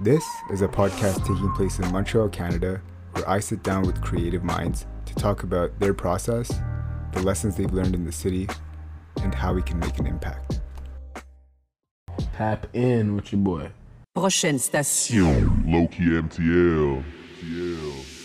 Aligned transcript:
This 0.00 0.24
is 0.50 0.62
a 0.62 0.68
podcast 0.68 1.18
taking 1.20 1.52
place 1.52 1.78
in 1.78 1.92
Montreal, 1.92 2.30
Canada, 2.30 2.80
where 3.12 3.28
I 3.28 3.40
sit 3.40 3.62
down 3.62 3.82
with 3.82 4.00
creative 4.00 4.42
minds 4.42 4.86
to 5.04 5.14
talk 5.14 5.42
about 5.42 5.78
their 5.78 5.92
process, 5.94 6.50
the 7.12 7.20
lessons 7.22 7.56
they've 7.56 7.72
learned 7.72 7.94
in 7.94 8.04
the 8.04 8.12
city, 8.12 8.48
and 9.22 9.34
how 9.34 9.52
we 9.52 9.62
can 9.62 9.78
make 9.78 9.98
an 9.98 10.06
impact. 10.06 10.60
Tap 12.34 12.66
in 12.74 13.14
with 13.14 13.32
your 13.32 13.42
boy. 13.42 13.70
Prochaine 14.14 14.58
station. 14.58 15.70
Low-key 15.70 16.04
MTL. 16.04 17.04
MTL. 17.42 18.21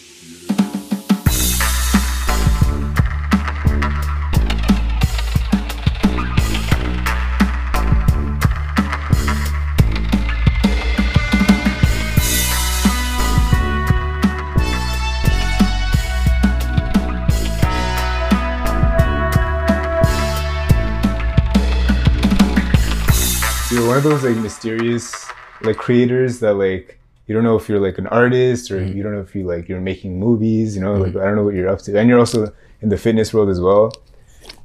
One 23.98 24.14
of 24.14 24.22
those 24.22 24.32
like 24.32 24.44
mysterious 24.44 25.28
like 25.62 25.76
creators 25.76 26.40
that 26.40 26.54
like 26.54 27.00
you 27.26 27.34
don't 27.34 27.44
know 27.44 27.56
if 27.56 27.68
you're 27.68 27.80
like 27.80 27.98
an 27.98 28.06
artist 28.08 28.70
or 28.70 28.84
you 28.84 29.02
don't 29.02 29.12
know 29.12 29.22
if 29.22 29.36
you 29.36 29.44
like 29.44 29.68
you're 29.68 29.82
making 29.82 30.20
movies, 30.20 30.76
you 30.76 30.82
know, 30.84 30.94
like 30.94 31.16
I 31.16 31.26
don't 31.26 31.36
know 31.36 31.44
what 31.44 31.56
you're 31.56 31.68
up 31.68 31.80
to. 31.80 31.98
And 31.98 32.08
you're 32.08 32.20
also 32.20 32.54
in 32.82 32.90
the 32.90 32.98
fitness 32.98 33.34
world 33.34 33.50
as 33.50 33.60
well. 33.60 33.92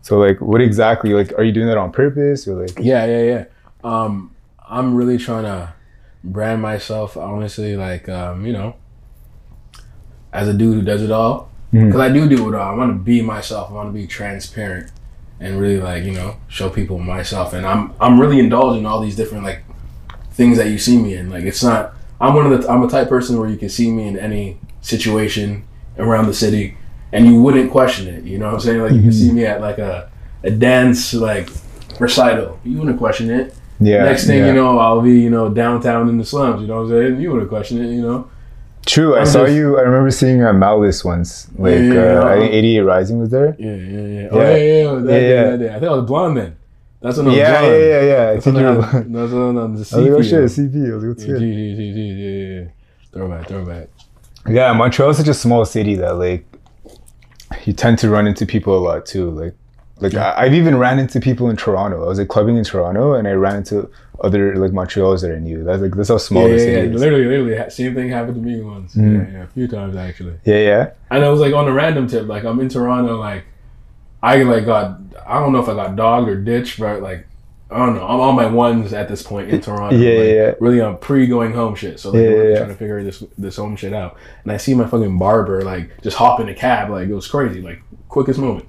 So 0.03 0.19
like 0.19 0.39
what 0.43 0.61
exactly 0.61 1.15
like 1.15 1.33
are 1.39 1.45
you 1.45 1.53
doing 1.53 1.67
that 1.69 1.79
on 1.79 1.93
purpose 1.93 2.47
or 2.47 2.61
like 2.61 2.79
Yeah, 2.79 3.07
yeah, 3.07 3.23
yeah. 3.23 3.45
Um, 3.83 4.37
I'm 4.69 4.95
really 4.95 5.17
trying 5.17 5.45
to 5.45 5.73
brand 6.23 6.61
myself, 6.61 7.17
honestly, 7.17 7.75
like, 7.75 8.11
um, 8.11 8.45
you 8.45 8.53
know, 8.53 8.77
as 10.33 10.47
a 10.47 10.53
dude 10.53 10.75
who 10.75 10.83
does 10.83 11.03
it 11.03 11.11
all. 11.11 11.51
Because 11.73 12.01
I 12.01 12.11
do 12.11 12.29
do 12.29 12.49
it 12.51 12.55
all. 12.55 12.71
I 12.71 12.75
want 12.75 12.93
to 12.93 12.99
be 13.03 13.23
myself. 13.23 13.71
I 13.71 13.73
want 13.73 13.89
to 13.89 13.93
be 13.95 14.07
transparent 14.07 14.93
and 15.43 15.61
really, 15.61 15.81
like, 15.81 16.05
you 16.05 16.13
know, 16.13 16.37
show 16.49 16.71
people 16.71 16.99
myself. 16.99 17.53
And 17.53 17.67
I'm 17.67 17.93
I'm 18.01 18.21
really 18.21 18.39
indulging 18.39 18.87
all 18.87 19.01
these 19.01 19.17
different, 19.17 19.45
like, 19.45 19.65
things 20.31 20.57
that 20.57 20.69
you 20.71 20.79
see 20.79 20.97
me 20.97 21.15
in. 21.15 21.29
Like, 21.29 21.45
it's 21.45 21.63
not, 21.63 21.95
I'm 22.21 22.35
one 22.35 22.51
of 22.51 22.63
the, 22.63 22.69
I'm 22.71 22.83
a 22.83 22.89
type 22.89 23.09
person 23.09 23.39
where 23.39 23.51
you 23.51 23.57
can 23.57 23.69
see 23.69 23.91
me 23.91 24.07
in 24.09 24.19
any 24.19 24.59
situation 24.81 25.65
around 25.99 26.27
the 26.27 26.35
city 26.35 26.77
and 27.13 27.27
you 27.27 27.43
wouldn't 27.43 27.71
question 27.71 28.09
it. 28.09 28.25
You 28.25 28.39
know 28.39 28.47
what 28.47 28.55
I'm 28.55 28.61
saying? 28.61 28.81
Like, 28.81 28.93
you 28.93 29.01
can 29.01 29.11
mm-hmm. 29.11 29.27
see 29.27 29.33
me 29.33 29.45
at, 29.45 29.61
like, 29.61 29.79
a, 29.79 30.11
a 30.45 30.51
dance, 30.51 31.13
like, 31.13 31.51
recital. 31.99 32.59
You 32.65 32.79
wouldn't 32.79 32.99
question 32.99 33.29
it. 33.31 33.55
yeah. 33.81 34.05
Next 34.05 34.27
thing 34.27 34.39
yeah. 34.39 34.47
you 34.47 34.55
know, 34.55 34.79
I'll 34.79 35.03
be, 35.03 35.21
you 35.21 35.31
know, 35.31 35.49
downtown 35.49 36.09
in 36.09 36.19
the 36.19 36.25
slums. 36.25 36.63
You 36.63 36.69
know 36.69 36.83
what 36.83 36.93
I'm 36.93 37.11
saying? 37.11 37.21
You 37.21 37.33
wouldn't 37.33 37.51
question 37.51 37.85
it, 37.85 37.93
you 37.93 38.03
know? 38.03 38.31
True. 38.93 39.15
I 39.17 39.21
I'm 39.21 39.27
saw 39.27 39.45
just- 39.45 39.57
you 39.57 39.79
I 39.79 39.83
remember 39.83 40.11
seeing 40.11 40.43
uh, 40.45 40.53
Malice 40.53 41.05
once. 41.05 41.49
Like 41.57 41.75
Yeah, 41.75 41.81
yeah, 41.95 42.19
uh, 42.21 42.29
I 42.29 42.39
think 42.41 42.53
88 42.53 42.81
Rising 42.81 43.19
was 43.21 43.31
there. 43.31 43.57
Yeah, 43.59 43.75
yeah, 43.75 44.21
yeah. 44.23 44.29
Oh, 44.33 44.41
Yeah. 44.41 44.57
yeah. 44.57 45.01
That 45.01 45.23
Yeah, 45.23 45.29
day, 45.45 45.51
that 45.51 45.59
day. 45.61 45.69
I 45.71 45.79
think 45.81 45.91
I 45.93 45.95
was 45.95 46.05
blonde 46.07 46.37
then. 46.37 46.57
That's 47.01 47.17
when 47.17 47.27
I 47.27 47.31
was 47.31 47.39
Yeah, 47.39 47.61
blonde. 47.61 47.75
yeah, 47.75 47.87
yeah, 47.87 48.03
yeah. 48.13 48.31
I 48.37 48.41
think 48.41 48.57
you 48.59 48.67
I 48.67 48.77
were 48.77 48.83
had- 48.83 49.13
That's 49.15 49.33
when 49.33 49.59
I 49.59 49.65
was 49.65 49.91
the 49.91 49.97
I 49.97 50.01
was 50.01 50.09
like, 50.11 50.19
oh 50.19 50.23
shit, 50.23 50.51
CP. 50.57 50.91
I 50.91 50.95
was 50.95 51.05
like, 51.05 51.09
what's 51.09 51.25
Yeah, 51.25 51.33
good? 51.33 51.43
Yeah, 51.43 52.05
yeah, 52.05 52.61
yeah. 52.61 52.65
Throwback, 53.13 53.49
throwback. 53.49 53.89
Yeah, 54.49 54.73
Montreal's 54.75 55.17
such 55.17 55.29
a 55.29 55.35
small 55.35 55.65
city 55.65 55.95
that 55.97 56.15
like 56.17 56.45
you 57.65 57.73
tend 57.73 57.99
to 58.01 58.11
run 58.11 58.27
into 58.27 58.45
people 58.47 58.77
a 58.77 58.83
lot 58.89 59.07
too. 59.07 59.31
Like 59.31 59.55
like 60.03 60.15
I, 60.15 60.35
I've 60.37 60.55
even 60.55 60.77
ran 60.77 60.99
into 60.99 61.21
people 61.21 61.49
in 61.49 61.57
Toronto. 61.57 62.05
I 62.05 62.09
was 62.09 62.19
like 62.19 62.29
clubbing 62.29 62.57
in 62.57 62.65
Toronto 62.65 63.15
and 63.15 63.27
I 63.27 63.33
ran 63.33 63.57
into 63.57 63.91
other 64.23 64.57
like 64.57 64.73
Montrealers 64.73 65.23
that 65.23 65.35
I 65.35 65.39
knew. 65.39 65.65
That's 65.65 65.81
like 65.83 65.95
that's 65.95 66.09
how 66.09 66.19
small 66.19 66.43
Yeah, 66.43 66.49
the 66.49 66.55
yeah, 66.55 66.59
city 66.65 66.73
yeah. 66.89 66.95
is. 66.95 67.01
Literally, 67.01 67.25
literally. 67.25 67.71
Same 67.71 67.95
thing 67.95 68.09
happened 68.09 68.35
to 68.37 68.41
me 68.41 68.61
once. 68.61 68.95
Mhm. 68.95 69.33
Yeah, 69.33 69.39
yeah. 69.39 69.45
A 69.45 69.47
few 69.49 69.69
times, 69.69 69.97
actually. 69.97 70.35
Yeah, 70.45 70.59
yeah. 70.59 70.91
And 71.11 71.25
I 71.25 71.29
was 71.29 71.41
like 71.41 71.55
on 71.55 71.69
a 71.69 71.73
random 71.73 72.07
tip. 72.07 72.27
Like, 72.27 72.45
I'm 72.45 72.61
in 72.61 72.69
Toronto. 72.69 73.19
Like, 73.19 73.45
I 74.23 74.43
like 74.43 74.65
got, 74.67 74.99
I 75.27 75.41
don't 75.41 75.53
know 75.53 75.61
if 75.61 75.69
I 75.69 75.75
got 75.75 75.97
dogged 75.97 76.29
or 76.29 76.37
ditched, 76.37 76.79
but 76.79 77.03
like, 77.03 77.27
I 77.71 77.79
don't 77.79 77.97
know. 77.97 78.07
I'm 78.07 78.21
on 78.21 78.37
my 78.37 78.47
ones 78.47 78.93
at 78.93 79.09
this 79.09 79.23
point 79.23 79.49
in 79.49 79.61
Toronto. 79.61 79.97
Yeah, 79.97 80.19
like, 80.19 80.29
yeah, 80.29 80.35
yeah. 80.35 80.53
Really 80.61 80.81
on 80.81 80.99
pre 80.99 81.27
going 81.27 81.53
home 81.53 81.75
shit. 81.75 81.99
So 81.99 82.11
like, 82.11 82.21
Yeah, 82.21 82.29
really 82.29 82.51
yeah, 82.53 82.57
trying 82.59 82.69
to 82.69 82.75
figure 82.77 83.03
this 83.03 83.25
this 83.39 83.57
home 83.57 83.77
shit 83.77 83.95
out. 83.95 84.19
And 84.43 84.53
I 84.53 84.59
see 84.59 84.75
my 84.75 84.87
fucking 84.87 85.19
barber 85.19 85.63
like 85.63 86.03
just 86.03 86.17
hop 86.19 86.39
in 86.41 86.49
a 86.51 86.55
cab. 86.55 86.91
Like 86.91 87.09
it 87.09 87.15
was 87.15 87.27
crazy. 87.27 87.63
Like 87.63 87.83
quickest 88.09 88.39
moment. 88.39 88.67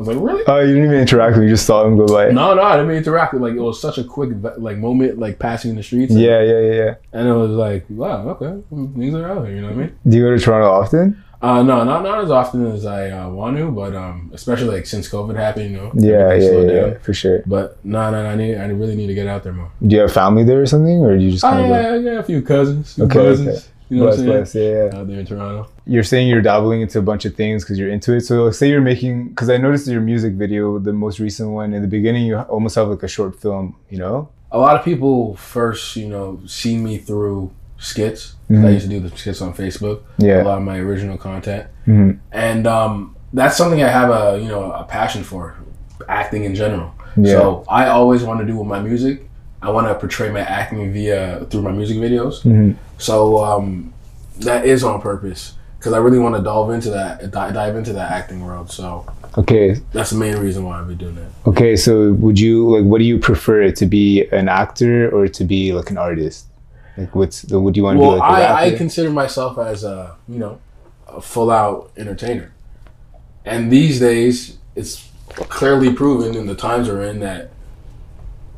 I 0.00 0.02
was 0.02 0.16
like, 0.16 0.24
really? 0.24 0.42
Oh, 0.46 0.60
you 0.60 0.68
didn't 0.68 0.84
even 0.84 0.96
interact 0.98 1.32
with 1.36 1.40
me, 1.42 1.48
you 1.50 1.52
just 1.52 1.66
saw 1.66 1.84
him 1.86 1.98
go 1.98 2.06
by. 2.06 2.30
No, 2.30 2.54
no, 2.54 2.62
I 2.62 2.78
didn't 2.78 2.92
interact. 2.92 3.34
with. 3.34 3.42
Like 3.42 3.52
it 3.52 3.60
was 3.60 3.78
such 3.82 3.98
a 3.98 4.04
quick 4.04 4.30
like 4.56 4.78
moment, 4.78 5.18
like 5.18 5.38
passing 5.38 5.72
in 5.72 5.76
the 5.76 5.82
streets. 5.82 6.14
Yeah, 6.14 6.40
yeah, 6.40 6.58
yeah, 6.60 6.72
yeah. 6.72 6.94
And 7.12 7.28
it 7.28 7.34
was 7.34 7.50
like, 7.50 7.84
wow, 7.90 8.28
okay, 8.30 8.62
things 8.96 9.14
are 9.14 9.28
out 9.30 9.46
here. 9.46 9.56
You 9.56 9.60
know 9.60 9.68
what 9.68 9.76
I 9.76 9.80
mean? 9.80 9.98
Do 10.08 10.16
you 10.16 10.24
go 10.24 10.30
to 10.34 10.42
Toronto 10.42 10.70
often? 10.70 11.22
Uh, 11.42 11.62
no, 11.62 11.84
not 11.84 12.02
not 12.02 12.24
as 12.24 12.30
often 12.30 12.66
as 12.72 12.86
I 12.86 13.10
uh, 13.10 13.28
want 13.28 13.58
to, 13.58 13.70
but 13.70 13.94
um, 13.94 14.30
especially 14.32 14.74
like 14.74 14.86
since 14.86 15.06
COVID 15.06 15.36
happened, 15.36 15.70
you 15.70 15.76
know. 15.76 15.92
Yeah, 15.94 16.32
yeah, 16.34 16.50
yeah, 16.50 16.86
yeah, 16.86 16.98
for 17.00 17.12
sure. 17.12 17.42
But 17.46 17.84
no, 17.84 18.10
no, 18.10 18.22
no, 18.22 18.28
I 18.30 18.36
need, 18.36 18.56
I 18.56 18.66
really 18.68 18.96
need 18.96 19.06
to 19.08 19.14
get 19.14 19.26
out 19.26 19.42
there 19.42 19.52
more. 19.52 19.70
Do 19.86 19.96
you 19.96 20.00
have 20.02 20.12
family 20.12 20.44
there 20.44 20.62
or 20.62 20.66
something, 20.66 21.00
or 21.04 21.16
do 21.18 21.22
you 21.24 21.30
just 21.30 21.44
Oh 21.44 21.48
kind 21.50 21.64
of 21.64 21.68
yeah, 21.70 22.12
yeah, 22.12 22.18
a 22.18 22.22
few 22.22 22.40
cousins, 22.40 22.94
few 22.94 23.04
Okay, 23.04 23.14
cousins. 23.14 23.48
okay. 23.48 23.66
You 23.90 23.96
know 23.98 24.04
bless, 24.06 24.18
what 24.18 24.36
I'm 24.36 24.46
saying? 24.46 24.62
bless, 24.84 24.92
yeah, 24.92 24.94
yeah. 24.94 25.00
Out 25.00 25.08
there 25.08 25.20
in 25.20 25.26
Toronto. 25.26 25.68
you're 25.84 26.02
saying 26.04 26.28
you're 26.28 26.40
dabbling 26.40 26.80
into 26.80 26.98
a 26.98 27.02
bunch 27.02 27.24
of 27.24 27.34
things 27.34 27.64
because 27.64 27.78
you're 27.78 27.90
into 27.90 28.14
it. 28.14 28.20
So 28.22 28.44
like, 28.44 28.54
say 28.54 28.68
you're 28.70 28.80
making, 28.80 29.28
because 29.30 29.50
I 29.50 29.56
noticed 29.56 29.86
your 29.88 30.00
music 30.00 30.34
video, 30.34 30.78
the 30.78 30.92
most 30.92 31.18
recent 31.18 31.50
one, 31.50 31.74
in 31.74 31.82
the 31.82 31.88
beginning, 31.88 32.24
you 32.24 32.38
almost 32.38 32.76
have 32.76 32.88
like 32.88 33.02
a 33.02 33.08
short 33.08 33.40
film, 33.40 33.76
you 33.90 33.98
know? 33.98 34.28
A 34.52 34.58
lot 34.58 34.76
of 34.76 34.84
people 34.84 35.34
first, 35.36 35.96
you 35.96 36.08
know, 36.08 36.40
see 36.46 36.76
me 36.76 36.98
through 36.98 37.50
skits. 37.78 38.36
I 38.48 38.52
Mhm. 38.54 38.72
used 38.74 38.84
to 38.86 38.90
do 38.90 39.00
the 39.00 39.16
skits 39.16 39.40
on 39.42 39.52
Facebook. 39.54 40.00
Yeah. 40.18 40.42
A 40.42 40.44
lot 40.44 40.58
of 40.58 40.64
my 40.64 40.78
original 40.78 41.16
content. 41.18 41.66
Mhm. 41.86 42.18
and 42.32 42.66
um, 42.66 43.16
that's 43.32 43.56
something 43.56 43.82
I 43.82 43.88
have 43.88 44.10
a 44.10 44.38
you 44.40 44.48
know 44.48 44.70
a 44.72 44.84
passion 44.84 45.22
for, 45.24 45.54
acting 46.08 46.44
in 46.44 46.54
general. 46.54 46.90
Yeah. 47.16 47.32
So 47.34 47.64
I 47.68 47.86
always 47.88 48.22
want 48.24 48.40
to 48.40 48.46
do 48.46 48.56
with 48.56 48.66
my 48.66 48.80
music. 48.80 49.28
I 49.62 49.70
want 49.70 49.86
to 49.88 49.94
portray 49.94 50.30
my 50.30 50.40
acting 50.40 50.92
via 50.92 51.44
through 51.50 51.62
my 51.62 51.72
music 51.72 51.98
videos. 51.98 52.42
Mhm. 52.44 52.74
So 53.00 53.38
um, 53.42 53.92
that 54.40 54.64
is 54.66 54.84
on 54.84 55.00
purpose 55.00 55.54
because 55.78 55.92
I 55.94 55.98
really 55.98 56.18
want 56.18 56.36
to 56.36 56.42
dive 56.42 56.70
into 56.70 56.90
that, 56.90 57.30
dive 57.30 57.74
into 57.76 57.92
that 57.94 58.12
acting 58.12 58.44
world. 58.44 58.70
So 58.70 59.06
Okay. 59.38 59.76
that's 59.92 60.10
the 60.10 60.18
main 60.18 60.36
reason 60.36 60.64
why 60.64 60.78
I've 60.80 60.88
been 60.88 60.98
doing 60.98 61.14
that. 61.14 61.30
Okay. 61.46 61.76
So 61.76 62.12
would 62.14 62.38
you, 62.38 62.68
like, 62.76 62.84
what 62.84 62.98
do 62.98 63.04
you 63.04 63.18
prefer 63.18 63.70
to 63.70 63.86
be 63.86 64.26
an 64.32 64.48
actor 64.48 65.08
or 65.10 65.28
to 65.28 65.44
be 65.44 65.72
like 65.72 65.90
an 65.90 65.98
artist? 65.98 66.46
Like, 66.98 67.14
what's 67.14 67.42
the, 67.42 67.58
would 67.60 67.76
you 67.76 67.84
want 67.84 67.96
to 67.96 68.00
Well, 68.00 68.14
be 68.16 68.20
like 68.20 68.30
a 68.42 68.48
I, 68.48 68.64
I 68.66 68.70
consider 68.76 69.08
myself 69.10 69.56
as 69.58 69.84
a 69.84 70.16
you 70.28 70.38
know 70.38 70.60
a 71.06 71.20
full 71.20 71.50
out 71.50 71.90
entertainer, 71.96 72.52
and 73.46 73.70
these 73.72 74.00
days 74.00 74.58
it's 74.74 75.08
clearly 75.28 75.92
proven 75.94 76.34
in 76.36 76.46
the 76.46 76.54
times 76.54 76.88
we're 76.88 77.04
in 77.04 77.20
that 77.20 77.50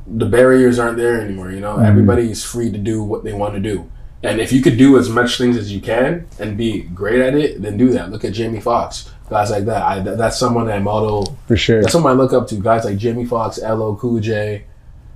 the 0.06 0.26
barriers 0.26 0.78
aren't 0.78 0.96
there 0.96 1.20
anymore. 1.20 1.52
You 1.52 1.60
know, 1.60 1.78
everybody's 1.78 2.42
free 2.42 2.72
to 2.72 2.78
do 2.78 3.04
what 3.04 3.22
they 3.22 3.32
want 3.34 3.54
to 3.54 3.60
do, 3.60 3.88
and 4.22 4.40
if 4.40 4.52
you 4.52 4.62
could 4.62 4.76
do 4.78 4.98
as 4.98 5.08
much 5.08 5.38
things 5.38 5.56
as 5.56 5.72
you 5.72 5.80
can 5.80 6.26
and 6.38 6.56
be 6.56 6.82
great 6.82 7.20
at 7.20 7.34
it, 7.34 7.60
then 7.62 7.76
do 7.76 7.90
that. 7.90 8.10
Look 8.10 8.24
at 8.24 8.32
Jamie 8.32 8.60
Foxx, 8.60 9.10
guys 9.28 9.50
like 9.50 9.64
that. 9.64 9.82
I, 9.82 9.98
that's 10.00 10.38
someone 10.38 10.66
that 10.66 10.76
I 10.76 10.78
model. 10.78 11.36
For 11.48 11.56
sure. 11.56 11.80
That's 11.80 11.92
someone 11.92 12.12
I 12.12 12.14
look 12.16 12.32
up 12.32 12.46
to. 12.48 12.54
Guys 12.56 12.84
like 12.84 12.98
Jamie 12.98 13.24
Foxx, 13.26 13.58
LL 13.58 13.94
Cool 13.96 14.20
J, 14.20 14.64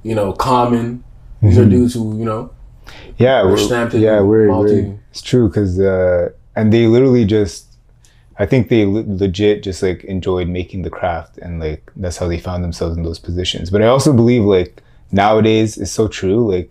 you 0.03 0.15
know, 0.15 0.33
Common. 0.33 1.05
These 1.43 1.59
are 1.59 1.67
dudes 1.69 1.95
who 1.95 2.19
you 2.19 2.25
know 2.25 2.51
Yeah. 3.19 3.45
we're 3.45 3.57
stamped 3.59 3.95
in 3.95 4.01
yeah, 4.01 4.21
we're, 4.21 4.49
multi- 4.49 4.73
we're- 4.83 4.99
it's 5.11 5.23
true 5.23 5.49
because, 5.49 5.79
uh, 5.79 6.31
and 6.57 6.73
they 6.73 6.87
literally 6.87 7.25
just, 7.25 7.67
I 8.39 8.47
think 8.47 8.69
they 8.69 8.85
le- 8.87 9.05
legit 9.07 9.63
just 9.63 9.83
like 9.83 10.03
enjoyed 10.05 10.49
making 10.49 10.83
the 10.83 10.91
craft 10.91 11.39
and 11.39 11.61
like 11.61 11.91
that's 11.97 12.17
how 12.17 12.27
they 12.27 12.39
found 12.39 12.65
themselves 12.65 12.97
in 12.97 13.03
those 13.03 13.19
positions. 13.19 13.71
But 13.71 13.83
I 13.83 13.87
also 13.87 14.13
believe 14.13 14.43
like 14.43 14.83
nowadays 15.13 15.79
it's 15.79 15.93
so 15.93 16.09
true. 16.09 16.51
Like 16.53 16.71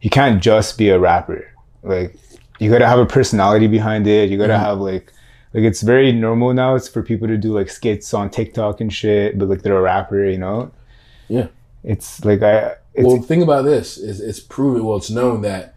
you 0.00 0.10
can't 0.10 0.42
just 0.42 0.76
be 0.76 0.88
a 0.90 0.98
rapper. 0.98 1.48
Like 1.82 2.16
you 2.58 2.70
gotta 2.70 2.86
have 2.86 2.98
a 2.98 3.06
personality 3.06 3.66
behind 3.66 4.06
it. 4.06 4.30
You 4.30 4.38
gotta 4.38 4.52
Mhm. 4.54 4.60
have 4.60 4.78
like, 4.80 5.12
like 5.54 5.64
it's 5.64 5.82
very 5.82 6.12
normal 6.12 6.52
now. 6.54 6.74
It's 6.74 6.88
for 6.88 7.02
people 7.02 7.28
to 7.28 7.36
do 7.36 7.52
like 7.52 7.68
skits 7.70 8.14
on 8.14 8.30
TikTok 8.30 8.80
and 8.80 8.92
shit, 8.92 9.38
but 9.38 9.48
like 9.48 9.62
they're 9.62 9.76
a 9.76 9.82
rapper, 9.82 10.24
you 10.24 10.38
know? 10.38 10.70
Yeah. 11.28 11.46
It's 11.84 12.24
like 12.24 12.42
I, 12.42 12.74
it's, 12.94 13.06
well, 13.06 13.16
the 13.16 13.26
thing 13.26 13.42
about 13.42 13.64
this 13.64 13.96
is 13.98 14.20
it's 14.20 14.38
proven. 14.40 14.84
Well, 14.84 14.96
it's 14.98 15.10
known 15.10 15.42
that 15.42 15.74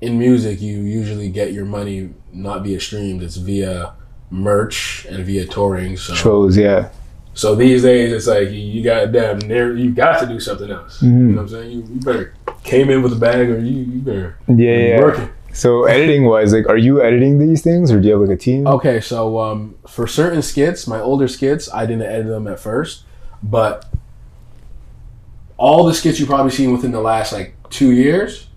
in 0.00 0.18
music 0.18 0.60
you 0.60 0.78
usually 0.80 1.30
get 1.30 1.52
your 1.52 1.64
money 1.64 2.10
not 2.32 2.64
via 2.64 2.80
streams; 2.80 3.22
it's 3.22 3.36
via 3.36 3.92
merch 4.30 5.06
and 5.08 5.24
via 5.24 5.46
touring. 5.46 5.96
So, 5.96 6.14
shows, 6.14 6.56
yeah. 6.56 6.88
so 7.34 7.54
these 7.54 7.82
days 7.82 8.12
it's 8.12 8.26
like 8.26 8.50
you, 8.50 8.82
got 8.82 9.12
damn 9.12 9.38
near 9.38 9.76
you 9.76 9.92
got 9.92 10.18
to 10.20 10.26
do 10.26 10.40
something 10.40 10.70
else. 10.70 11.00
Mhm. 11.00 11.04
You 11.04 11.10
know 11.10 11.34
what 11.36 11.42
I'm 11.42 11.48
saying? 11.48 11.70
You, 11.70 11.76
you 11.94 12.00
better 12.00 12.34
came 12.64 12.90
in 12.90 13.02
with 13.02 13.12
a 13.12 13.16
bag, 13.16 13.48
or 13.50 13.58
you, 13.58 13.78
you 13.84 14.00
better 14.00 14.36
Yeah, 14.48 14.76
yeah. 14.76 15.00
working. 15.00 15.28
So 15.54 15.84
editing 15.84 16.24
wise, 16.24 16.52
like, 16.52 16.68
are 16.68 16.76
you 16.76 17.00
editing 17.00 17.38
these 17.38 17.62
things, 17.62 17.92
or 17.92 18.00
do 18.00 18.08
you 18.08 18.14
have 18.18 18.28
like 18.28 18.36
a 18.36 18.40
team? 18.40 18.66
Okay, 18.66 19.00
so 19.00 19.38
um, 19.38 19.76
for 19.86 20.06
certain 20.08 20.42
skits, 20.42 20.86
my 20.88 21.00
older 21.00 21.28
skits, 21.28 21.72
I 21.72 21.86
didn't 21.86 22.02
edit 22.02 22.26
them 22.26 22.48
at 22.48 22.58
first, 22.58 23.04
but 23.40 23.86
all 25.56 25.84
the 25.86 25.94
skits 25.94 26.18
you've 26.18 26.28
probably 26.28 26.50
seen 26.50 26.72
within 26.72 26.90
the 26.90 27.00
last 27.00 27.32
like 27.32 27.54
two 27.70 27.92
years, 27.92 28.48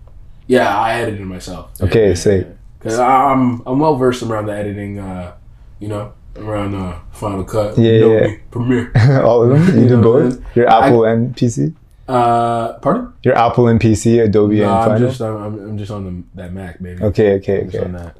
Yeah, 0.48 0.76
I 0.76 0.94
edited 1.00 1.24
myself. 1.26 1.70
Okay, 1.80 2.14
sick. 2.16 2.48
Because 2.78 2.98
I'm 2.98 3.62
I'm 3.66 3.78
well 3.78 3.96
versed 3.96 4.22
around 4.22 4.46
the 4.46 4.54
editing. 4.54 4.98
Uh, 4.98 5.34
you 5.78 5.86
know, 5.88 6.12
around 6.36 6.74
uh, 6.74 6.98
Final 7.12 7.44
Cut, 7.44 7.78
Yeah, 7.78 7.90
Adobe, 7.92 8.28
yeah. 8.30 8.36
Premiere. 8.50 8.92
All 9.24 9.42
of 9.44 9.50
them? 9.50 9.76
You 9.76 9.82
You 9.82 9.88
did 9.88 9.96
know, 9.98 10.02
both? 10.02 10.56
Your 10.56 10.68
Apple 10.68 11.04
and 11.04 11.34
PC? 11.36 11.74
Uh, 12.08 12.72
pardon? 12.78 13.12
Your 13.22 13.36
Apple 13.36 13.68
and 13.68 13.78
PC, 13.78 14.24
Adobe 14.24 14.56
No, 14.60 14.62
and 14.64 14.72
I'm 14.72 14.88
Final? 14.90 15.08
just 15.08 15.20
I'm, 15.20 15.36
I'm 15.44 15.78
just 15.78 15.90
on 15.90 16.04
the, 16.04 16.40
that 16.42 16.52
Mac, 16.52 16.82
baby. 16.82 17.02
Okay, 17.02 17.34
okay, 17.34 17.60
I'm 17.78 17.94
okay. 17.96 18.10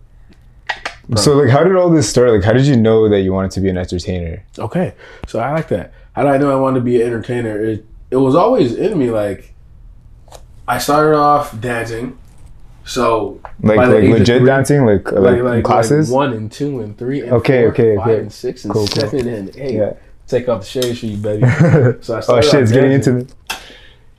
So 1.16 1.32
like 1.38 1.48
how 1.48 1.64
did 1.64 1.74
all 1.74 1.88
this 1.88 2.06
start? 2.08 2.30
Like 2.30 2.44
how 2.44 2.52
did 2.52 2.66
you 2.66 2.76
know 2.76 3.08
that 3.08 3.20
you 3.20 3.32
wanted 3.32 3.50
to 3.52 3.60
be 3.60 3.70
an 3.70 3.78
entertainer? 3.78 4.44
Okay, 4.58 4.94
so 5.26 5.38
I 5.40 5.52
like 5.52 5.68
that. 5.68 5.94
How 6.12 6.22
did 6.24 6.32
I 6.32 6.36
know 6.36 6.52
I 6.52 6.56
wanted 6.60 6.80
to 6.80 6.84
be 6.84 7.00
an 7.00 7.06
entertainer? 7.06 7.58
It 7.64 7.86
it 8.10 8.16
was 8.16 8.34
always 8.34 8.74
in 8.74 8.98
me. 8.98 9.10
Like 9.10 9.54
I 10.66 10.76
started 10.76 11.16
off 11.16 11.58
dancing, 11.58 12.18
so 12.84 13.40
Like 13.62 13.78
like 13.78 13.88
legit 14.04 14.44
dancing? 14.44 14.84
Like 14.84 15.10
like, 15.12 15.40
like 15.40 15.64
classes? 15.64 16.10
like 16.10 16.14
one 16.14 16.32
and 16.34 16.52
two 16.52 16.80
and 16.80 16.98
three 16.98 17.22
and 17.22 17.32
Okay, 17.32 17.62
four, 17.62 17.70
okay, 17.72 17.96
five 17.96 18.06
okay. 18.08 18.20
and 18.20 18.30
six 18.32 18.64
and 18.64 18.72
Cool, 18.74 18.86
cool. 18.86 19.08
seven 19.08 19.28
and 19.28 19.56
eight. 19.56 19.76
Yeah. 19.76 19.94
Take 20.26 20.46
off 20.50 20.60
the 20.60 20.66
shade 20.66 20.98
for 20.98 21.06
you, 21.06 21.16
baby. 21.16 21.42
So 22.02 22.16
I 22.16 22.22
oh 22.28 22.40
shit, 22.42 22.54
off 22.56 22.60
it's 22.60 22.72
getting 22.72 22.92
intimate. 22.92 23.32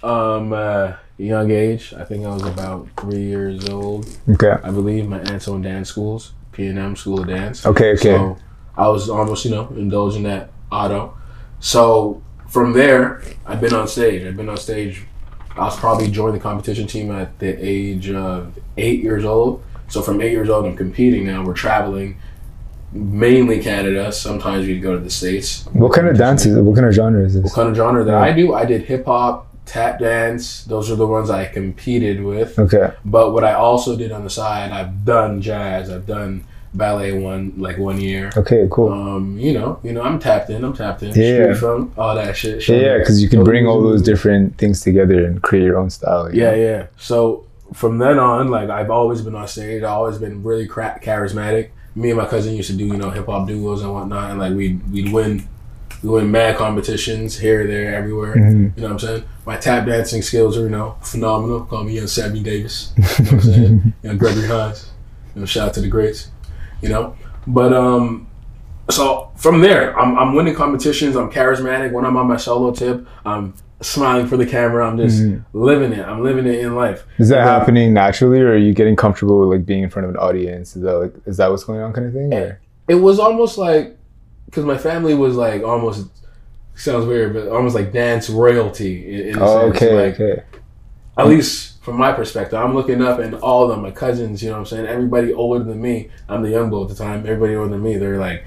Um, 0.02 0.54
uh, 0.54 0.94
young 1.18 1.52
age. 1.52 1.94
I 1.98 2.04
think 2.06 2.26
I 2.26 2.30
was 2.30 2.44
about 2.44 2.88
three 3.00 3.24
years 3.24 3.68
old. 3.70 4.08
Okay. 4.30 4.56
I 4.64 4.72
believe 4.72 5.08
my 5.08 5.20
aunt's 5.20 5.48
own 5.48 5.62
dance 5.62 5.90
schools, 5.90 6.34
P 6.52 6.68
and 6.68 6.80
M 6.80 6.96
School 6.96 7.22
of 7.22 7.28
Dance. 7.28 7.66
Okay, 7.66 7.92
okay. 7.94 8.02
So 8.16 8.38
I 8.78 8.88
was 8.88 9.10
almost, 9.10 9.44
you 9.46 9.52
know, 9.52 9.68
indulging 9.76 10.24
that 10.24 10.52
auto. 10.72 11.18
So 11.60 12.22
from 12.48 12.72
there, 12.74 13.22
I've 13.46 13.60
been 13.60 13.74
on 13.74 13.88
stage. 13.88 14.26
I've 14.26 14.38
been 14.38 14.48
on 14.50 14.58
stage. 14.58 15.04
I 15.58 15.62
was 15.66 15.78
probably 15.78 16.10
joined 16.10 16.36
the 16.36 16.40
competition 16.40 16.88
team 16.88 17.12
at 17.12 17.38
the 17.40 17.48
age 17.60 18.10
of 18.10 18.58
eight 18.78 19.04
years 19.04 19.26
old. 19.26 19.62
So 19.90 20.02
from 20.02 20.22
eight 20.22 20.32
years 20.32 20.50
old, 20.50 20.66
I'm 20.66 20.78
competing 20.78 21.26
now. 21.26 21.44
We're 21.44 21.54
traveling, 21.54 22.18
mainly 22.94 23.60
Canada. 23.62 24.12
Sometimes 24.14 24.66
we 24.68 24.80
go 24.80 24.94
to 24.94 25.00
the 25.00 25.10
states. 25.10 25.66
What 25.74 25.92
kind 25.92 26.08
of 26.08 26.18
dances? 26.18 26.58
What 26.58 26.76
kind 26.76 26.88
of 26.88 26.94
genre 26.94 27.26
is 27.26 27.36
What 27.36 27.44
this? 27.44 27.54
kind 27.54 27.68
of 27.68 27.76
genre 27.76 28.06
that 28.06 28.14
I 28.16 28.32
do? 28.32 28.54
I 28.54 28.64
did 28.64 28.84
hip 28.84 29.06
hop, 29.06 29.49
tap 29.70 30.00
dance. 30.00 30.64
Those 30.66 30.90
are 30.92 30.96
the 30.96 31.08
ones 31.08 31.30
I 31.30 31.46
competed 31.46 32.24
with. 32.24 32.58
Okay. 32.58 32.92
But 33.06 33.34
what 33.34 33.44
I 33.44 33.54
also 33.54 33.96
did 33.96 34.12
on 34.12 34.24
the 34.24 34.30
side, 34.30 34.72
I've 34.72 35.06
done 35.06 35.42
jazz. 35.42 35.90
I've 35.90 36.06
done 36.08 36.44
ballet 36.74 37.12
one 37.20 37.54
like 37.58 37.78
one 37.78 38.00
year. 38.00 38.30
Okay, 38.38 38.68
cool. 38.72 38.92
Um, 38.92 39.38
you 39.40 39.54
know, 39.54 39.80
you 39.84 39.92
know, 39.94 40.02
I'm 40.02 40.20
tapped 40.20 40.50
in. 40.50 40.64
I'm 40.64 40.74
tapped 40.74 41.02
in. 41.04 41.14
Yeah. 41.16 41.54
Funk, 41.54 41.94
all 41.98 42.16
that 42.16 42.36
shit. 42.36 42.68
Yeah, 42.68 42.78
yeah, 42.78 42.98
because 43.00 43.22
you 43.22 43.30
can 43.30 43.44
bring 43.44 43.66
all 43.68 43.82
those 43.82 44.02
different 44.02 44.58
things 44.58 44.82
together 44.82 45.26
and 45.26 45.42
create 45.42 45.64
your 45.64 45.78
own 45.78 45.90
style. 45.90 46.34
you 46.34 46.42
Yeah, 46.42 46.52
know? 46.52 46.58
yeah. 46.58 46.88
So 46.98 47.46
from 47.74 47.98
then 48.00 48.18
on, 48.20 48.50
like 48.50 48.70
I've 48.70 48.90
always 48.92 49.22
been 49.22 49.36
on 49.36 49.48
stage. 49.48 49.84
I've 49.84 49.90
always 49.92 50.18
been 50.18 50.44
really 50.44 50.68
cra- 50.68 51.00
charismatic. 51.02 51.70
Me 51.96 52.10
and 52.12 52.18
my 52.20 52.26
cousin 52.28 52.54
used 52.56 52.70
to 52.70 52.78
do, 52.78 52.86
you 52.86 52.98
know, 52.98 53.10
hip 53.10 53.26
hop 53.26 53.48
duos 53.48 53.82
and 53.82 53.92
whatnot, 53.94 54.30
and 54.32 54.40
like 54.40 54.54
we'd 54.54 54.80
we'd 54.92 55.12
win, 55.12 55.48
we 56.04 56.10
win 56.10 56.32
mad 56.32 56.56
competitions 56.58 57.38
here, 57.38 57.68
there, 57.68 57.94
everywhere. 57.94 58.36
Mhm. 58.36 58.76
You 58.76 58.82
know 58.82 58.88
what 58.88 58.92
I'm 58.92 59.00
saying? 59.00 59.24
My 59.46 59.58
tap 59.58 59.86
dancing 59.86 60.22
skills 60.22 60.58
are, 60.58 60.62
you 60.62 60.70
know, 60.70 60.96
phenomenal. 61.02 61.62
Call 61.62 61.84
me 61.84 61.96
young 61.96 62.08
Sammy 62.08 62.42
Davis. 62.42 62.94
You 62.98 63.04
know 63.04 63.10
what 63.10 63.32
I'm 63.32 63.42
saying? 63.42 63.94
you 64.04 64.10
know, 64.10 64.16
Gregory 64.16 64.48
Hines. 64.48 64.90
You 65.36 65.42
know, 65.42 65.46
shout 65.46 65.68
out 65.70 65.74
to 65.76 65.82
the 65.82 65.88
greats. 65.88 66.30
You 66.82 66.90
know, 66.90 67.16
but 67.46 67.74
um, 67.74 68.28
so 68.90 69.32
from 69.36 69.62
there, 69.62 69.98
I'm 70.00 70.18
I'm 70.18 70.34
winning 70.34 70.56
competitions. 70.56 71.16
I'm 71.16 71.30
charismatic. 71.30 71.92
When 71.92 72.06
I'm 72.06 72.16
on 72.16 72.28
my 72.28 72.38
solo 72.38 72.72
tip, 72.72 73.06
I'm 73.26 73.54
smiling 73.82 74.28
for 74.28 74.38
the 74.38 74.46
camera. 74.46 74.88
I'm 74.88 74.98
just 74.98 75.22
living 75.54 75.92
it. 75.92 76.06
I'm 76.06 76.24
living 76.24 76.46
it 76.46 76.60
in 76.60 76.76
life. 76.76 77.06
Is 77.18 77.30
that 77.30 77.44
happening 77.44 77.94
naturally, 77.94 78.40
or 78.40 78.54
are 78.54 78.58
you 78.58 78.74
getting 78.74 78.96
comfortable 78.96 79.40
with 79.42 79.50
like 79.58 79.66
being 79.66 79.84
in 79.84 79.90
front 79.90 80.06
of 80.06 80.12
an 80.12 80.18
audience? 80.18 80.76
Is 80.78 80.84
that 80.84 80.94
like 80.98 81.14
is 81.26 81.38
that 81.38 81.52
what's 81.52 81.66
going 81.66 81.82
on, 81.82 81.92
kind 81.92 82.08
of 82.08 82.14
thing? 82.14 82.34
Or? 82.34 82.62
It 82.88 82.96
was 82.96 83.20
almost 83.20 83.58
like 83.58 83.98
because 84.50 84.66
my 84.66 84.78
family 84.78 85.14
was 85.14 85.36
like 85.36 85.62
almost 85.64 86.08
sounds 86.76 87.06
weird, 87.06 87.34
but 87.34 87.48
almost 87.50 87.76
like 87.76 87.92
dance 87.92 88.30
royalty 88.30 89.22
in, 89.22 89.28
in 89.36 89.40
Oh, 89.42 89.68
okay, 89.70 89.94
Like, 90.06 90.20
okay. 90.20 90.44
at 91.18 91.28
least 91.28 91.82
from 91.84 91.98
my 91.98 92.12
perspective, 92.14 92.58
I'm 92.60 92.74
looking 92.74 93.02
up 93.02 93.20
and 93.20 93.36
all 93.36 93.64
of 93.64 93.70
them, 93.70 93.82
my 93.82 93.92
cousins, 93.92 94.42
you 94.42 94.50
know 94.50 94.54
what 94.56 94.60
I'm 94.62 94.66
saying? 94.66 94.86
Everybody 94.88 95.34
older 95.34 95.64
than 95.64 95.82
me, 95.82 96.10
I'm 96.28 96.42
the 96.42 96.50
young 96.50 96.70
boy 96.70 96.84
at 96.84 96.90
the 96.90 96.96
time, 96.96 97.20
everybody 97.28 97.56
older 97.56 97.72
than 97.72 97.84
me, 97.84 97.98
they're 97.98 98.18
like, 98.18 98.44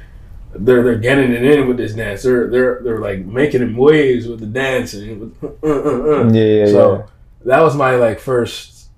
they're 0.54 0.82
they're 0.82 0.98
getting 0.98 1.32
it 1.32 1.42
in 1.44 1.66
with 1.66 1.78
this 1.78 1.94
dance. 1.94 2.22
They're 2.24 2.50
they're 2.50 2.80
they're 2.82 2.98
like 3.00 3.20
making 3.24 3.74
waves 3.74 4.26
with 4.28 4.40
the 4.40 4.46
dance 4.46 4.92
and 4.92 5.34
uh, 5.42 5.46
uh, 5.62 5.68
uh. 5.68 6.30
Yeah, 6.30 6.44
yeah, 6.44 6.66
so 6.66 6.92
yeah. 6.96 7.02
that 7.46 7.62
was 7.62 7.74
my 7.74 7.96
like 7.96 8.20
first, 8.20 8.88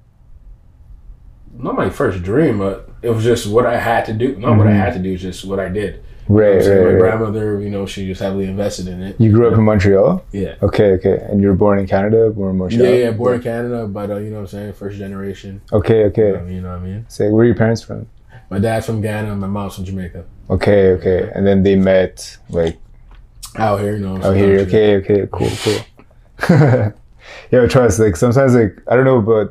not 1.57 1.77
my 1.77 1.91
first 1.91 2.23
dream, 2.25 2.59
but 2.59 2.91
it 3.03 3.11
was 3.11 3.23
just 3.23 3.47
what 3.47 3.67
I 3.67 3.79
had 3.79 4.05
to 4.07 4.13
do. 4.13 4.35
Not 4.37 4.59
what 4.59 4.67
I 4.67 4.71
Mhm. 4.73 4.77
had 4.79 4.93
to 4.95 4.99
do, 4.99 5.17
just 5.17 5.45
what 5.45 5.61
I 5.61 5.69
did. 5.69 6.03
Right, 6.27 6.63
So 6.63 6.71
right, 6.71 6.81
my 6.85 6.91
right. 6.93 6.99
grandmother, 6.99 7.61
you 7.61 7.69
know, 7.69 7.85
she 7.87 8.09
was 8.09 8.19
heavily 8.19 8.47
invested 8.47 8.89
in 8.89 9.03
it. 9.03 9.21
You 9.21 9.31
grew 9.31 9.47
up 9.49 9.55
in 9.55 9.63
Montreal. 9.65 10.25
Yeah. 10.33 10.55
Okay, 10.63 10.93
okay, 10.93 11.19
and 11.29 11.43
you 11.43 11.49
were 11.49 11.55
born 11.55 11.79
in 11.79 11.87
Canada, 11.87 12.31
born 12.31 12.53
in 12.53 12.59
Montreal. 12.59 12.89
Yeah, 12.89 12.97
yeah, 12.97 13.11
born 13.11 13.35
in 13.37 13.43
Canada, 13.43 13.87
but 13.87 14.11
uh, 14.11 14.17
you 14.17 14.31
know 14.31 14.37
what 14.37 14.41
I'm 14.43 14.47
saying, 14.49 14.73
first 14.73 14.97
generation. 14.97 15.61
Okay, 15.73 16.05
okay. 16.05 16.35
Um, 16.37 16.49
you 16.51 16.61
know 16.63 16.71
what 16.71 16.79
I 16.79 16.83
mean? 16.83 17.05
So 17.09 17.29
where 17.31 17.43
are 17.43 17.47
your 17.47 17.55
parents 17.57 17.83
from? 17.83 18.07
My 18.51 18.59
dad's 18.59 18.87
from 18.87 19.01
Ghana, 19.03 19.35
my 19.37 19.47
mom's 19.47 19.75
from 19.75 19.85
Jamaica. 19.85 20.25
Okay, 20.51 20.93
okay, 20.93 21.31
and 21.35 21.47
then 21.47 21.63
they 21.63 21.77
met 21.77 22.37
like 22.49 22.79
Out 23.57 23.81
here, 23.81 23.97
you 23.97 24.01
know. 24.07 24.17
out 24.23 24.37
here. 24.37 24.61
Okay, 24.61 24.97
okay, 24.97 25.29
cool, 25.31 25.51
cool. 25.63 26.93
yeah, 27.61 27.67
trust. 27.67 27.99
Like 27.99 28.17
sometimes, 28.17 28.55
like 28.55 28.79
I 28.89 28.97
don't 28.97 29.05
know, 29.05 29.21
but 29.21 29.47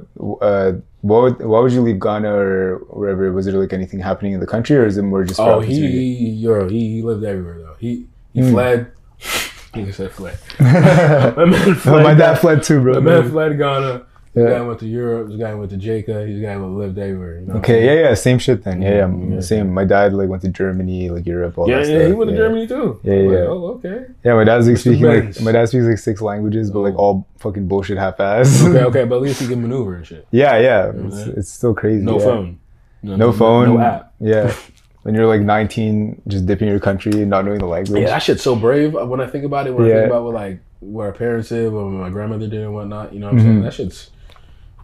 uh, 0.46 0.74
what 1.02 1.22
would, 1.24 1.46
why 1.46 1.60
would 1.60 1.72
you 1.72 1.82
leave 1.82 2.00
Ghana 2.00 2.30
or 2.34 2.78
wherever? 2.90 3.32
Was 3.32 3.46
there 3.46 3.56
like 3.56 3.74
anything 3.74 4.00
happening 4.00 4.34
in 4.34 4.40
the 4.40 4.48
country, 4.48 4.76
or 4.78 4.86
is 4.86 4.98
it 4.98 5.04
more 5.04 5.24
just? 5.24 5.40
Oh, 5.40 5.60
he, 5.60 5.74
he, 5.80 6.30
yo, 6.46 6.68
he, 6.68 6.96
he 6.96 7.02
lived 7.02 7.24
everywhere 7.24 7.60
though. 7.60 7.76
He 7.80 8.08
he 8.34 8.42
Hmm. 8.42 8.52
fled. 8.52 8.92
Can 9.74 9.92
say 9.92 10.08
fled. 10.08 10.38
my 10.60 11.46
man 11.46 11.76
fled. 11.76 12.04
My 12.04 12.14
dad 12.14 12.36
fled 12.36 12.62
too, 12.64 12.80
bro. 12.82 12.94
My 12.94 13.00
man 13.00 13.30
fled 13.32 13.58
Ghana. 13.58 14.06
This 14.34 14.44
Yeah. 14.50 14.58
guy 14.58 14.62
went 14.68 14.80
to 14.80 14.88
Europe. 14.88 15.28
This 15.28 15.38
guy 15.40 15.54
went 15.54 15.70
to 15.70 15.78
Jamaica. 15.78 16.14
This 16.28 16.42
guy 16.42 16.56
who 16.56 16.66
lived 16.80 16.98
everywhere. 16.98 17.40
You 17.40 17.46
know 17.48 17.54
Okay, 17.60 17.86
yeah, 17.86 18.08
yeah, 18.10 18.14
same 18.16 18.40
shit 18.40 18.64
then. 18.64 18.82
Yeah, 18.82 18.90
yeah, 18.96 19.02
Mm, 19.06 19.34
yeah. 19.36 19.40
same. 19.42 19.72
My 19.72 19.86
dad 19.86 20.14
like 20.14 20.28
went 20.28 20.42
to 20.42 20.50
Germany, 20.50 21.10
like 21.12 21.26
Europe, 21.28 21.58
all 21.58 21.70
Yeah, 21.70 21.78
that 21.82 21.88
yeah, 21.88 21.98
stuff. 22.00 22.08
he 22.08 22.14
went 22.14 22.30
to 22.32 22.36
yeah. 22.36 22.42
Germany 22.44 22.68
too. 22.68 23.00
Yeah, 23.04 23.14
I'm 23.14 23.28
like, 23.28 23.38
yeah. 23.38 23.46
oh, 23.48 23.68
okay. 23.78 24.06
Yeah, 24.26 24.34
my 24.34 24.44
dad's 24.44 24.68
like 24.68 24.78
speaking 24.78 25.06
like 25.06 25.40
my 25.42 25.52
dad 25.52 25.70
speaks 25.70 25.86
like 25.86 26.00
six 26.00 26.20
languages, 26.22 26.72
but 26.72 26.80
like 26.80 26.96
Oh. 26.96 27.04
all 27.04 27.28
fucking 27.38 27.68
bullshit 27.68 27.98
half-ass. 28.00 28.66
Okay, 28.66 28.84
okay, 28.90 29.04
but 29.06 29.18
at 29.18 29.22
least 29.22 29.40
he 29.42 29.48
can 29.48 29.62
maneuver 29.62 29.96
and 29.98 30.06
shit. 30.08 30.26
yeah, 30.32 30.58
yeah, 30.58 30.92
know 30.96 31.08
it's, 31.08 31.28
it's 31.40 31.50
still 31.50 31.76
crazy. 31.76 32.04
No 32.04 32.18
yeah. 32.18 32.26
phone. 32.26 32.58
No, 33.04 33.16
no 33.18 33.32
phone, 33.32 33.76
No 33.76 33.80
app. 33.82 34.14
Yeah, 34.20 34.52
when 35.04 35.14
you're 35.14 35.28
like 35.28 35.42
19, 35.42 36.22
just 36.28 36.46
dipping 36.48 36.70
your 36.70 36.80
country, 36.80 37.12
and 37.22 37.30
not 37.30 37.46
knowing 37.46 37.60
the 37.60 37.66
language. 37.68 38.02
Yeah, 38.02 38.08
that 38.08 38.24
shit's 38.24 38.42
so 38.42 38.56
brave 38.56 38.94
when 38.94 39.20
I 39.22 39.28
think 39.28 39.44
about 39.46 39.68
it. 39.68 39.76
When 39.76 39.86
I 39.86 39.94
think 39.94 40.08
about 40.08 40.24
what 40.24 40.34
like 40.34 40.60
what 40.80 41.04
our 41.06 41.12
parents 41.14 41.50
did, 41.50 41.72
what 41.72 41.84
my 41.84 42.10
grandmother 42.10 42.48
did, 42.48 42.62
and 42.62 42.74
whatnot. 42.74 43.14
You 43.14 43.20
know 43.20 43.28
what 43.28 43.34
I'm 43.36 43.40
saying? 43.42 43.60
Mhm. 43.60 43.64
That 43.64 43.74
shit's. 43.74 44.10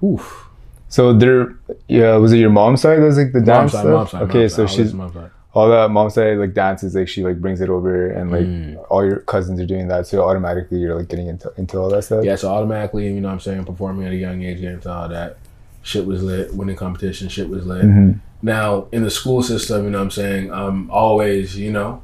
Oof. 0.04 0.46
So 0.88 1.14
there, 1.14 1.56
yeah, 1.88 2.16
was 2.16 2.34
it 2.34 2.38
your 2.38 2.50
mom's 2.50 2.82
side? 2.82 2.98
That 3.00 3.06
was 3.06 3.18
like 3.18 3.32
the 3.32 3.40
Mom's 3.42 3.46
dance 3.46 3.72
side, 3.74 3.80
stuff. 3.82 3.92
mom's 3.94 4.12
side. 4.12 4.22
okay, 4.24 4.48
so 4.48 4.66
she's 4.66 4.78
Always 4.80 4.94
mom's 4.96 5.14
side. 5.14 5.32
all 5.54 5.70
that 5.70 5.92
mom's 5.92 6.14
side 6.16 6.38
like 6.38 6.54
dances, 6.56 6.96
like 6.96 7.08
she 7.08 7.24
like 7.24 7.40
brings 7.40 7.62
it 7.62 7.70
over, 7.70 8.10
and 8.10 8.32
like 8.32 8.46
Mm. 8.46 8.84
all 8.90 9.06
your 9.06 9.20
cousins 9.20 9.60
are 9.60 9.66
doing 9.68 9.88
that, 9.90 10.08
so 10.08 10.24
automatically 10.24 10.80
you're 10.80 10.96
like 10.96 11.08
getting 11.08 11.28
into 11.28 11.52
into 11.58 11.78
all 11.78 11.90
that 11.90 12.04
stuff. 12.06 12.26
Yeah, 12.26 12.36
so 12.36 12.50
automatically, 12.52 13.06
you 13.08 13.22
know 13.22 13.28
what 13.28 13.36
I'm 13.36 13.40
saying, 13.40 13.66
performing 13.66 14.08
at 14.08 14.14
a 14.14 14.16
young 14.16 14.42
age, 14.42 14.60
getting 14.62 14.76
into 14.76 14.92
all 14.92 15.08
that. 15.10 15.38
Shit 15.84 16.06
was 16.06 16.24
lit. 16.24 16.54
Winning 16.56 16.76
competition, 16.76 17.30
shit 17.30 17.50
was 17.50 17.66
lit. 17.68 17.84
hmm 17.84 18.14
Now, 18.42 18.88
in 18.92 19.04
the 19.04 19.12
school 19.12 19.44
system, 19.44 19.84
you 19.86 19.92
know 19.92 20.00
what 20.00 20.06
I'm 20.06 20.12
saying, 20.12 20.52
I'm 20.52 20.90
always, 20.90 21.56
you 21.58 21.72
know, 21.72 22.02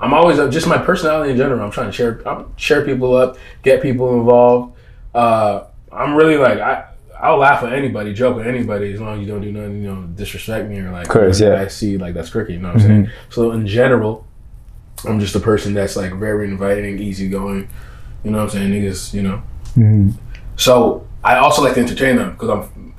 I'm 0.00 0.12
always, 0.14 0.38
just 0.52 0.66
my 0.66 0.78
personality 0.78 1.30
in 1.32 1.36
general, 1.36 1.60
I'm 1.64 1.70
trying 1.70 1.86
to 1.88 1.92
share, 1.92 2.20
I'm, 2.26 2.56
share 2.56 2.84
people 2.84 3.14
up, 3.16 3.36
get 3.62 3.82
people 3.82 4.18
involved. 4.18 4.76
Uh, 5.14 5.64
I'm 5.92 6.14
really 6.16 6.36
like, 6.36 6.58
I, 6.58 6.84
I'll 7.24 7.38
laugh 7.38 7.62
at 7.64 7.72
anybody, 7.72 8.12
joke 8.12 8.36
with 8.36 8.46
anybody, 8.46 8.92
as 8.92 9.00
long 9.00 9.14
as 9.14 9.20
you 9.20 9.26
don't 9.26 9.40
do 9.40 9.50
nothing, 9.50 9.82
you 9.82 9.90
know, 9.92 10.02
disrespect 10.14 10.68
me 10.68 10.78
or 10.78 10.90
like, 10.90 11.08
course, 11.08 11.40
yeah. 11.40 11.60
I 11.60 11.68
see 11.68 11.96
like 11.96 12.14
that's 12.14 12.30
crooked, 12.30 12.54
you 12.54 12.60
know 12.60 12.68
what 12.68 12.82
I'm 12.82 12.82
saying? 12.82 13.10
So 13.30 13.52
in 13.52 13.66
general, 13.66 14.26
I'm 15.04 15.20
just 15.20 15.34
a 15.34 15.40
person 15.40 15.74
that's 15.74 15.96
like 15.96 16.12
very 16.12 16.46
inviting, 16.48 16.98
easygoing, 16.98 17.68
you 18.22 18.30
know 18.30 18.38
what 18.38 18.44
I'm 18.44 18.50
saying? 18.50 18.72
Niggas, 18.72 19.14
you 19.14 19.22
know, 19.22 19.42
hmm 19.74 20.10
so 20.56 21.06
I 21.22 21.36
also 21.36 21.62
like 21.62 21.74
to 21.74 21.80
entertain 21.80 22.16
them 22.16 22.32
because 22.32 22.50
I'm. 22.50 22.94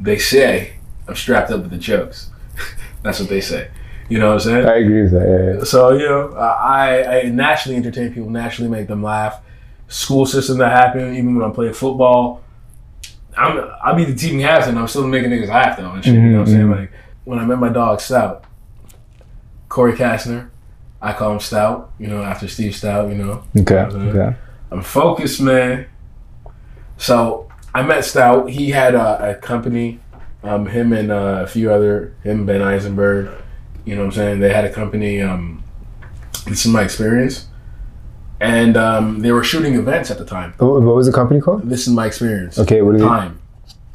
They 0.00 0.18
say 0.18 0.74
I'm 1.08 1.14
strapped 1.14 1.50
up 1.50 1.62
with 1.62 1.70
the 1.70 1.78
jokes. 1.78 2.30
That's 3.02 3.20
what 3.20 3.28
they 3.28 3.40
say. 3.40 3.70
You 4.08 4.18
know 4.18 4.28
what 4.28 4.34
I'm 4.34 4.40
saying? 4.40 4.66
I 4.66 4.76
agree 4.76 5.02
with 5.02 5.12
that. 5.12 5.26
Yeah, 5.26 5.58
yeah. 5.58 5.64
So 5.64 5.92
you 5.92 6.08
know, 6.08 6.32
I, 6.32 7.20
I 7.20 7.22
naturally 7.24 7.76
entertain 7.76 8.12
people, 8.12 8.30
naturally 8.30 8.70
make 8.70 8.88
them 8.88 9.02
laugh. 9.02 9.40
School 9.88 10.26
system 10.26 10.58
that 10.58 10.72
happen, 10.72 11.14
even 11.14 11.36
when 11.36 11.44
I'm 11.44 11.52
playing 11.52 11.72
football, 11.74 12.42
I'm 13.36 13.70
I'll 13.84 13.94
be 13.94 14.04
the 14.04 14.14
team 14.14 14.40
captain. 14.40 14.76
I'm 14.78 14.88
still 14.88 15.06
making 15.06 15.30
niggas 15.30 15.48
laugh 15.48 15.76
though 15.76 15.90
and 15.90 16.04
shit. 16.04 16.14
You 16.14 16.20
know 16.22 16.40
what 16.40 16.48
I'm 16.48 16.54
saying? 16.54 16.66
Mhm, 16.66 16.76
Like 16.80 16.92
when 17.24 17.38
I 17.38 17.44
met 17.44 17.58
my 17.58 17.68
dog 17.68 18.00
Stout, 18.00 18.44
Corey 19.68 19.92
Kastner, 19.94 20.48
I 21.02 21.12
call 21.12 21.32
him 21.32 21.40
Stout. 21.40 21.92
You 21.98 22.06
know, 22.08 22.22
after 22.22 22.48
Steve 22.48 22.72
Stoute. 22.72 23.10
You 23.10 23.16
know, 23.24 23.42
Okay. 23.58 23.74
Mhm. 23.74 24.14
Okay. 24.14 24.36
I'm 24.70 24.82
focused, 24.82 25.40
man. 25.40 25.86
So 26.96 27.48
I 27.74 27.82
met 27.82 28.04
Stout. 28.04 28.50
He 28.50 28.70
had 28.70 28.94
a, 28.94 29.30
a 29.30 29.34
company. 29.34 30.00
Um, 30.42 30.66
him 30.66 30.92
and 30.92 31.10
uh, 31.10 31.40
a 31.42 31.46
few 31.46 31.72
other 31.72 32.14
him 32.22 32.46
Ben 32.46 32.62
Eisenberg. 32.62 33.30
You 33.84 33.94
know 33.96 34.02
what 34.02 34.06
I'm 34.06 34.12
saying? 34.12 34.40
They 34.40 34.52
had 34.52 34.64
a 34.64 34.72
company. 34.72 35.20
Um, 35.20 35.62
this 36.46 36.64
is 36.64 36.72
my 36.72 36.82
experience, 36.82 37.46
and 38.40 38.76
um, 38.76 39.20
they 39.20 39.32
were 39.32 39.44
shooting 39.44 39.74
events 39.74 40.10
at 40.10 40.18
the 40.18 40.24
time. 40.24 40.54
What, 40.58 40.82
what 40.82 40.94
was 40.94 41.06
the 41.06 41.12
company 41.12 41.40
called? 41.40 41.68
This 41.68 41.86
is 41.86 41.92
my 41.92 42.06
experience. 42.06 42.58
Okay, 42.58 42.82
what 42.82 42.98
they? 42.98 43.04
time. 43.04 43.40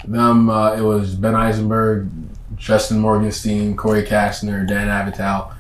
Them, 0.05 0.49
uh, 0.49 0.73
it 0.75 0.81
was 0.81 1.15
Ben 1.15 1.35
Eisenberg, 1.35 2.09
Justin 2.55 2.99
Morgenstein, 2.99 3.75
Corey 3.77 4.03
Kastner, 4.03 4.67
Dan 4.67 4.87
Avital. 4.87 5.53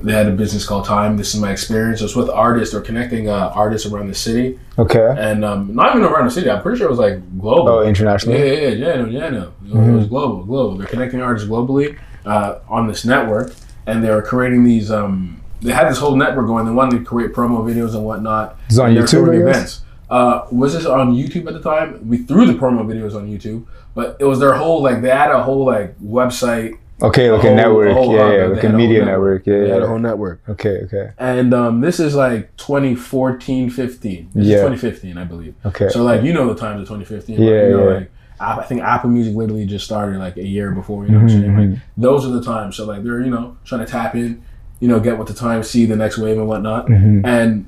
They 0.00 0.12
had 0.12 0.28
a 0.28 0.30
business 0.30 0.64
called 0.64 0.84
Time. 0.84 1.16
This 1.16 1.34
is 1.34 1.40
my 1.40 1.50
experience. 1.50 2.00
It 2.00 2.04
was 2.04 2.14
with 2.14 2.28
artists 2.30 2.72
or 2.72 2.80
connecting 2.80 3.28
uh, 3.28 3.50
artists 3.52 3.90
around 3.90 4.06
the 4.06 4.14
city, 4.14 4.60
Okay. 4.78 5.12
and 5.18 5.44
um, 5.44 5.74
not 5.74 5.96
even 5.96 6.06
around 6.08 6.26
the 6.26 6.30
city. 6.30 6.48
I'm 6.48 6.62
pretty 6.62 6.78
sure 6.78 6.86
it 6.86 6.90
was 6.90 7.00
like 7.00 7.18
global. 7.40 7.68
Oh, 7.68 7.82
Yeah, 7.82 7.88
international. 7.88 8.36
yeah, 8.36 8.44
yeah, 8.44 8.68
yeah, 8.68 8.94
no, 9.02 9.06
yeah, 9.06 9.28
no. 9.28 9.52
It 9.66 9.74
was- 9.74 9.88
It 9.88 9.92
was 9.92 10.06
global, 10.06 10.44
global. 10.44 10.76
They're 10.76 10.86
connecting 10.86 11.20
artists 11.20 11.48
globally 11.48 11.98
uh, 12.24 12.60
on 12.68 12.86
this 12.86 13.04
network, 13.04 13.52
and 13.86 14.04
they 14.04 14.10
were 14.10 14.22
creating 14.22 14.62
these. 14.62 14.88
Um, 14.92 15.42
they 15.60 15.72
had 15.72 15.88
this 15.90 15.98
whole 15.98 16.16
network 16.16 16.46
going. 16.46 16.64
They 16.66 16.72
wanted 16.72 16.98
to 16.98 17.04
create 17.04 17.32
promo 17.32 17.64
videos 17.64 17.94
and 17.94 18.04
whatnot. 18.04 18.56
It's 18.68 18.78
on 18.78 18.88
And 18.88 18.96
they 18.96 19.00
were 19.00 19.06
YouTube, 19.28 19.46
I 19.46 19.50
events. 19.50 19.82
Uh, 20.10 20.46
was 20.50 20.72
this 20.72 20.86
on 20.86 21.14
YouTube 21.14 21.46
at 21.48 21.54
the 21.54 21.60
time? 21.60 22.08
We 22.08 22.18
threw 22.18 22.46
the 22.46 22.54
promo 22.54 22.86
videos 22.86 23.14
on 23.14 23.28
YouTube, 23.28 23.66
but 23.94 24.16
it 24.20 24.24
was 24.24 24.38
their 24.40 24.54
whole 24.54 24.82
like 24.82 25.02
they 25.02 25.10
had 25.10 25.30
a 25.30 25.42
whole 25.42 25.64
like 25.66 25.98
website, 26.00 26.78
Okay, 27.02 27.30
like 27.30 27.40
a 27.44 27.46
whole- 27.48 27.56
network. 27.56 27.92
whole 27.92 28.12
yeah, 28.14 28.18
hub. 28.22 28.32
yeah, 28.34 28.46
like 28.46 28.64
a 28.64 28.68
whole 28.70 28.76
media 28.78 29.04
network. 29.04 29.46
Yeah, 29.46 29.58
They 29.60 29.68
had 29.68 29.82
a 29.82 29.86
whole 29.86 29.98
network, 29.98 30.40
Okay, 30.48 30.80
okay, 30.84 31.10
and 31.18 31.52
um, 31.54 31.80
this 31.80 32.00
is 32.00 32.14
like 32.14 32.56
2014, 32.56 33.70
15. 33.70 34.30
This 34.34 34.42
is 34.44 34.48
Yeah. 34.50 34.56
2015, 34.62 35.18
I 35.18 35.24
believe. 35.24 35.54
okay. 35.66 35.88
So 35.90 36.02
like 36.02 36.22
you 36.22 36.32
know 36.32 36.52
the 36.52 36.58
times 36.58 36.80
of 36.82 36.88
2015. 36.88 37.40
Yeah, 37.40 37.50
like, 37.50 37.62
you 37.64 37.70
know, 37.76 37.88
yeah. 37.90 37.94
like 37.98 38.10
I 38.40 38.54
I 38.60 38.64
think 38.64 38.80
Apple 38.82 39.10
Music 39.10 39.34
literally 39.34 39.66
just 39.66 39.84
started 39.84 40.18
like 40.18 40.36
a 40.36 40.46
year 40.46 40.70
before. 40.72 41.04
You 41.04 41.10
know 41.12 41.18
what 41.18 41.22
I'm 41.24 41.28
saying? 41.28 41.42
Mm-hmm, 41.44 41.70
Like 41.72 41.80
those 41.96 42.24
are 42.26 42.30
the 42.30 42.42
times. 42.42 42.76
So 42.76 42.86
like 42.86 43.02
they're 43.02 43.20
you 43.20 43.30
know 43.30 43.56
trying 43.64 43.84
to 43.84 43.90
tap 43.90 44.14
in, 44.14 44.42
you 44.80 44.88
know, 44.88 45.00
get 45.00 45.18
with 45.18 45.28
the 45.28 45.34
times, 45.34 45.68
see 45.68 45.86
the 45.86 45.96
next 45.96 46.18
wave 46.18 46.38
and 46.38 46.48
whatnot. 46.48 46.86
Mm-hmm. 46.86 47.26
And 47.26 47.66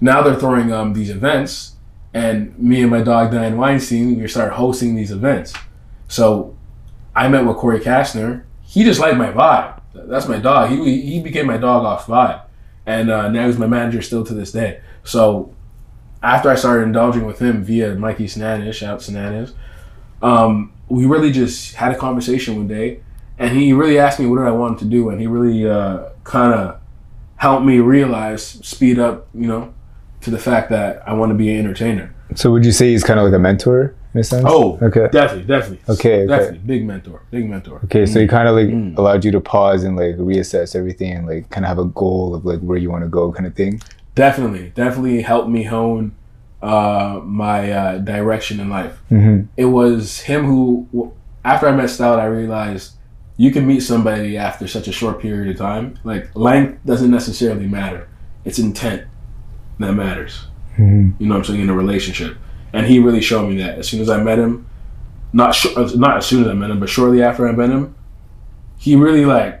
now 0.00 0.22
they're 0.22 0.36
throwing 0.36 0.72
um 0.72 0.92
these 0.92 1.10
events, 1.10 1.76
and 2.12 2.58
me 2.58 2.82
and 2.82 2.90
my 2.90 3.02
dog 3.02 3.30
Diane 3.30 3.56
Weinstein 3.56 4.20
we 4.20 4.28
started 4.28 4.54
hosting 4.54 4.94
these 4.94 5.10
events. 5.10 5.54
So 6.08 6.56
I 7.14 7.28
met 7.28 7.44
with 7.46 7.56
Corey 7.56 7.80
Kastner. 7.80 8.44
He 8.62 8.84
just 8.84 9.00
liked 9.00 9.16
my 9.16 9.32
vibe. 9.32 9.80
That's 9.94 10.28
my 10.28 10.38
dog. 10.38 10.70
He 10.70 11.00
he 11.02 11.20
became 11.20 11.46
my 11.46 11.56
dog 11.56 11.84
off 11.84 12.06
vibe, 12.06 12.42
and 12.86 13.10
uh, 13.10 13.28
now 13.28 13.46
he's 13.46 13.58
my 13.58 13.66
manager 13.66 14.02
still 14.02 14.24
to 14.24 14.34
this 14.34 14.52
day. 14.52 14.80
So 15.04 15.54
after 16.22 16.50
I 16.50 16.54
started 16.54 16.84
indulging 16.84 17.24
with 17.24 17.38
him 17.40 17.64
via 17.64 17.94
Mikey 17.94 18.26
Sinanis, 18.26 18.74
shout 18.74 18.94
out 18.94 19.00
Sinanis, 19.00 19.54
um, 20.22 20.72
we 20.88 21.06
really 21.06 21.32
just 21.32 21.74
had 21.74 21.92
a 21.92 21.96
conversation 21.96 22.56
one 22.56 22.68
day, 22.68 23.00
and 23.38 23.56
he 23.56 23.72
really 23.72 23.98
asked 23.98 24.20
me 24.20 24.26
what 24.26 24.38
did 24.38 24.46
I 24.46 24.52
want 24.52 24.78
to 24.80 24.84
do, 24.84 25.08
and 25.10 25.20
he 25.20 25.26
really 25.26 25.68
uh, 25.68 26.09
kind 26.24 26.54
of 26.54 26.80
helped 27.36 27.64
me 27.64 27.78
realize, 27.78 28.42
speed 28.44 28.98
up, 28.98 29.28
you 29.34 29.46
know, 29.46 29.72
to 30.22 30.30
the 30.30 30.38
fact 30.38 30.70
that 30.70 31.02
I 31.08 31.14
want 31.14 31.30
to 31.30 31.34
be 31.34 31.50
an 31.52 31.58
entertainer. 31.60 32.14
So 32.34 32.50
would 32.52 32.64
you 32.64 32.72
say 32.72 32.90
he's 32.90 33.02
kind 33.04 33.18
of 33.18 33.24
like 33.24 33.34
a 33.34 33.38
mentor 33.38 33.94
in 34.14 34.20
a 34.20 34.24
sense? 34.24 34.44
Oh, 34.46 34.78
okay. 34.82 35.08
definitely, 35.10 35.44
definitely, 35.44 35.80
Okay, 35.94 36.22
okay. 36.22 36.26
definitely, 36.26 36.58
big 36.58 36.86
mentor, 36.86 37.22
big 37.30 37.48
mentor. 37.48 37.80
Okay, 37.84 38.06
so 38.06 38.20
he 38.20 38.26
kind 38.28 38.46
of 38.46 38.54
like 38.54 38.68
Mm. 38.68 38.96
allowed 38.98 39.24
you 39.24 39.30
to 39.32 39.40
pause 39.40 39.84
and 39.84 39.96
like 39.96 40.16
reassess 40.16 40.76
everything 40.76 41.12
and 41.12 41.26
like 41.26 41.48
kind 41.50 41.64
of 41.64 41.68
have 41.68 41.78
a 41.78 41.86
goal 41.86 42.34
of 42.34 42.44
like 42.44 42.60
where 42.60 42.76
you 42.78 42.90
want 42.90 43.02
to 43.04 43.08
go, 43.08 43.32
kind 43.32 43.46
of 43.46 43.54
thing. 43.54 43.80
Definitely, 44.14 44.72
definitely 44.74 45.22
helped 45.22 45.48
me 45.48 45.62
hone 45.64 46.12
uh, 46.62 47.20
my 47.24 47.72
uh, 47.72 47.98
direction 47.98 48.60
in 48.60 48.68
life. 48.68 49.00
Mm-hmm. 49.10 49.46
it 49.56 49.64
was 49.64 50.20
him 50.20 50.44
who 50.44 51.12
after 51.42 51.66
i 51.66 51.72
met 51.74 51.88
Style, 51.88 52.20
i 52.20 52.26
realized 52.26 52.92
you 53.42 53.50
can 53.54 53.64
meet 53.66 53.80
somebody 53.80 54.36
after 54.36 54.64
such 54.76 54.86
a 54.92 54.92
short 55.00 55.16
period 55.24 55.48
of 55.52 55.56
time 55.56 55.84
like 56.04 56.24
length 56.48 56.72
doesn't 56.90 57.10
necessarily 57.18 57.66
matter 57.78 58.02
it's 58.44 58.58
intent 58.58 59.02
that 59.78 59.92
matters 59.92 60.34
Mhm. 60.78 61.14
you 61.18 61.26
know 61.26 61.34
what 61.34 61.38
i'm 61.40 61.44
saying 61.44 61.60
in 61.66 61.70
a 61.70 61.78
relationship 61.84 62.32
and 62.74 62.82
he 62.86 62.98
really 63.06 63.20
showed 63.30 63.46
me 63.50 63.56
that 63.62 63.78
as 63.80 63.88
soon 63.88 64.00
as 64.00 64.10
i 64.16 64.18
met 64.28 64.38
him 64.38 64.66
not 65.32 65.54
sh- 65.54 65.74
not 66.06 66.14
as 66.18 66.26
soon 66.30 66.40
as 66.44 66.48
i 66.48 66.54
met 66.62 66.70
him 66.70 66.80
but 66.80 66.88
shortly 66.96 67.22
after 67.22 67.48
i 67.48 67.52
met 67.52 67.70
him 67.70 67.94
he 68.78 68.92
really 69.06 69.24
like 69.24 69.54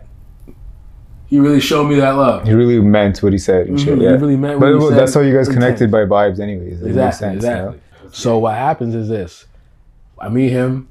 he 1.26 1.38
really 1.38 1.60
showed 1.60 1.84
me 1.84 1.94
that 1.94 2.10
love 2.24 2.46
He 2.46 2.54
really 2.54 2.80
meant 2.80 3.22
what 3.22 3.32
he 3.32 3.38
said 3.38 3.68
and 3.68 3.78
shit. 3.80 3.94
Mhm, 3.94 3.98
he 3.98 4.04
Yeah. 4.04 4.10
really 4.22 4.36
meant 4.36 4.54
what 4.58 4.66
But 4.66 4.72
he 4.72 4.78
well, 4.78 4.88
said. 4.90 4.98
that's 4.98 5.14
how 5.14 5.20
you 5.20 5.32
guys 5.32 5.48
connected 5.48 5.88
by 5.88 5.98
vibes, 6.04 6.40
anyways. 6.40 6.80
Makes 6.82 6.86
Exactly, 6.86 7.18
sense, 7.28 7.42
you 7.44 7.48
know? 7.50 7.56
exactly. 7.68 7.80
So 8.24 8.38
what 8.38 8.54
happens 8.56 8.94
is 8.96 9.08
this: 9.08 9.46
I 10.18 10.28
meet 10.28 10.48
him. 10.50 10.88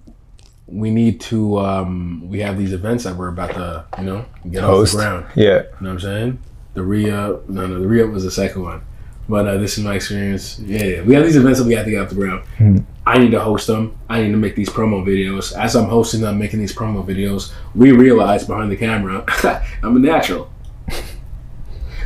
We 0.72 0.92
need 0.92 1.20
to. 1.22 1.60
Um, 1.60 2.30
we 2.30 2.40
have 2.40 2.58
these 2.58 2.74
events 2.74 3.04
that 3.04 3.16
we're 3.16 3.30
about 3.30 3.52
to, 3.52 3.86
you 3.98 4.04
know, 4.06 4.26
get 4.50 4.64
Host. 4.64 4.94
off 4.94 4.98
the 5.00 5.04
ground. 5.04 5.26
Yeah. 5.36 5.46
You 5.46 5.54
know 5.54 5.66
what 5.80 5.90
I'm 5.90 6.00
saying? 6.00 6.40
The 6.76 6.84
re-up. 6.84 7.50
No, 7.50 7.68
no, 7.68 7.80
the 7.80 7.88
re-up 7.88 8.12
was 8.12 8.24
the 8.24 8.32
second 8.32 8.62
one. 8.64 8.82
But 9.28 9.48
uh, 9.48 9.58
this 9.58 9.78
is 9.78 9.84
my 9.84 9.96
experience. 9.96 10.60
Yeah, 10.60 10.84
yeah, 10.84 11.02
we 11.04 11.14
have 11.14 11.24
these 11.24 11.36
events 11.36 11.60
that 11.60 11.66
we 11.66 11.74
have 11.76 11.86
to 11.86 11.92
get 11.92 12.02
off 12.02 12.10
the 12.10 12.16
ground. 12.16 12.46
Hmm. 12.58 12.78
I 13.06 13.18
need 13.20 13.32
to 13.32 13.40
host 13.40 13.68
them. 13.68 13.98
I 14.10 14.22
need 14.22 14.32
to 14.32 14.38
make 14.38 14.56
these 14.56 14.70
promo 14.70 15.04
videos. 15.06 15.56
As 15.56 15.76
I'm 15.76 15.86
hosting 15.90 16.22
them, 16.22 16.40
making 16.40 16.60
these 16.60 16.74
promo 16.74 17.06
videos, 17.06 17.54
we 17.76 17.92
realize 17.92 18.46
behind 18.46 18.72
the 18.72 18.76
camera, 18.78 19.24
I'm 19.84 19.96
a 19.96 20.00
natural. 20.00 20.52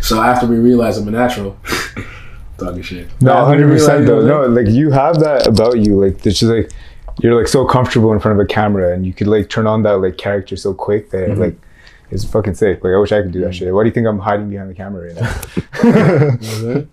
So 0.01 0.21
after 0.21 0.45
we 0.45 0.57
realize 0.57 0.97
I'm 0.97 1.07
a 1.07 1.11
natural, 1.11 1.55
talking 2.57 2.81
shit. 2.81 3.07
No, 3.21 3.45
hundred 3.45 3.69
percent 3.69 4.05
though. 4.05 4.21
No, 4.21 4.45
like 4.47 4.67
you 4.67 4.91
have 4.91 5.17
that 5.21 5.47
about 5.47 5.79
you. 5.79 6.03
Like 6.03 6.25
it's 6.25 6.39
just 6.39 6.51
like 6.51 6.71
you're 7.21 7.37
like 7.37 7.47
so 7.47 7.65
comfortable 7.65 8.11
in 8.13 8.19
front 8.19 8.39
of 8.39 8.43
a 8.43 8.47
camera, 8.47 8.93
and 8.93 9.05
you 9.05 9.13
could 9.13 9.27
like 9.27 9.49
turn 9.49 9.67
on 9.67 9.83
that 9.83 9.93
like 10.01 10.17
character 10.17 10.55
so 10.55 10.73
quick 10.73 11.09
that 11.11 11.29
Mm-hmm. 11.29 11.41
like 11.41 11.55
it's 12.11 12.23
fucking 12.25 12.53
sick. 12.53 12.83
Like 12.83 12.93
I 12.93 12.97
wish 12.97 13.11
I 13.11 13.21
could 13.21 13.31
do 13.31 13.41
that 13.41 13.55
shit. 13.55 13.73
Why 13.73 13.83
do 13.83 13.87
you 13.89 13.93
think 13.93 14.07
I'm 14.07 14.19
hiding 14.19 14.49
behind 14.49 14.69
the 14.69 14.75
camera 14.75 15.07
right 15.07 15.15
now? 15.15 15.33
You 15.83 15.91
know 15.91 16.01
what 16.01 16.31
I'm 16.31 16.41
saying? 16.41 16.89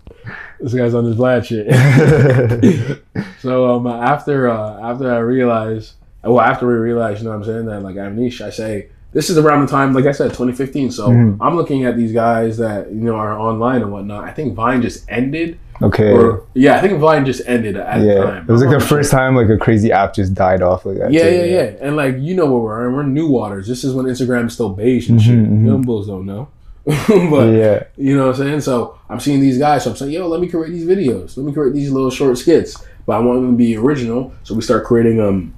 this 0.60 0.74
guy's 0.74 0.94
on 0.94 1.04
his 1.04 1.16
Vlad 1.16 1.44
shit. 1.44 3.02
so 3.40 3.70
um, 3.74 3.86
after 3.86 4.48
uh, 4.48 4.80
after 4.90 5.12
I 5.12 5.18
realized, 5.18 5.94
well, 6.22 6.40
after 6.40 6.66
we 6.66 6.74
realized, 6.74 7.18
you 7.18 7.24
know 7.24 7.30
what 7.30 7.38
I'm 7.38 7.44
saying, 7.44 7.66
that 7.66 7.80
like 7.82 7.96
Amnish, 7.96 8.40
I 8.40 8.50
say, 8.50 8.88
this 9.12 9.28
is 9.28 9.36
around 9.38 9.66
the 9.66 9.70
time, 9.70 9.92
like 9.92 10.06
I 10.06 10.12
said, 10.12 10.28
2015. 10.28 10.90
So 10.92 11.06
I'm 11.10 11.56
looking 11.56 11.84
at 11.84 11.96
these 11.96 12.12
guys 12.12 12.58
that, 12.58 12.88
you 12.90 13.00
know, 13.00 13.16
are 13.16 13.38
online 13.38 13.82
and 13.82 13.92
whatnot. 13.92 14.24
I 14.24 14.32
think 14.32 14.54
Vine 14.54 14.82
just 14.82 15.04
ended. 15.10 15.58
okay. 15.82 16.12
Or, 16.12 16.46
yeah, 16.54 16.76
I 16.76 16.80
think 16.80 17.00
Vine 17.00 17.24
just 17.26 17.42
ended 17.46 17.76
at 17.76 18.00
the 18.00 18.06
yeah. 18.06 18.22
time. 18.22 18.46
It 18.48 18.52
was 18.52 18.62
like 18.62 18.78
the 18.78 18.84
first 18.84 19.10
time 19.10 19.34
like 19.34 19.48
a 19.48 19.56
crazy 19.56 19.90
app 19.90 20.14
just 20.14 20.34
died 20.34 20.62
off 20.62 20.84
like 20.86 20.98
that. 20.98 21.12
Yeah, 21.12 21.28
too, 21.28 21.36
yeah, 21.36 21.44
yeah. 21.44 21.62
And 21.80 21.96
like 21.96 22.18
you 22.18 22.34
know 22.36 22.46
where 22.46 22.60
we're 22.62 22.86
in. 22.88 22.94
We're 22.94 23.02
in 23.02 23.12
New 23.14 23.28
Waters. 23.28 23.66
This 23.66 23.82
is 23.82 23.94
when 23.94 24.06
Instagram 24.06 24.46
is 24.46 24.52
still 24.54 24.68
beige 24.70 25.08
and 25.08 25.20
shit. 25.20 25.34
mhm. 25.34 25.66
Young 25.66 25.82
bulls 25.82 26.06
don't 26.06 26.26
know. 26.26 26.48
but 26.84 27.46
Yeah. 27.52 27.84
you 27.96 28.16
know 28.16 28.28
what 28.28 28.36
I'm 28.40 28.46
saying? 28.46 28.60
So 28.60 28.98
I'm 29.08 29.18
seeing 29.20 29.40
these 29.40 29.58
guys. 29.58 29.84
So 29.84 29.90
I'm 29.90 29.96
saying, 29.96 30.12
yo, 30.12 30.28
let 30.28 30.40
me 30.40 30.48
create 30.48 30.70
these 30.72 30.86
videos. 30.86 31.36
Let 31.36 31.44
me 31.46 31.52
create 31.52 31.72
these 31.74 31.90
little 31.90 32.10
short 32.10 32.38
skits. 32.38 32.76
But 33.06 33.14
I 33.16 33.18
want 33.20 33.40
them 33.42 33.52
to 33.52 33.56
be 33.56 33.76
original. 33.76 34.32
So 34.44 34.54
we 34.54 34.62
start 34.62 34.84
creating 34.84 35.20
um 35.20 35.54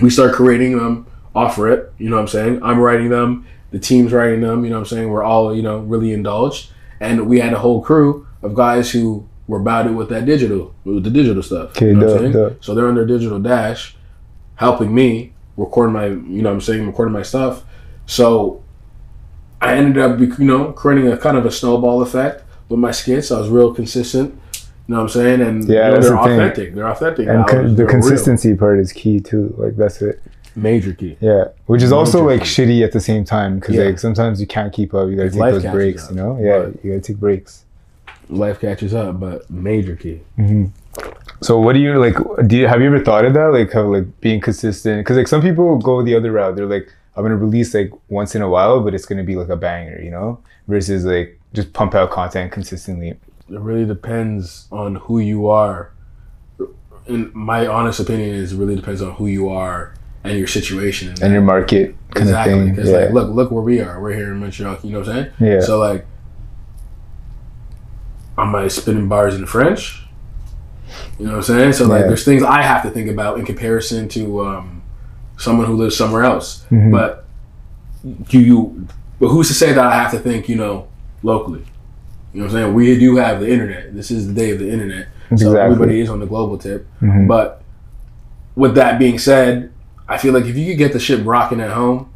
we 0.00 0.10
start 0.10 0.34
creating 0.34 0.76
them 0.78 1.06
off 1.34 1.58
it. 1.58 1.92
You 1.98 2.08
know 2.10 2.16
what 2.16 2.22
I'm 2.22 2.28
saying? 2.28 2.62
I'm 2.62 2.78
writing 2.78 3.08
them, 3.08 3.46
the 3.70 3.78
team's 3.78 4.12
writing 4.12 4.40
them, 4.40 4.64
you 4.64 4.70
know 4.70 4.76
what 4.76 4.90
I'm 4.92 4.96
saying? 4.96 5.08
We're 5.10 5.22
all, 5.22 5.54
you 5.54 5.62
know, 5.62 5.78
really 5.78 6.12
indulged. 6.12 6.70
And 7.00 7.26
we 7.26 7.40
had 7.40 7.52
a 7.52 7.58
whole 7.58 7.82
crew 7.82 8.26
of 8.42 8.54
guys 8.54 8.90
who 8.90 9.26
were 9.48 9.60
about 9.60 9.86
it 9.86 9.90
with 9.90 10.08
that 10.10 10.24
digital, 10.26 10.74
with 10.84 11.04
the 11.04 11.10
digital 11.10 11.42
stuff. 11.42 11.70
Okay, 11.70 11.88
you 11.88 11.94
know 11.96 12.16
I'm. 12.16 12.56
So 12.60 12.74
they're 12.74 12.86
on 12.88 12.94
their 12.94 13.06
digital 13.06 13.38
dash, 13.40 13.96
helping 14.56 14.94
me 14.94 15.32
record 15.56 15.88
my, 15.90 16.06
you 16.06 16.42
know 16.42 16.50
what 16.50 16.54
I'm 16.56 16.60
saying, 16.60 16.86
recording 16.86 17.12
my 17.12 17.22
stuff. 17.22 17.64
So 18.06 18.62
I 19.60 19.74
ended 19.74 19.98
up, 19.98 20.18
you 20.20 20.44
know, 20.44 20.72
creating 20.72 21.10
a 21.10 21.16
kind 21.16 21.36
of 21.36 21.46
a 21.46 21.50
snowball 21.50 22.02
effect 22.02 22.44
with 22.68 22.78
my 22.78 22.90
skits. 22.90 23.30
I 23.30 23.38
was 23.38 23.48
real 23.48 23.72
consistent. 23.74 24.38
You 24.88 24.94
know 24.94 24.96
what 24.96 25.02
I'm 25.04 25.08
saying? 25.10 25.40
And 25.40 25.64
Yeah, 25.68 25.74
you 25.74 25.80
know, 25.82 25.94
that's 25.94 26.08
they're 26.08 26.16
the 26.16 26.22
thing. 26.24 26.32
authentic. 26.40 26.74
They're 26.74 26.88
authentic. 26.88 27.28
And 27.28 27.46
co- 27.46 27.62
the 27.62 27.68
they're 27.74 27.86
real. 27.86 27.94
consistency 27.94 28.54
part 28.54 28.78
is 28.80 28.92
key 28.92 29.20
too. 29.20 29.54
Like 29.56 29.76
that's 29.76 30.02
it. 30.02 30.20
Major 30.54 30.92
key. 30.92 31.16
Yeah, 31.20 31.44
which 31.66 31.82
is 31.82 31.92
also 31.92 32.24
like 32.24 32.40
Major 32.40 32.44
shitty 32.66 32.84
at 32.84 32.92
the 32.92 33.00
same 33.00 33.24
time 33.24 33.58
because 33.58 33.74
Yeah. 33.74 33.84
like 33.84 33.98
sometimes 33.98 34.40
you 34.40 34.46
can't 34.46 34.72
keep 34.72 34.94
up. 34.94 35.08
You 35.08 35.16
gotta 35.16 35.30
take 35.30 35.40
those 35.40 35.64
breaks. 35.64 36.04
up, 36.04 36.10
You 36.10 36.16
know? 36.16 36.38
Yeah, 36.40 36.68
you 36.82 36.92
gotta 36.92 37.00
take 37.00 37.18
breaks. 37.18 37.64
Life 38.28 38.60
catches 38.60 38.94
up, 38.94 39.18
but 39.20 39.50
major 39.50 39.96
key. 39.96 40.20
Mm-hmm. 40.38 40.66
So 41.40 41.58
what 41.58 41.72
do 41.72 41.80
you 41.80 41.98
like? 41.98 42.16
Do 42.46 42.56
you 42.56 42.66
have 42.68 42.80
you 42.80 42.86
ever 42.86 43.02
thought 43.02 43.24
of 43.24 43.34
that? 43.34 43.46
Like 43.52 43.72
how 43.72 43.82
like 43.82 44.20
being 44.20 44.40
consistent? 44.40 45.00
Because 45.00 45.16
like 45.16 45.28
some 45.28 45.42
people 45.42 45.78
go 45.78 46.02
the 46.02 46.14
other 46.14 46.30
route. 46.32 46.54
They're 46.56 46.66
like, 46.66 46.92
I'm 47.16 47.22
gonna 47.24 47.36
release 47.36 47.74
like 47.74 47.90
once 48.08 48.34
in 48.34 48.42
a 48.42 48.48
while, 48.48 48.80
but 48.80 48.94
it's 48.94 49.06
gonna 49.06 49.24
be 49.24 49.36
like 49.36 49.48
a 49.48 49.56
banger, 49.56 50.00
you 50.00 50.10
know? 50.10 50.38
Versus 50.68 51.04
like 51.04 51.38
just 51.52 51.72
pump 51.72 51.94
out 51.94 52.10
content 52.10 52.52
consistently. 52.52 53.10
It 53.10 53.18
really 53.48 53.84
depends 53.84 54.68
on 54.70 54.94
who 54.96 55.18
you 55.18 55.48
are. 55.48 55.90
In 57.06 57.30
my 57.34 57.66
honest 57.66 57.98
opinion, 58.00 58.30
is 58.36 58.52
it 58.52 58.56
really 58.56 58.76
depends 58.76 59.02
on 59.02 59.12
who 59.14 59.26
you 59.26 59.48
are 59.48 59.94
and 60.24 60.38
your 60.38 60.46
situation 60.46 61.08
and, 61.08 61.22
And 61.22 61.32
your 61.32 61.42
market 61.42 61.94
kind 62.10 62.28
exactly. 62.28 62.52
of 62.54 62.58
thing. 62.60 62.74
Because 62.74 62.90
Yeah. 62.90 62.96
like, 62.98 63.10
look, 63.12 63.30
look 63.34 63.50
where 63.50 63.62
we 63.62 63.80
are. 63.80 64.00
We're 64.00 64.14
here 64.14 64.32
in 64.32 64.38
Montreal. 64.38 64.78
You 64.82 64.90
know 64.92 64.98
what 65.00 65.08
I'm 65.08 65.14
saying? 65.14 65.30
Yeah. 65.40 65.60
So 65.60 65.78
like, 65.78 66.06
am 68.38 68.54
I 68.54 68.68
spinning 68.68 69.08
bars 69.08 69.34
in 69.34 69.46
French? 69.46 70.02
You 71.18 71.26
know 71.26 71.32
what 71.32 71.36
I'm 71.38 71.42
saying? 71.42 71.72
So 71.74 71.86
like, 71.86 72.02
Yeah. 72.02 72.06
there's 72.08 72.24
things 72.24 72.42
I 72.42 72.62
have 72.62 72.82
to 72.82 72.90
think 72.90 73.08
about 73.10 73.38
in 73.38 73.44
comparison 73.44 74.08
to 74.10 74.44
um, 74.44 74.82
someone 75.36 75.66
who 75.66 75.74
lives 75.74 75.96
somewhere 75.96 76.22
else. 76.24 76.64
Mm-hmm. 76.70 76.90
But 76.90 77.24
do 78.28 78.40
you? 78.40 78.86
But 79.20 79.28
who's 79.28 79.48
to 79.48 79.54
say 79.54 79.72
that 79.72 79.84
I 79.84 79.94
have 79.94 80.10
to 80.12 80.18
think? 80.18 80.48
You 80.48 80.56
know, 80.56 80.88
locally. 81.22 81.64
You 82.32 82.40
know 82.40 82.46
what 82.46 82.54
I'm 82.54 82.62
saying? 82.62 82.74
We 82.74 82.98
do 82.98 83.16
have 83.16 83.40
the 83.40 83.50
internet. 83.50 83.94
This 83.94 84.10
is 84.10 84.26
the 84.26 84.34
day 84.34 84.50
of 84.50 84.58
the 84.58 84.70
internet. 84.70 85.08
So 85.30 85.34
Exactly. 85.34 85.60
everybody 85.60 86.00
is 86.00 86.08
on 86.10 86.18
the 86.20 86.26
global 86.26 86.58
tip. 86.58 86.86
Mhm. 87.00 87.28
But 87.28 87.62
with 88.56 88.74
that 88.74 88.98
being 88.98 89.18
said, 89.18 89.70
I 90.12 90.18
feel 90.18 90.34
like 90.34 90.44
if 90.44 90.56
you 90.56 90.66
could 90.66 90.78
get 90.78 90.92
the 90.92 91.00
shit 91.00 91.24
rocking 91.24 91.60
at 91.60 91.70
home, 91.70 92.12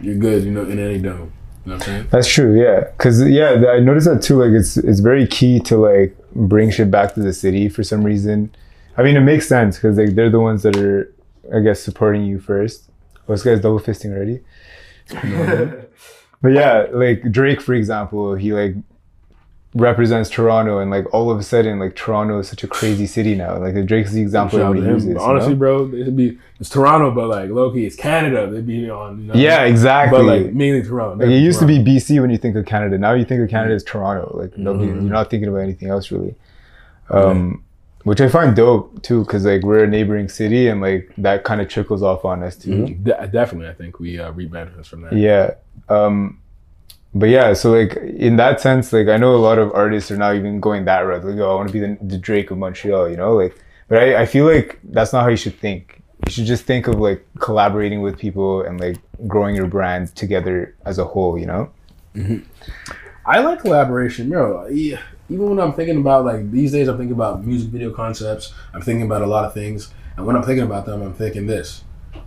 you're 0.00 0.14
good. 0.14 0.44
You 0.44 0.52
know, 0.52 0.62
in 0.62 0.78
any 0.78 0.98
dome. 0.98 1.32
You 1.64 1.72
know 1.72 1.74
what 1.74 1.74
I'm 1.74 1.80
saying? 1.80 2.08
That's 2.10 2.28
true, 2.28 2.60
yeah. 2.60 2.84
Cause 2.98 3.20
yeah, 3.22 3.64
I 3.70 3.80
noticed 3.80 4.06
that 4.06 4.22
too. 4.22 4.40
Like 4.40 4.52
it's 4.52 4.76
it's 4.76 5.00
very 5.00 5.26
key 5.26 5.58
to 5.60 5.76
like 5.76 6.16
bring 6.32 6.70
shit 6.70 6.90
back 6.90 7.14
to 7.14 7.20
the 7.20 7.32
city 7.32 7.68
for 7.68 7.82
some 7.82 8.04
reason. 8.04 8.54
I 8.96 9.02
mean, 9.02 9.16
it 9.16 9.20
makes 9.20 9.48
sense 9.48 9.76
because 9.76 9.98
like 9.98 10.14
they're 10.14 10.30
the 10.30 10.38
ones 10.38 10.62
that 10.62 10.76
are, 10.76 11.12
I 11.52 11.58
guess, 11.58 11.80
supporting 11.80 12.24
you 12.24 12.38
first. 12.38 12.88
Oh, 13.28 13.32
this 13.32 13.42
guy's 13.42 13.60
double 13.60 13.80
fisting 13.80 14.14
already. 14.14 14.42
but 16.40 16.50
yeah, 16.50 16.86
like 16.92 17.32
Drake, 17.32 17.60
for 17.60 17.74
example, 17.74 18.36
he 18.36 18.52
like 18.52 18.76
represents 19.76 20.30
Toronto, 20.30 20.78
and 20.78 20.90
like 20.90 21.12
all 21.14 21.30
of 21.30 21.38
a 21.38 21.42
sudden, 21.42 21.78
like 21.78 21.94
Toronto 21.94 22.38
is 22.38 22.48
such 22.48 22.64
a 22.64 22.66
crazy 22.66 23.06
city 23.06 23.34
now. 23.34 23.58
Like 23.58 23.74
Drake's 23.86 24.12
the 24.12 24.20
example 24.22 24.58
Shout 24.58 24.68
out 24.68 24.72
to 24.72 24.78
everybody 24.78 24.94
uses. 24.94 25.14
But 25.14 25.20
you 25.20 25.26
honestly, 25.26 25.52
know? 25.52 25.58
bro, 25.58 25.94
it'd 25.94 26.16
be 26.16 26.38
it's 26.58 26.70
Toronto, 26.70 27.10
but 27.10 27.28
like 27.28 27.50
Loki, 27.50 27.86
it's 27.86 27.96
Canada. 27.96 28.48
They'd 28.50 28.66
be 28.66 28.88
on. 28.90 29.20
You 29.20 29.24
know, 29.28 29.34
yeah, 29.34 29.64
exactly. 29.64 30.18
But 30.18 30.24
like 30.24 30.52
mainly 30.54 30.82
Toronto. 30.82 31.24
Like 31.24 31.32
it 31.32 31.38
used 31.38 31.60
to 31.60 31.66
be 31.66 31.78
BC 31.78 32.20
when 32.20 32.30
you 32.30 32.38
think 32.38 32.56
of 32.56 32.64
Canada. 32.66 32.96
Now 32.98 33.12
you 33.12 33.24
think 33.24 33.42
of 33.42 33.50
Canada 33.50 33.74
as 33.74 33.84
Toronto. 33.84 34.36
Like 34.38 34.56
nobody, 34.56 34.88
Mm-hmm. 34.90 35.02
you're 35.02 35.12
not 35.12 35.30
thinking 35.30 35.48
about 35.48 35.58
anything 35.60 35.88
else 35.90 36.10
really. 36.10 36.34
Um, 37.10 37.62
which 38.04 38.20
I 38.20 38.28
find 38.28 38.54
dope 38.54 39.02
too, 39.02 39.24
because 39.24 39.44
like 39.44 39.62
we're 39.62 39.84
a 39.84 39.86
neighboring 39.88 40.28
city 40.28 40.68
and 40.68 40.80
like 40.80 41.12
that 41.18 41.44
kind 41.44 41.60
of 41.60 41.68
trickles 41.68 42.02
off 42.02 42.24
on 42.24 42.42
us 42.42 42.56
too. 42.56 42.86
De- 43.02 43.28
definitely, 43.28 43.68
I 43.68 43.74
think 43.74 43.98
we 43.98 44.18
uh, 44.18 44.30
reap 44.30 44.52
benefits 44.52 44.88
from 44.88 45.02
that. 45.02 45.12
Yeah. 45.12 45.54
Um, 45.88 46.40
but 47.18 47.30
yeah, 47.30 47.54
so 47.54 47.72
like 47.72 47.96
in 47.96 48.36
that 48.36 48.60
sense, 48.60 48.92
like 48.92 49.08
I 49.08 49.16
know 49.16 49.34
a 49.34 49.38
lot 49.38 49.58
of 49.58 49.72
artists 49.72 50.10
are 50.10 50.16
now 50.16 50.32
even 50.32 50.60
going 50.60 50.84
that 50.84 51.00
route. 51.00 51.24
Like, 51.24 51.38
oh, 51.38 51.50
I 51.50 51.54
want 51.54 51.68
to 51.68 51.72
be 51.72 51.80
the, 51.80 51.96
the 52.02 52.18
Drake 52.18 52.50
of 52.50 52.58
Montreal, 52.58 53.08
you 53.08 53.16
know? 53.16 53.34
Like, 53.34 53.58
but 53.88 53.98
I, 53.98 54.22
I 54.22 54.26
feel 54.26 54.44
like 54.44 54.78
that's 54.84 55.12
not 55.12 55.22
how 55.22 55.28
you 55.28 55.36
should 55.36 55.58
think. 55.58 56.02
You 56.26 56.32
should 56.32 56.44
just 56.44 56.64
think 56.64 56.88
of 56.88 56.96
like 56.96 57.26
collaborating 57.38 58.02
with 58.02 58.18
people 58.18 58.62
and 58.62 58.78
like 58.78 58.98
growing 59.26 59.54
your 59.54 59.66
brand 59.66 60.14
together 60.14 60.74
as 60.84 60.98
a 60.98 61.04
whole, 61.04 61.38
you 61.38 61.46
know? 61.46 61.70
Mm-hmm. 62.14 62.38
I 63.24 63.40
like 63.40 63.60
collaboration, 63.60 64.28
bro. 64.28 64.66
Yeah, 64.68 65.00
even 65.30 65.48
when 65.48 65.58
I'm 65.58 65.72
thinking 65.72 65.98
about 65.98 66.24
like 66.24 66.50
these 66.50 66.72
days, 66.72 66.86
I'm 66.86 66.98
thinking 66.98 67.14
about 67.14 67.44
music 67.44 67.70
video 67.70 67.92
concepts. 67.92 68.52
I'm 68.74 68.82
thinking 68.82 69.06
about 69.06 69.22
a 69.22 69.26
lot 69.26 69.44
of 69.44 69.54
things, 69.54 69.92
and 70.16 70.26
when 70.26 70.36
I'm 70.36 70.42
thinking 70.42 70.64
about 70.64 70.86
them, 70.86 71.02
I'm 71.02 71.14
thinking 71.14 71.46
this: 71.46 71.82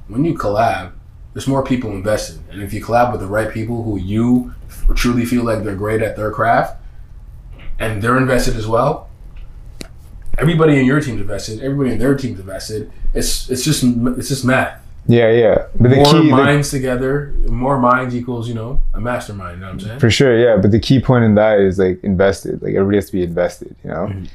when 0.08 0.25
you 0.25 0.34
collab, 0.34 0.91
there's 1.39 1.48
more 1.48 1.63
people 1.63 1.91
invested, 1.91 2.38
and 2.51 2.62
if 2.62 2.74
you 2.74 2.84
collab 2.84 3.13
with 3.13 3.22
the 3.22 3.27
right 3.27 3.50
people 3.50 3.84
who 3.84 3.98
you 3.98 4.53
truly 4.93 5.24
feel 5.24 5.46
like 5.46 5.63
they're 5.63 5.74
great 5.74 6.01
at 6.01 6.17
their 6.17 6.31
craft, 6.31 6.75
and 7.79 8.01
they're 8.01 8.17
invested 8.17 8.58
as 8.58 8.67
well. 8.67 9.08
Everybody 10.38 10.77
in 10.77 10.86
your 10.86 11.00
team's 11.00 11.22
invested. 11.22 11.62
Everybody 11.63 11.91
in 11.91 11.98
their 12.00 12.13
team's 12.17 12.41
invested. 12.41 12.91
It's 13.13 13.50
it's 13.50 13.63
just 13.63 13.86
it's 13.86 14.27
just 14.27 14.43
math. 14.43 14.81
Yeah, 15.08 15.31
yeah. 15.31 15.67
But 15.79 15.91
the 15.91 15.96
more 15.96 16.05
key, 16.12 16.29
the- 16.29 16.36
minds 16.36 16.72
together, 16.72 17.34
more 17.48 17.79
minds 17.79 18.13
equals 18.13 18.50
you 18.50 18.53
know 18.53 18.81
a 18.93 19.00
mastermind. 19.00 19.55
You 19.55 19.62
know 19.62 19.67
what 19.67 19.74
I'm 19.75 19.79
saying? 19.79 20.00
For 20.01 20.12
sure, 20.12 20.38
yeah. 20.38 20.58
But 20.62 20.72
the 20.72 20.79
key 20.81 21.00
point 21.00 21.24
in 21.24 21.36
that 21.36 21.62
is 21.62 21.79
like 21.79 22.03
invested. 22.03 22.62
Like 22.62 22.74
everybody 22.75 22.98
has 22.98 23.05
to 23.05 23.13
be 23.13 23.24
invested. 23.24 23.77
You 23.86 23.91
know, 23.91 24.08
Mm-hmm. 24.08 24.25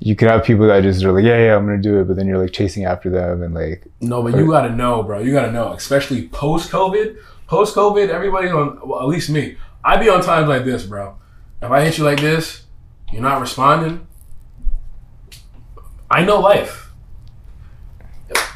You 0.00 0.14
could 0.14 0.28
have 0.28 0.44
people 0.44 0.66
that 0.68 0.82
just 0.82 1.02
are 1.04 1.12
like, 1.12 1.24
yeah, 1.24 1.38
yeah, 1.38 1.56
I'm 1.56 1.66
gonna 1.66 1.82
do 1.82 2.00
it, 2.00 2.04
but 2.04 2.16
then 2.16 2.26
you're 2.26 2.38
like 2.38 2.52
chasing 2.52 2.84
after 2.84 3.10
them 3.10 3.42
and 3.42 3.54
like, 3.54 3.86
No, 4.00 4.22
but 4.22 4.36
you 4.36 4.46
gotta 4.48 4.70
know, 4.70 5.02
bro. 5.02 5.18
You 5.18 5.32
gotta 5.32 5.52
know, 5.52 5.72
especially 5.72 6.28
post 6.28 6.70
COVID. 6.70 7.18
Post 7.46 7.74
COVID, 7.74 8.08
everybody's 8.08 8.52
on. 8.52 8.78
Well, 8.86 9.00
at 9.00 9.06
least 9.08 9.30
me. 9.30 9.56
I'd 9.84 10.00
be 10.00 10.08
on 10.08 10.22
times 10.22 10.48
like 10.48 10.64
this, 10.64 10.84
bro. 10.84 11.16
If 11.62 11.70
I 11.70 11.84
hit 11.84 11.98
you 11.98 12.04
like 12.04 12.20
this, 12.20 12.64
you're 13.12 13.22
not 13.22 13.40
responding. 13.40 14.06
I 16.10 16.24
know 16.24 16.40
life. 16.40 16.87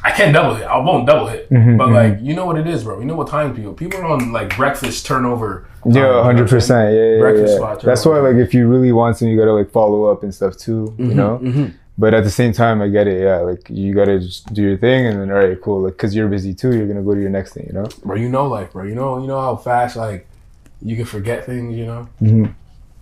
I 0.05 0.11
can't 0.11 0.33
double 0.33 0.55
hit. 0.57 0.67
I 0.67 0.79
won't 0.79 1.07
double 1.07 1.27
hit. 1.29 1.49
Mhm, 1.51 1.79
but 1.79 1.89
mhm. 1.89 1.95
like, 1.95 2.19
you 2.21 2.35
know 2.35 2.45
what 2.45 2.59
it 2.59 2.67
is, 2.67 2.85
bro. 2.85 2.99
You 2.99 3.05
know 3.07 3.15
what 3.15 3.29
time 3.29 3.55
people. 3.55 3.73
People 3.73 4.01
are 4.01 4.07
on 4.07 4.33
like 4.33 4.57
breakfast 4.57 5.07
turnover. 5.07 5.67
yeah, 5.87 6.23
hundred 6.23 6.49
percent, 6.49 6.95
yeah, 6.95 7.03
yeah, 7.03 7.21
Breakfast 7.21 7.53
yeah. 7.53 7.59
spot 7.59 7.83
That's 7.83 8.05
why, 8.05 8.19
like, 8.19 8.37
if 8.37 8.53
you 8.53 8.69
really 8.69 8.93
want 8.93 9.17
something, 9.17 9.33
you 9.33 9.39
gotta 9.39 9.53
like 9.53 9.71
follow 9.71 10.05
up 10.05 10.23
and 10.23 10.35
stuff 10.35 10.57
too. 10.57 10.95
You 10.99 11.15
know. 11.15 11.39
mhm. 11.43 11.75
But 11.99 12.15
at 12.15 12.25
the 12.25 12.31
same 12.31 12.53
time, 12.53 12.81
I 12.81 12.89
get 12.89 13.07
it. 13.07 13.23
Yeah, 13.23 13.39
like 13.39 13.69
you 13.69 13.95
gotta 13.95 14.19
just 14.19 14.53
do 14.53 14.63
your 14.63 14.79
thing, 14.79 15.07
and 15.07 15.21
then 15.21 15.31
all 15.31 15.39
right, 15.39 15.61
cool. 15.61 15.83
Like, 15.83 15.97
cause 15.99 16.15
you're 16.15 16.29
busy 16.29 16.55
too, 16.55 16.75
you're 16.75 16.89
gonna 16.89 17.03
go 17.03 17.15
to 17.15 17.21
your 17.21 17.31
next 17.31 17.53
thing. 17.55 17.67
You 17.67 17.75
know. 17.75 17.87
Bro, 18.05 18.17
you 18.17 18.29
know 18.29 18.47
life, 18.47 18.73
bro. 18.73 18.85
You 18.85 18.95
know, 18.95 19.21
you 19.21 19.27
know 19.27 19.41
how 19.41 19.57
fast 19.57 19.97
like 19.97 20.27
you 20.81 20.97
can 20.97 21.05
forget 21.05 21.47
things. 21.47 21.77
You 21.77 21.87
know. 21.87 22.09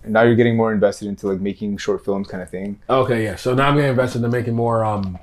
And 0.03 0.13
now 0.13 0.23
you're 0.23 0.35
getting 0.35 0.57
more 0.57 0.73
invested 0.73 1.07
into 1.07 1.27
like 1.27 1.39
making 1.39 1.77
short 1.77 2.03
films, 2.03 2.27
kind 2.27 2.41
of 2.41 2.49
thing. 2.49 2.79
Okay, 2.89 3.23
yeah. 3.23 3.35
So 3.35 3.53
now 3.53 3.69
I'm 3.69 3.75
getting 3.75 3.91
invested 3.91 4.23
in 4.23 4.31
making 4.31 4.55
more 4.55 4.83
um 4.83 5.17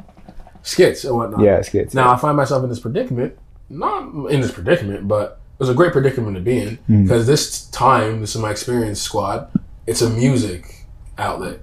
skits 0.69 1.05
and 1.05 1.17
whatnot. 1.17 1.41
Yeah, 1.41 1.63
skits. 1.63 1.95
Now 1.95 2.13
I 2.13 2.17
find 2.17 2.37
myself 2.37 2.63
in 2.63 2.69
this 2.69 2.81
predicament, 2.81 3.39
not 3.71 4.31
in 4.31 4.41
this 4.41 4.53
predicament, 4.53 5.09
but 5.09 5.41
it 5.55 5.61
was 5.61 5.71
a 5.71 5.75
great 5.75 5.93
predicament 5.93 6.37
to 6.37 6.43
be 6.43 6.59
in 6.59 6.79
mm. 6.89 7.03
because 7.05 7.27
this 7.27 7.67
time, 7.71 8.21
this 8.21 8.35
is 8.35 8.41
my 8.41 8.51
experience 8.51 9.01
squad. 9.01 9.51
It's 9.87 10.03
a 10.03 10.11
music 10.11 10.87
outlet, 11.17 11.61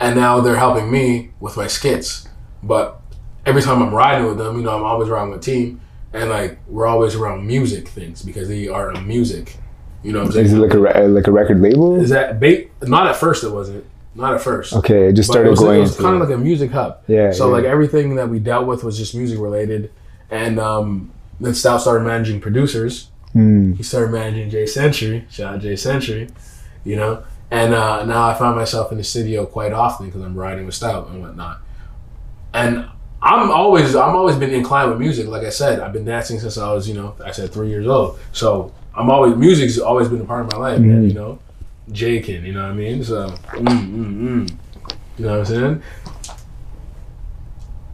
and 0.00 0.16
now 0.16 0.40
they're 0.40 0.56
helping 0.56 0.90
me 0.90 1.30
with 1.38 1.56
my 1.56 1.68
skits. 1.68 2.28
But 2.62 3.00
every 3.46 3.62
time 3.62 3.80
I'm 3.80 3.94
riding 3.94 4.26
with 4.26 4.38
them, 4.38 4.56
you 4.56 4.64
know, 4.64 4.76
I'm 4.76 4.82
always 4.82 5.08
around 5.08 5.30
with 5.30 5.40
a 5.40 5.42
team, 5.42 5.80
and 6.12 6.28
like 6.28 6.58
we're 6.66 6.86
always 6.86 7.14
around 7.14 7.46
music 7.46 7.88
things 7.88 8.22
because 8.22 8.48
they 8.48 8.66
are 8.66 8.90
a 8.90 9.00
music. 9.00 9.56
You 10.02 10.12
know 10.12 10.20
what 10.20 10.26
I'm 10.26 10.32
saying? 10.32 10.46
Is 10.46 10.52
it 10.52 10.58
like 10.58 10.74
a 10.74 10.78
re- 10.78 10.92
uh, 10.92 11.08
like 11.08 11.26
a 11.28 11.32
record 11.32 11.60
label? 11.60 12.00
Is 12.00 12.10
that 12.10 12.40
bait? 12.40 12.70
Not 12.82 13.06
at 13.06 13.16
first, 13.16 13.44
it 13.44 13.50
wasn't. 13.50 13.84
Not 14.16 14.34
at 14.34 14.40
first. 14.40 14.72
Okay, 14.72 15.08
it 15.08 15.12
just 15.12 15.28
started 15.30 15.48
it 15.48 15.50
was, 15.50 15.60
going. 15.60 15.78
it 15.78 15.80
was 15.82 15.96
kind 15.96 16.14
of 16.20 16.20
like 16.28 16.34
a 16.36 16.40
music 16.40 16.70
hub. 16.70 16.98
Yeah, 17.06 17.32
So 17.32 17.46
yeah. 17.46 17.52
like 17.52 17.64
everything 17.64 18.16
that 18.16 18.28
we 18.28 18.38
dealt 18.38 18.66
with 18.66 18.82
was 18.82 18.96
just 18.96 19.14
music 19.14 19.38
related, 19.38 19.90
and 20.30 20.58
um, 20.58 21.10
then 21.40 21.54
Stout 21.54 21.82
started 21.82 22.04
managing 22.04 22.40
producers. 22.40 23.10
Hmm. 23.32 23.74
He 23.74 23.82
started 23.82 24.10
managing 24.12 24.48
Jay 24.50 24.66
Century. 24.66 25.26
Shout 25.30 25.54
out 25.56 25.60
Jay 25.60 25.76
Century. 25.76 26.28
You 26.84 26.96
know, 26.96 27.24
and 27.50 27.74
uh, 27.74 28.04
now 28.06 28.28
I 28.28 28.34
find 28.34 28.56
myself 28.56 28.90
in 28.92 28.98
the 28.98 29.04
studio 29.04 29.44
quite 29.44 29.72
often 29.72 30.06
because 30.06 30.22
I'm 30.22 30.34
riding 30.34 30.64
with 30.66 30.74
Stout 30.74 31.08
and 31.08 31.20
whatnot. 31.20 31.58
And 32.54 32.86
I'm 33.20 33.50
always 33.50 33.94
I'm 33.96 34.14
always 34.16 34.36
been 34.36 34.50
inclined 34.54 34.90
with 34.90 34.98
music. 35.00 35.26
Like 35.26 35.42
I 35.44 35.50
said, 35.50 35.80
I've 35.80 35.92
been 35.92 36.04
dancing 36.04 36.38
since 36.40 36.56
I 36.58 36.72
was 36.72 36.88
you 36.88 36.94
know 36.94 37.14
I 37.24 37.32
said 37.32 37.52
three 37.52 37.68
years 37.68 37.86
old. 37.86 38.18
So 38.32 38.72
I'm 38.94 39.10
always 39.10 39.36
music's 39.36 39.78
always 39.78 40.08
been 40.08 40.20
a 40.20 40.24
part 40.24 40.44
of 40.46 40.52
my 40.52 40.58
life. 40.58 40.80
man, 40.80 41.02
Mhm. 41.04 41.08
you 41.08 41.14
know, 41.14 41.38
Jakin. 41.92 42.44
You 42.44 42.52
know 42.52 42.62
what 42.62 42.72
I 42.72 42.74
mean? 42.74 43.04
So 43.04 43.28
mm, 43.28 43.64
mm, 43.64 44.16
mm. 44.16 44.56
you 45.18 45.24
know 45.24 45.30
what 45.30 45.38
I'm 45.40 45.44
saying. 45.44 45.82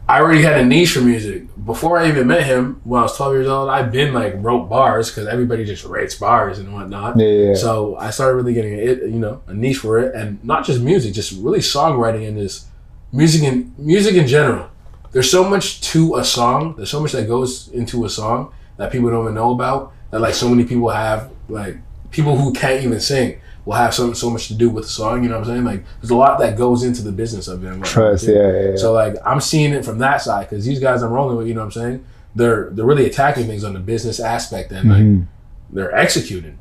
I 0.07 0.19
already 0.19 0.41
had 0.41 0.59
a 0.59 0.65
niche 0.65 0.91
for 0.91 1.01
music 1.01 1.43
before 1.65 1.97
I 1.97 2.09
even 2.09 2.27
met 2.27 2.43
him. 2.43 2.81
When 2.83 2.99
I 2.99 3.03
was 3.03 3.15
12 3.15 3.33
years 3.33 3.47
old, 3.47 3.69
I've 3.69 3.91
been 3.91 4.13
like 4.13 4.33
wrote 4.37 4.67
bars 4.67 5.09
because 5.09 5.27
everybody 5.27 5.63
just 5.63 5.85
writes 5.85 6.15
bars 6.15 6.59
and 6.59 6.73
whatnot. 6.73 7.17
Yeah, 7.17 7.25
yeah, 7.25 7.47
yeah. 7.49 7.55
So 7.55 7.95
I 7.97 8.09
started 8.09 8.35
really 8.35 8.53
getting 8.53 8.73
it, 8.73 8.99
you 9.03 9.19
know, 9.19 9.41
a 9.47 9.53
niche 9.53 9.77
for 9.77 9.99
it, 9.99 10.13
and 10.13 10.43
not 10.43 10.65
just 10.65 10.81
music, 10.81 11.13
just 11.13 11.31
really 11.31 11.59
songwriting 11.59 12.27
and 12.27 12.37
just 12.37 12.67
music 13.13 13.43
and 13.43 13.77
music 13.79 14.15
in 14.15 14.27
general. 14.27 14.69
There's 15.13 15.31
so 15.31 15.47
much 15.47 15.79
to 15.91 16.15
a 16.17 16.25
song. 16.25 16.75
There's 16.75 16.89
so 16.89 16.99
much 16.99 17.13
that 17.13 17.27
goes 17.27 17.69
into 17.69 18.03
a 18.03 18.09
song 18.09 18.51
that 18.77 18.91
people 18.91 19.09
don't 19.09 19.23
even 19.23 19.35
know 19.35 19.51
about. 19.51 19.93
That 20.11 20.19
like 20.19 20.33
so 20.33 20.49
many 20.49 20.65
people 20.65 20.89
have, 20.89 21.31
like 21.47 21.77
people 22.11 22.35
who 22.37 22.51
can't 22.51 22.83
even 22.83 22.99
sing 22.99 23.39
will 23.65 23.73
have 23.73 23.93
so 23.93 24.13
so 24.13 24.29
much 24.29 24.47
to 24.49 24.55
do 24.55 24.69
with 24.69 24.83
the 24.85 24.89
song. 24.89 25.23
You 25.23 25.29
know 25.29 25.39
what 25.39 25.47
I'm 25.47 25.53
saying? 25.53 25.63
Like 25.65 25.83
there's 26.01 26.11
a 26.11 26.15
lot 26.15 26.39
that 26.39 26.57
goes 26.57 26.83
into 26.83 27.01
the 27.01 27.11
business 27.11 27.47
of 27.47 27.63
it. 27.63 27.67
whatnot, 27.69 27.85
Trust, 27.87 28.27
yeah, 28.27 28.33
yeah, 28.51 28.69
yeah. 28.71 28.75
So 28.75 28.93
like 28.93 29.15
I'm 29.25 29.39
seeing 29.41 29.73
it 29.73 29.85
from 29.85 29.99
that 29.99 30.21
side 30.21 30.49
because 30.49 30.65
these 30.65 30.79
guys 30.79 31.01
I'm 31.01 31.11
rolling 31.11 31.37
with, 31.37 31.47
you 31.47 31.53
know 31.53 31.61
what 31.61 31.75
I'm 31.75 31.81
saying? 31.83 32.05
They're 32.35 32.69
they're 32.71 32.85
really 32.85 33.05
attacking 33.05 33.45
things 33.47 33.63
on 33.63 33.73
the 33.73 33.79
business 33.79 34.19
aspect 34.19 34.71
and 34.71 34.89
like 34.89 35.01
Mhm. 35.01 35.27
they're 35.71 35.95
executing. 35.95 36.57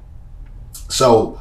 So, 0.88 1.40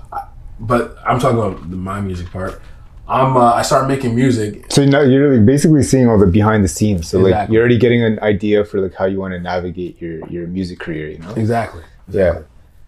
but 0.59 0.97
I'm 1.05 1.19
talking 1.19 1.37
about 1.37 1.69
the, 1.69 1.75
my 1.75 1.99
music 2.01 2.31
part. 2.31 2.61
I'm 3.07 3.35
uh, 3.35 3.53
I 3.53 3.61
started 3.63 3.87
making 3.87 4.15
music. 4.15 4.65
So 4.71 4.85
now 4.85 5.01
you're 5.01 5.35
like 5.35 5.45
basically 5.45 5.83
seeing 5.83 6.07
all 6.07 6.17
the 6.17 6.27
behind 6.27 6.63
the 6.63 6.69
scenes. 6.69 7.09
So 7.09 7.19
like 7.19 7.49
you're 7.49 7.59
already 7.61 7.77
getting 7.77 8.03
an 8.03 8.19
idea 8.21 8.63
for 8.63 8.79
like 8.79 8.93
how 8.93 9.05
you 9.05 9.19
want 9.19 9.33
to 9.33 9.39
navigate 9.39 9.99
your 10.01 10.25
your 10.29 10.47
music 10.47 10.79
career. 10.79 11.09
You 11.09 11.17
know. 11.19 11.31
Exactly. 11.33 11.83
Yeah. 12.09 12.39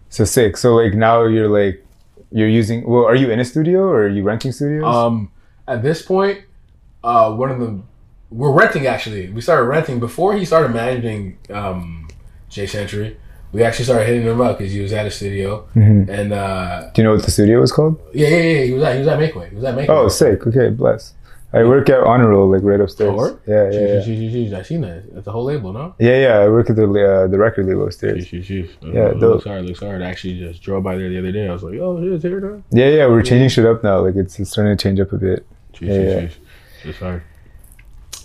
So 0.09 0.23
sick. 0.23 0.55
So 0.55 0.75
like 0.75 0.93
now 0.93 1.25
you're 1.25 1.49
like 1.49 1.85
you're 2.37 2.49
using. 2.61 2.79
Well, 2.91 3.05
are 3.05 3.15
you 3.15 3.29
in 3.31 3.39
a 3.39 3.45
studio 3.45 3.79
or 3.81 4.03
are 4.05 4.13
you 4.17 4.23
renting 4.23 4.51
studios? 4.51 4.83
Um, 4.83 5.31
at 5.67 5.81
this 5.83 6.01
point, 6.01 6.39
uh, 7.03 7.31
one 7.33 7.49
of 7.51 7.59
the 7.59 7.79
we're 8.31 8.51
renting 8.51 8.87
actually. 8.87 9.29
We 9.29 9.41
started 9.41 9.65
renting 9.65 9.99
before 9.99 10.35
he 10.35 10.43
started 10.45 10.71
managing 10.73 11.37
um, 11.51 12.07
Jay 12.49 12.65
Century. 12.67 13.17
We 13.51 13.61
actually 13.61 13.85
started 13.85 14.05
hitting 14.07 14.23
him 14.23 14.41
up 14.41 14.57
because 14.57 14.73
he 14.73 14.81
was 14.81 14.91
at 14.93 15.05
a 15.05 15.11
studio, 15.11 15.67
Mhm. 15.75 16.09
and 16.09 16.33
uh, 16.33 16.89
Do 16.95 17.01
you 17.01 17.03
know 17.07 17.13
what 17.13 17.23
the 17.23 17.29
studio 17.29 17.59
was 17.61 17.71
called? 17.71 17.99
yeah, 18.11 18.27
yeah, 18.29 18.37
yeah, 18.37 18.63
he 18.65 18.73
was 18.73 18.83
at 18.83 18.93
he 18.93 18.99
was 18.99 19.07
at 19.07 19.19
Makeway. 19.19 19.49
He 19.49 19.55
was 19.55 19.63
at 19.65 19.75
Makeway. 19.75 19.89
Oh, 19.89 20.07
sick. 20.07 20.47
Okay, 20.47 20.69
bless. 20.69 21.13
I 21.55 21.63
work 21.65 21.87
at 21.89 21.99
Honor 21.99 22.29
Roll, 22.29 22.49
like 22.51 22.63
right 22.63 22.79
upstairs. 22.81 23.15
Yeah, 23.45 23.69
yeah, 23.69 23.69
Sheesh, 23.69 24.07
yeah. 24.07 24.13
sheesh, 24.29 24.49
sheesh. 24.49 24.53
I 24.53 24.61
seen 24.63 24.81
that. 24.81 25.13
That's 25.13 25.27
a 25.27 25.31
whole 25.31 25.43
label, 25.43 25.71
no? 25.71 25.93
Yeah, 25.99 26.17
yeah. 26.19 26.37
I 26.39 26.47
work 26.49 26.69
at 26.71 26.75
the 26.75 26.83
uh, 26.85 27.27
the 27.27 27.37
record 27.37 27.67
label 27.67 27.85
upstairs. 27.85 28.25
Sheesh, 28.25 28.43
sheesh. 28.45 28.69
Yeah, 28.81 29.01
Uh, 29.01 29.13
dope. 29.13 29.21
looks 29.21 29.45
hard, 29.45 29.65
looks 29.65 29.79
hard. 29.79 30.01
I 30.01 30.05
actually 30.09 30.39
just 30.39 30.63
drove 30.63 30.83
by 30.83 30.95
there 30.95 31.09
the 31.09 31.19
other 31.19 31.31
day. 31.31 31.47
I 31.47 31.53
was 31.53 31.61
like, 31.63 31.77
oh, 31.79 31.97
it's 32.01 32.23
here 32.23 32.39
now. 32.39 32.63
Yeah, 32.71 32.89
yeah. 32.89 33.05
We're 33.07 33.21
changing 33.21 33.49
shit 33.49 33.65
up 33.67 33.83
now. 33.83 33.99
Like 33.99 34.15
it's, 34.15 34.39
it's 34.39 34.49
starting 34.51 34.75
to 34.75 34.81
change 34.83 34.99
up 34.99 35.13
a 35.13 35.17
bit. 35.17 35.45
Sheesh, 35.73 35.87
Yeah, 35.87 35.93
sheesh, 35.93 36.21
yeah. 36.21 36.21
sheesh. 36.21 36.35
It's 36.89 36.97
hard. 36.99 37.23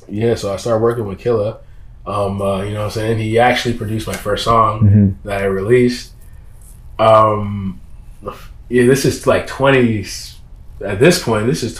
Yeah, 0.08 0.34
so 0.34 0.52
I 0.52 0.56
started 0.56 0.82
working 0.82 1.06
with 1.06 1.18
Killa. 1.18 1.58
Um, 2.06 2.40
uh, 2.40 2.62
you 2.62 2.70
know 2.72 2.78
what 2.80 2.84
I'm 2.86 2.90
saying? 2.92 3.18
He 3.18 3.38
actually 3.38 3.74
produced 3.76 4.06
my 4.06 4.14
first 4.16 4.44
song 4.44 4.80
Mhm. 4.88 5.14
that 5.24 5.42
I 5.42 5.44
released. 5.44 6.12
Um, 6.98 7.80
yeah, 8.70 8.86
this 8.86 9.04
is 9.04 9.26
like 9.26 9.46
20, 9.46 10.04
at 10.84 10.98
this 10.98 11.22
point, 11.22 11.46
this 11.46 11.62
is 11.62 11.74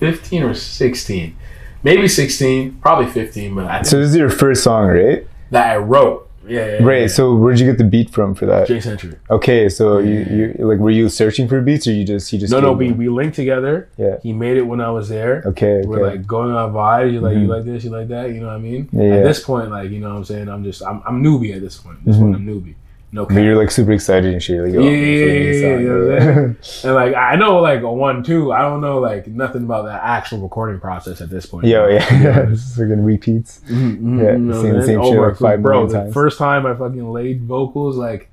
2015 0.00 0.42
or 0.42 0.54
16. 0.54 1.36
Maybe 1.82 2.08
16, 2.08 2.78
probably 2.80 3.06
15, 3.06 3.54
but 3.54 3.66
I 3.66 3.82
So 3.82 3.98
this 4.00 4.10
is 4.10 4.16
your 4.16 4.30
first 4.30 4.62
song, 4.64 4.88
right? 4.88 5.26
that 5.50 5.70
I 5.70 5.76
wrote. 5.76 6.24
Yeah, 6.48 6.78
yeah, 6.78 6.82
Right. 6.84 7.00
yeah. 7.02 7.06
So 7.08 7.34
where'd 7.34 7.58
you 7.58 7.66
get 7.66 7.76
the 7.78 7.84
beat 7.84 8.10
from 8.10 8.34
for 8.34 8.46
that? 8.46 8.66
Jay 8.68 8.78
Century. 8.80 9.14
Okay, 9.30 9.68
so 9.68 9.98
you, 9.98 10.54
you 10.58 10.66
like 10.66 10.78
were 10.78 10.90
you 10.90 11.08
searching 11.08 11.48
for 11.48 11.60
beats 11.60 11.86
or 11.88 11.92
you 11.92 12.04
just 12.04 12.32
you 12.32 12.38
just 12.38 12.52
No, 12.52 12.60
no, 12.60 12.72
we, 12.72 12.92
we 12.92 13.08
linked 13.08 13.34
together. 13.34 13.88
Yeah. 13.96 14.18
He 14.22 14.32
made 14.32 14.56
it 14.56 14.62
when 14.62 14.80
I 14.80 14.90
was 14.90 15.08
there. 15.08 15.42
Okay, 15.46 15.78
okay. 15.80 15.86
We're 15.88 16.06
like 16.06 16.24
going 16.26 16.52
on 16.52 16.72
vibes. 16.72 17.12
You 17.12 17.20
like 17.20 17.34
you 17.36 17.46
Mhm. 17.46 17.48
like 17.48 17.64
this, 17.64 17.82
you 17.84 17.90
like 17.90 18.06
that. 18.08 18.30
You 18.32 18.40
know 18.40 18.46
what 18.46 18.56
I 18.56 18.58
mean? 18.58 18.88
Yeah, 18.92 19.02
At 19.02 19.08
yeah. 19.18 19.22
this 19.24 19.42
point, 19.42 19.70
like 19.72 19.90
you 19.90 19.98
know 19.98 20.10
what 20.10 20.16
I'm 20.18 20.24
saying. 20.24 20.48
I'm 20.48 20.62
just 20.62 20.84
I'm 20.86 21.02
I'm 21.04 21.20
newbie 21.22 21.52
at 21.54 21.60
this 21.62 21.78
point. 21.78 22.04
This 22.04 22.16
Mhm. 22.16 22.20
one 22.22 22.34
I'm 22.36 22.46
newbie. 22.46 22.74
No 23.12 23.24
but 23.24 23.36
you're 23.36 23.56
like 23.56 23.70
super 23.70 23.92
excited 23.92 24.32
and 24.32 24.42
shit. 24.42 24.60
Like, 24.60 24.74
oh, 24.74 24.80
Yeah, 24.82 24.90
yeah, 24.90 25.24
yeah, 25.24 25.78
yeah, 25.78 26.14
yeah. 26.34 26.52
And 26.84 26.94
like 26.94 27.14
I 27.14 27.36
know 27.36 27.58
like 27.60 27.82
a 27.82 27.90
one 27.92 28.22
two. 28.24 28.52
I 28.52 28.60
don't 28.62 28.80
know 28.80 28.98
like 28.98 29.26
nothing 29.28 29.62
about 29.64 29.84
the 29.84 29.92
actual 29.92 30.40
recording 30.40 30.80
process 30.80 31.20
at 31.20 31.30
this 31.30 31.46
point. 31.46 31.66
Yo, 31.66 31.86
yeah, 31.88 32.22
yeah. 32.22 32.42
This 32.42 32.64
is 32.66 32.76
fucking 32.76 33.02
repeats. 33.04 33.60
Mhm, 33.68 34.18
Yeah, 34.22 34.32
you 34.32 34.38
know 34.38 34.60
same- 34.62 34.82
same 34.82 35.02
shit 35.04 35.18
like 35.20 35.36
five 35.36 35.62
bro. 35.62 35.82
million 35.86 36.02
times. 36.02 36.14
first 36.14 36.36
time 36.38 36.66
I 36.66 36.74
fucking 36.74 37.10
laid 37.10 37.42
vocals, 37.44 37.96
like, 37.96 38.28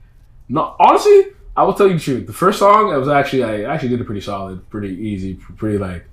no, 0.50 0.76
honestly, 0.80 1.28
I 1.56 1.64
will 1.64 1.76
tell 1.76 1.88
you 1.88 1.94
the 1.94 2.00
truth. 2.00 2.28
The 2.28 2.34
first 2.34 2.58
song, 2.60 2.92
I 2.92 2.98
was 2.98 3.08
actually, 3.08 3.44
I 3.44 3.72
actually 3.72 3.90
did 3.90 4.02
it 4.02 4.06
pretty 4.06 4.22
solid, 4.22 4.68
pretty 4.72 4.96
easy, 4.96 5.36
pretty 5.36 5.78
like 5.78 6.06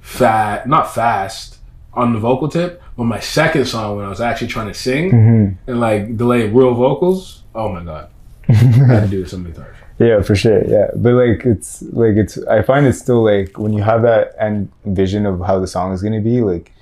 fat, 0.00 0.68
not 0.68 0.94
fast 0.94 1.58
on 1.94 2.12
the 2.12 2.18
vocal 2.18 2.48
tip. 2.48 2.82
But 2.96 3.04
my 3.04 3.20
second 3.20 3.64
song, 3.66 3.96
when 3.96 4.04
I 4.06 4.08
was 4.08 4.20
actually 4.20 4.48
trying 4.48 4.68
to 4.68 4.74
sing 4.74 5.10
hmm 5.10 5.46
and 5.66 5.80
like 5.80 6.16
delay 6.16 6.48
real 6.48 6.74
vocals, 6.74 7.42
oh 7.56 7.68
my 7.72 7.82
god, 7.82 8.10
I 8.48 8.52
had 8.54 9.02
to 9.04 9.08
do 9.08 9.22
it 9.22 9.28
so 9.30 9.38
many 9.38 9.54
times. 9.54 9.68
Yeah, 9.98 10.20
for 10.22 10.34
sure. 10.36 10.62
Yeah, 10.66 10.88
but 10.94 11.14
like 11.14 11.44
it's 11.46 11.82
like 12.02 12.16
it's. 12.16 12.36
I 12.46 12.62
find 12.62 12.86
it's 12.86 12.98
still 12.98 13.22
like 13.24 13.58
when 13.58 13.72
you 13.72 13.82
have 13.82 14.02
that 14.02 14.34
and 14.38 14.70
vision 14.84 15.24
of 15.26 15.40
how 15.40 15.58
the 15.58 15.66
song 15.66 15.92
is 15.92 16.02
gonna 16.02 16.20
be, 16.20 16.42
like 16.42 16.72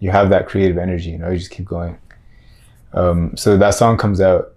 you 0.00 0.10
have 0.10 0.30
that 0.30 0.46
creative 0.48 0.78
energy. 0.78 1.10
You 1.10 1.18
know, 1.18 1.30
you 1.30 1.38
just 1.38 1.50
keep 1.50 1.66
going. 1.66 1.98
Um, 2.94 3.36
so 3.36 3.56
that 3.58 3.74
song 3.74 3.96
comes 3.98 4.20
out. 4.20 4.52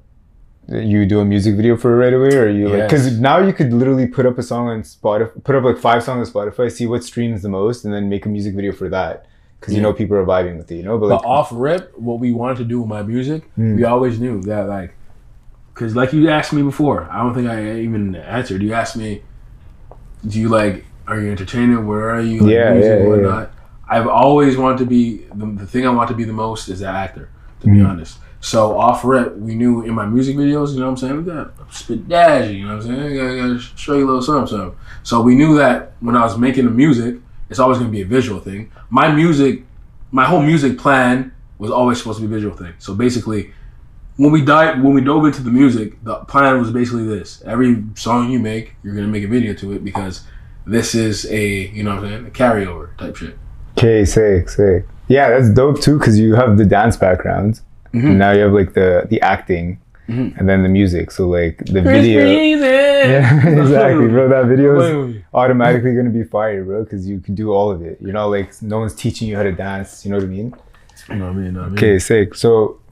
You 0.69 1.05
do 1.05 1.21
a 1.21 1.25
music 1.25 1.55
video 1.55 1.77
for 1.77 1.93
it 1.93 1.97
right 2.05 2.13
away, 2.13 2.35
or 2.37 2.49
you 2.49 2.67
like 2.69 2.87
because 2.89 3.19
now 3.19 3.37
you 3.39 3.53
could 3.53 3.71
literally 3.71 4.05
put 4.07 4.25
up 4.25 4.37
a 4.37 4.43
song 4.43 4.67
on 4.67 4.81
Spotify, 4.81 5.43
put 5.43 5.55
up 5.55 5.63
like 5.63 5.77
five 5.77 6.03
songs 6.03 6.29
on 6.29 6.33
Spotify, 6.33 6.69
see 6.69 6.85
what 6.85 7.03
streams 7.05 7.41
the 7.41 7.49
most, 7.49 7.85
and 7.85 7.93
then 7.93 8.09
make 8.09 8.25
a 8.25 8.29
music 8.29 8.53
video 8.53 8.73
for 8.73 8.89
that 8.89 9.25
because 9.59 9.73
you 9.73 9.81
know 9.81 9.93
people 9.93 10.17
are 10.17 10.25
vibing 10.25 10.57
with 10.57 10.69
it. 10.71 10.75
You 10.75 10.83
know, 10.83 10.97
but 10.97 11.07
But 11.07 11.15
like 11.21 11.25
off 11.25 11.49
rip, 11.53 11.97
what 11.97 12.19
we 12.19 12.33
wanted 12.33 12.57
to 12.57 12.65
do 12.65 12.79
with 12.81 12.89
my 12.89 13.01
music, 13.01 13.49
Mm. 13.57 13.77
we 13.77 13.85
always 13.85 14.19
knew 14.19 14.41
that 14.41 14.67
like, 14.67 14.93
because 15.77 15.95
like 15.95 16.11
you 16.11 16.27
asked 16.29 16.53
me 16.53 16.63
before, 16.63 17.07
I 17.11 17.21
don't 17.21 17.35
think 17.35 17.47
I 17.47 17.75
even 17.81 18.15
answered. 18.15 18.63
You 18.63 18.73
asked 18.73 18.97
me, 18.97 19.21
do 20.27 20.39
you 20.39 20.49
like, 20.49 20.85
are 21.07 21.19
you 21.21 21.29
entertaining? 21.29 21.85
Where 21.85 22.09
are 22.09 22.19
you? 22.21 22.41
Like, 22.41 22.51
Yeah, 22.51 22.73
music 22.73 22.89
yeah, 22.89 22.95
or 22.95 22.99
yeah. 23.03 23.09
whatnot. 23.09 23.51
I've 23.87 24.07
always 24.07 24.57
wanted 24.57 24.79
to 24.79 24.85
be 24.87 25.17
the, 25.35 25.45
the 25.45 25.67
thing 25.67 25.85
I 25.85 25.91
want 25.91 26.09
to 26.09 26.15
be 26.15 26.23
the 26.23 26.33
most 26.33 26.67
is 26.67 26.81
an 26.81 26.87
actor. 26.87 27.29
To 27.61 27.67
be 27.67 27.73
Mhm. 27.77 27.89
honest, 27.89 28.17
so 28.39 28.77
off 28.77 29.03
rip, 29.03 29.35
we 29.37 29.55
knew 29.55 29.81
in 29.81 29.93
my 29.93 30.05
music 30.05 30.35
videos, 30.35 30.73
you 30.73 30.79
know 30.79 30.85
what 30.85 30.91
I'm 30.91 30.97
saying? 30.97 31.17
We 31.17 31.23
got 31.23 31.53
spit 31.71 31.99
you 31.99 32.05
know 32.07 32.75
what 32.75 32.75
I'm 32.75 32.81
saying? 32.81 32.99
I 32.99 33.15
gotta, 33.15 33.35
gotta 33.37 33.59
show 33.59 33.93
you 33.97 34.05
a 34.05 34.07
little 34.07 34.21
something, 34.21 34.47
something. 34.47 34.77
So 35.03 35.21
we 35.21 35.33
knew 35.35 35.57
that 35.57 35.93
when 36.01 36.15
I 36.15 36.23
was 36.23 36.37
making 36.37 36.65
the 36.65 36.71
music, 36.71 37.15
it's 37.49 37.59
always 37.59 37.77
gonna 37.79 37.89
be 37.89 38.01
a 38.01 38.05
visual 38.05 38.39
thing. 38.39 38.71
My 38.89 39.11
music 39.11 39.63
my 40.11 40.23
whole 40.25 40.41
music 40.41 40.77
plan 40.77 41.31
was 41.59 41.69
always 41.71 41.97
supposed 41.97 42.19
to 42.19 42.27
be 42.27 42.31
a 42.33 42.35
visual 42.37 42.55
thing. 42.55 42.73
So 42.79 42.93
basically, 42.93 43.51
when 44.17 44.31
we 44.31 44.41
dive, 44.43 44.81
when 44.83 44.93
we 44.93 45.01
dove 45.01 45.25
into 45.25 45.41
the 45.41 45.51
music, 45.51 46.03
the 46.03 46.15
plan 46.25 46.59
was 46.59 46.71
basically 46.71 47.05
this: 47.05 47.41
every 47.45 47.83
song 47.95 48.29
you 48.29 48.39
make, 48.39 48.75
you're 48.83 48.95
gonna 48.95 49.07
make 49.07 49.23
a 49.23 49.27
video 49.27 49.53
to 49.55 49.73
it 49.73 49.83
because 49.83 50.23
this 50.65 50.93
is 50.95 51.25
a 51.31 51.67
you 51.69 51.83
know 51.83 51.95
what 51.95 52.03
I'm 52.03 52.09
saying 52.09 52.27
a 52.27 52.29
carryover 52.29 52.95
type 52.97 53.15
shit. 53.15 53.37
okay, 53.77 54.03
sick, 54.05 54.49
sick. 54.49 54.85
Yeah, 55.07 55.29
that's 55.29 55.49
dope 55.49 55.79
too 55.81 55.97
because 55.97 56.19
you 56.19 56.35
have 56.35 56.57
the 56.57 56.65
dance 56.65 56.97
background, 56.97 57.61
Mhm. 57.93 58.03
and 58.09 58.19
now 58.19 58.31
you 58.31 58.41
have 58.41 58.51
like 58.53 58.73
the 58.73 59.05
the 59.09 59.21
acting, 59.21 59.79
Mhm. 60.09 60.37
and 60.37 60.49
then 60.49 60.63
the 60.63 60.69
music. 60.69 61.11
So 61.11 61.29
like 61.29 61.57
the 61.65 61.81
video. 61.81 62.25
Yeah, 63.07 63.47
exactly, 63.61 64.07
bro. 64.07 64.27
That 64.27 64.45
video 64.47 64.71
is 64.79 65.15
automatically 65.33 65.93
gonna 65.95 66.09
be 66.09 66.23
fire, 66.23 66.63
bro, 66.65 66.83
because 66.83 67.07
you 67.07 67.19
can 67.19 67.35
do 67.35 67.51
all 67.53 67.71
of 67.71 67.81
it. 67.81 67.97
You 68.01 68.11
know, 68.11 68.27
like 68.27 68.49
no 68.61 68.79
one's 68.79 68.95
teaching 68.95 69.29
you 69.29 69.37
how 69.37 69.43
to 69.43 69.51
dance. 69.51 70.03
You 70.03 70.11
know 70.11 70.17
what 70.17 70.23
I 70.25 70.27
mean? 70.27 70.53
You 71.09 71.15
know 71.15 71.25
what 71.25 71.31
I 71.31 71.35
mean? 71.35 71.45
You 71.45 71.51
know 71.51 71.59
what 71.61 71.65
I 71.67 71.69
mean? 71.69 71.77
Okay, 71.77 71.99
sick. 71.99 72.35
So, 72.35 72.49
wha- 72.51 72.86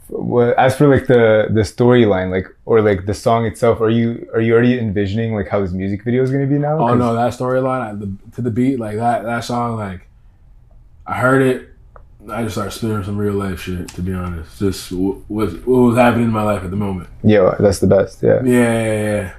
as 0.58 0.76
for 0.78 0.88
like 0.88 1.08
the 1.08 1.48
the 1.50 1.62
storyline, 1.62 2.30
like 2.32 2.48
or 2.66 2.82
like 2.82 3.06
the 3.06 3.14
song 3.14 3.46
itself, 3.46 3.82
are 3.82 3.90
you 3.90 4.28
are 4.34 4.42
you 4.42 4.54
already 4.54 4.80
envisioning 4.80 5.34
like 5.34 5.48
how 5.48 5.60
this 5.62 5.72
music 5.72 6.04
video 6.04 6.24
is 6.24 6.32
gonna 6.32 6.46
be 6.48 6.58
now? 6.60 6.78
Oh 6.80 6.94
no, 6.96 7.14
that 7.16 7.34
storyline 7.34 8.18
to 8.36 8.42
the 8.42 8.52
beat 8.52 8.80
like 8.80 8.98
that 8.98 9.24
that 9.24 9.44
song 9.44 9.78
like 9.78 10.08
I 11.08 11.16
heard 11.16 11.42
it. 11.42 11.70
I 12.30 12.42
just 12.44 12.56
started 12.56 12.72
spinning 12.72 13.04
some 13.04 13.18
real 13.18 13.34
life 13.34 13.62
shit. 13.62 13.88
To 13.90 14.02
be 14.02 14.14
honest, 14.14 14.58
just 14.60 14.90
w- 14.90 15.24
was 15.30 15.54
what 15.66 15.78
was 15.78 15.98
happening 15.98 16.26
in 16.26 16.32
my 16.32 16.42
life 16.42 16.64
at 16.64 16.72
the 16.72 16.78
moment. 16.78 17.08
Yeah, 17.24 17.56
that's 17.60 17.80
the 17.80 17.88
best. 17.88 18.24
Yeah. 18.24 18.42
Yeah, 18.44 18.84
yeah, 18.84 19.02
yeah. 19.04 19.34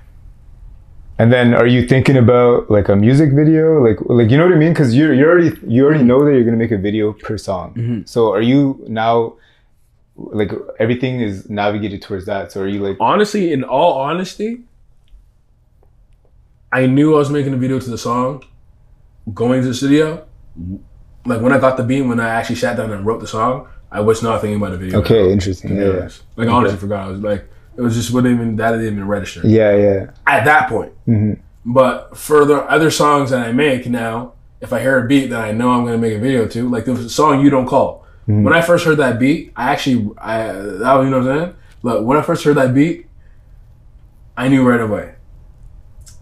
And 1.18 1.32
then, 1.32 1.54
are 1.54 1.66
you 1.66 1.86
thinking 1.86 2.16
about 2.18 2.70
like 2.70 2.88
a 2.88 2.94
music 2.94 3.32
video, 3.32 3.82
like 3.82 3.98
like 4.06 4.30
you 4.30 4.36
know 4.36 4.44
what 4.44 4.54
I 4.54 4.58
mean? 4.58 4.72
Because 4.72 4.94
you 4.94 5.12
you 5.12 5.24
already 5.26 5.56
you 5.66 5.84
already 5.84 6.04
know 6.04 6.24
that 6.24 6.32
you're 6.32 6.44
gonna 6.44 6.56
make 6.56 6.72
a 6.72 6.78
video 6.78 7.12
per 7.12 7.38
song. 7.38 7.72
Mhm. 7.74 8.08
So, 8.08 8.32
are 8.32 8.42
you 8.42 8.84
now 8.86 9.34
like 10.16 10.50
everything 10.78 11.20
is 11.20 11.48
navigated 11.48 12.02
towards 12.02 12.26
that? 12.26 12.52
So, 12.52 12.62
are 12.62 12.68
you 12.68 12.80
like 12.80 12.96
honestly, 13.00 13.52
in 13.52 13.64
all 13.64 13.94
honesty, 13.94 14.62
I 16.72 16.86
knew 16.86 17.14
I 17.14 17.18
was 17.18 17.30
making 17.30 17.54
a 17.54 17.56
video 17.56 17.78
to 17.78 17.90
the 17.90 17.98
song 17.98 18.42
going 19.32 19.62
to 19.62 19.68
the 19.68 19.74
studio. 19.74 20.26
Like 21.24 21.40
when 21.40 21.52
I 21.52 21.58
got 21.58 21.76
the 21.76 21.82
beat, 21.82 22.02
when 22.02 22.20
I 22.20 22.28
actually 22.28 22.56
sat 22.56 22.76
down 22.76 22.92
and 22.92 23.04
wrote 23.04 23.20
the 23.20 23.26
song, 23.26 23.68
I 23.90 24.00
was 24.00 24.22
not 24.22 24.40
thinking 24.40 24.58
about 24.58 24.72
the 24.72 24.78
video. 24.78 25.00
okay, 25.00 25.32
interesting? 25.32 25.76
Yeah, 25.76 25.84
yeah. 25.84 26.08
Like 26.36 26.48
I 26.48 26.52
honestly 26.52 26.78
forgot. 26.78 27.06
I 27.06 27.10
was 27.10 27.20
like, 27.20 27.48
it 27.76 27.80
was 27.80 27.94
just 27.94 28.10
wouldn't 28.10 28.34
even 28.34 28.56
that 28.56 28.72
didn't 28.72 28.86
even 28.86 29.06
register 29.06 29.42
yeah, 29.44 29.76
yeah. 29.76 30.10
at 30.26 30.44
that 30.44 30.68
point. 30.68 30.92
hmm 31.04 31.34
But 31.64 32.16
for 32.16 32.44
the 32.44 32.58
other 32.64 32.90
songs 32.90 33.30
that 33.30 33.46
I 33.46 33.52
make 33.52 33.86
now, 33.86 34.32
if 34.60 34.72
I 34.72 34.80
hear 34.80 35.04
a 35.04 35.06
beat 35.06 35.28
that 35.30 35.40
I 35.40 35.52
know 35.52 35.70
I'm 35.70 35.84
gonna 35.84 35.98
make 35.98 36.14
a 36.14 36.18
video 36.18 36.46
to, 36.48 36.68
like 36.68 36.84
the 36.86 37.08
song 37.08 37.40
"You 37.40 37.50
Don't 37.50 37.66
Call." 37.66 38.05
Mhm. 38.28 38.42
When 38.42 38.52
I 38.54 38.60
first 38.60 38.84
heard 38.84 38.96
that 38.98 39.18
beat, 39.18 39.52
I 39.56 39.70
actually, 39.72 40.10
I 40.18 40.42
that 40.52 41.00
you 41.02 41.10
know 41.10 41.18
what 41.20 41.28
I'm 41.30 41.38
saying. 41.38 41.54
Look, 41.82 42.04
when 42.04 42.18
I 42.18 42.22
first 42.22 42.42
heard 42.44 42.56
that 42.56 42.74
beat, 42.74 43.06
I 44.36 44.48
knew 44.48 44.68
right 44.68 44.80
away 44.80 45.12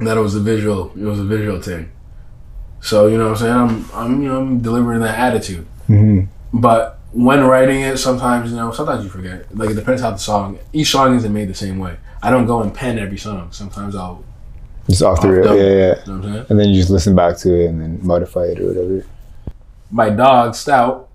that 0.00 0.16
it 0.16 0.20
was 0.20 0.34
a 0.34 0.40
visual. 0.40 0.92
It 0.96 1.04
was 1.04 1.18
a 1.18 1.24
visual 1.24 1.60
thing. 1.60 1.90
So 2.80 3.06
you 3.06 3.16
know 3.16 3.30
what 3.30 3.40
I'm 3.42 3.46
saying. 3.46 3.54
I'm, 3.54 3.84
I'm, 3.94 4.22
you 4.22 4.28
know, 4.28 4.40
I'm 4.40 4.60
delivering 4.60 5.00
that 5.00 5.18
attitude. 5.18 5.66
hmm 5.86 6.22
But 6.52 6.98
when 7.12 7.42
writing 7.44 7.80
it, 7.80 7.96
sometimes 7.98 8.50
you 8.50 8.56
know, 8.56 8.70
sometimes 8.72 9.04
you 9.04 9.10
forget. 9.10 9.56
Like 9.56 9.70
it 9.70 9.74
depends 9.74 10.02
how 10.02 10.10
the 10.10 10.18
song. 10.18 10.58
Each 10.72 10.90
song 10.90 11.16
isn't 11.16 11.32
made 11.32 11.48
the 11.48 11.54
same 11.54 11.78
way. 11.78 11.96
I 12.22 12.30
don't 12.30 12.46
go 12.46 12.60
and 12.62 12.72
pen 12.74 12.98
every 12.98 13.18
song. 13.18 13.48
Sometimes 13.52 13.94
I'll. 13.96 14.22
Just 14.88 15.02
off 15.02 15.22
the 15.22 15.28
rip. 15.30 15.46
Yeah, 15.46 15.52
yeah. 15.52 15.60
You 15.60 15.64
know 15.64 15.94
what 15.96 16.08
I'm 16.08 16.22
saying. 16.34 16.46
And 16.50 16.58
then 16.60 16.68
you 16.68 16.74
just 16.76 16.90
listen 16.90 17.14
back 17.16 17.38
to 17.38 17.54
it 17.54 17.66
and 17.68 17.80
then 17.80 18.00
modify 18.02 18.44
it 18.44 18.60
or 18.60 18.66
whatever. 18.68 19.06
my 19.90 20.10
dog 20.10 20.54
Stout, 20.54 21.08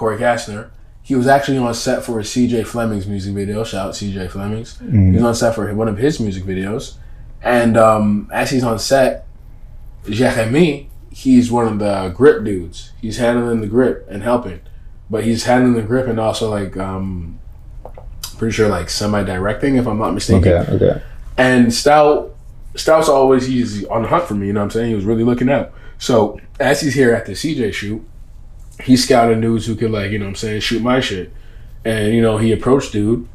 Corey 0.00 0.16
Kastner, 0.16 0.70
he 1.02 1.14
was 1.14 1.26
actually 1.26 1.58
on 1.58 1.74
set 1.74 2.02
for 2.02 2.18
a 2.18 2.22
CJ 2.22 2.66
Fleming's 2.66 3.06
music 3.06 3.34
video. 3.34 3.62
Shout 3.64 3.88
out 3.88 3.92
CJ 3.92 4.30
Fleming's. 4.30 4.78
He 5.10 5.10
was 5.10 5.22
on 5.22 5.34
set 5.34 5.54
for 5.54 5.72
one 5.74 5.88
of 5.88 5.98
his 5.98 6.18
music 6.18 6.44
videos, 6.44 6.94
and 7.42 7.76
um, 7.76 8.26
as 8.32 8.50
he's 8.50 8.64
on 8.64 8.78
set, 8.78 9.26
Jeremy, 10.08 10.88
he's 11.10 11.52
one 11.52 11.66
of 11.66 11.78
the 11.78 12.14
grip 12.16 12.44
dudes. 12.44 12.92
He's 12.98 13.18
handling 13.18 13.60
the 13.60 13.66
grip 13.66 14.06
and 14.08 14.22
helping, 14.22 14.60
but 15.10 15.22
he's 15.22 15.44
handling 15.44 15.74
the 15.74 15.82
grip 15.82 16.06
and 16.06 16.18
also 16.18 16.48
like 16.48 16.78
um, 16.78 17.38
pretty 18.38 18.54
sure 18.54 18.70
like 18.70 18.88
semi 18.88 19.22
directing 19.22 19.76
if 19.76 19.86
I'm 19.86 19.98
not 19.98 20.14
mistaken. 20.14 20.50
Okay, 20.50 20.72
okay. 20.72 21.02
And 21.36 21.74
Stout, 21.74 22.34
Stout's 22.74 23.10
always 23.10 23.46
he's 23.46 23.84
on 23.84 24.02
the 24.02 24.08
hunt 24.08 24.24
for 24.24 24.34
me. 24.34 24.46
You 24.46 24.54
know 24.54 24.60
what 24.60 24.64
I'm 24.64 24.70
saying? 24.70 24.88
He 24.88 24.94
was 24.94 25.04
really 25.04 25.24
looking 25.24 25.50
out. 25.50 25.74
So 25.98 26.40
as 26.58 26.80
he's 26.80 26.94
here 26.94 27.12
at 27.12 27.26
the 27.26 27.32
CJ 27.32 27.74
shoot, 27.74 28.02
he's 28.82 29.04
scouting 29.04 29.40
dudes 29.40 29.66
who 29.66 29.74
could 29.76 29.90
like 29.90 30.10
you 30.10 30.18
know 30.18 30.26
what 30.26 30.30
I'm 30.30 30.36
saying 30.36 30.60
shoot 30.60 30.82
my 30.82 31.00
shit. 31.00 31.32
And 31.84 32.14
you 32.14 32.20
know 32.22 32.36
he 32.38 32.52
approached 32.52 32.92
dude. 32.92 33.26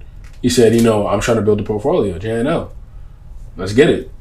He 0.42 0.50
said, 0.50 0.76
you 0.76 0.82
know, 0.82 1.08
I'm 1.08 1.22
trying 1.22 1.38
to 1.38 1.42
build 1.44 1.60
a 1.60 1.64
portfolio, 1.64 2.20
JNL. 2.20 2.70
Let's 3.58 3.74
get 3.74 3.90
it. 3.90 4.12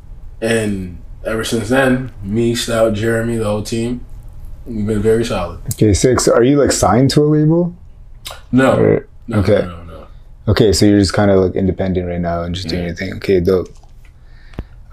And 0.41 1.03
ever 1.27 1.45
since 1.45 1.69
then, 1.69 2.13
me, 2.23 2.55
Stout, 2.55 2.95
Jeremy, 2.95 3.37
the 3.37 3.45
whole 3.45 3.63
team, 3.63 4.05
We've 4.67 4.87
been 4.87 5.03
very 5.03 5.27
solid. 5.27 5.61
Okay, 5.75 5.93
six. 5.93 6.27
Are 6.27 6.43
you 6.43 6.57
like 6.57 6.73
signed 6.73 7.11
to 7.11 7.23
a 7.23 7.27
label? 7.27 7.77
No. 8.51 8.79
Or- 8.79 9.09
no 9.27 9.41
okay. 9.41 9.61
No, 9.67 9.83
no. 9.85 10.07
Okay, 10.49 10.73
so 10.73 10.87
you're 10.87 10.99
just 10.99 11.13
kind 11.13 11.31
of 11.31 11.39
like 11.41 11.55
independent 11.55 12.07
right 12.09 12.21
now 12.21 12.45
and 12.45 12.55
just 12.55 12.69
doing 12.69 12.81
Yeah. 12.83 12.87
your 12.89 12.97
thing. 12.97 13.15
Okay, 13.17 13.41
dope. 13.41 13.69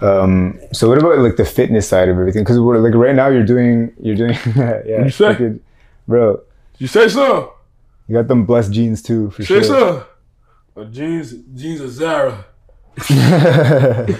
Um, 0.02 0.58
so 0.72 0.88
what 0.88 0.98
about 0.98 1.18
like 1.18 1.36
the 1.36 1.44
fitness 1.44 1.88
side 1.88 2.08
of 2.08 2.18
everything? 2.18 2.42
Because 2.42 2.58
we're 2.60 2.78
like 2.78 2.94
right 2.94 3.14
now 3.14 3.28
you're 3.28 3.44
doing 3.46 3.92
you're 4.00 4.16
doing 4.16 4.36
yeah, 4.56 5.06
you 5.06 5.60
bro. 6.12 6.42
You 6.78 6.88
say 6.88 7.08
so. 7.08 7.54
You 8.06 8.16
got 8.16 8.28
them 8.28 8.44
blessed 8.44 8.72
jeans 8.72 9.02
too 9.02 9.30
for 9.30 9.42
Say 9.42 9.62
sure. 9.62 9.64
so. 9.64 10.06
Uh, 10.76 10.84
jeans, 10.84 11.32
jeans 11.54 11.80
of 11.80 11.90
Zara. 11.90 12.44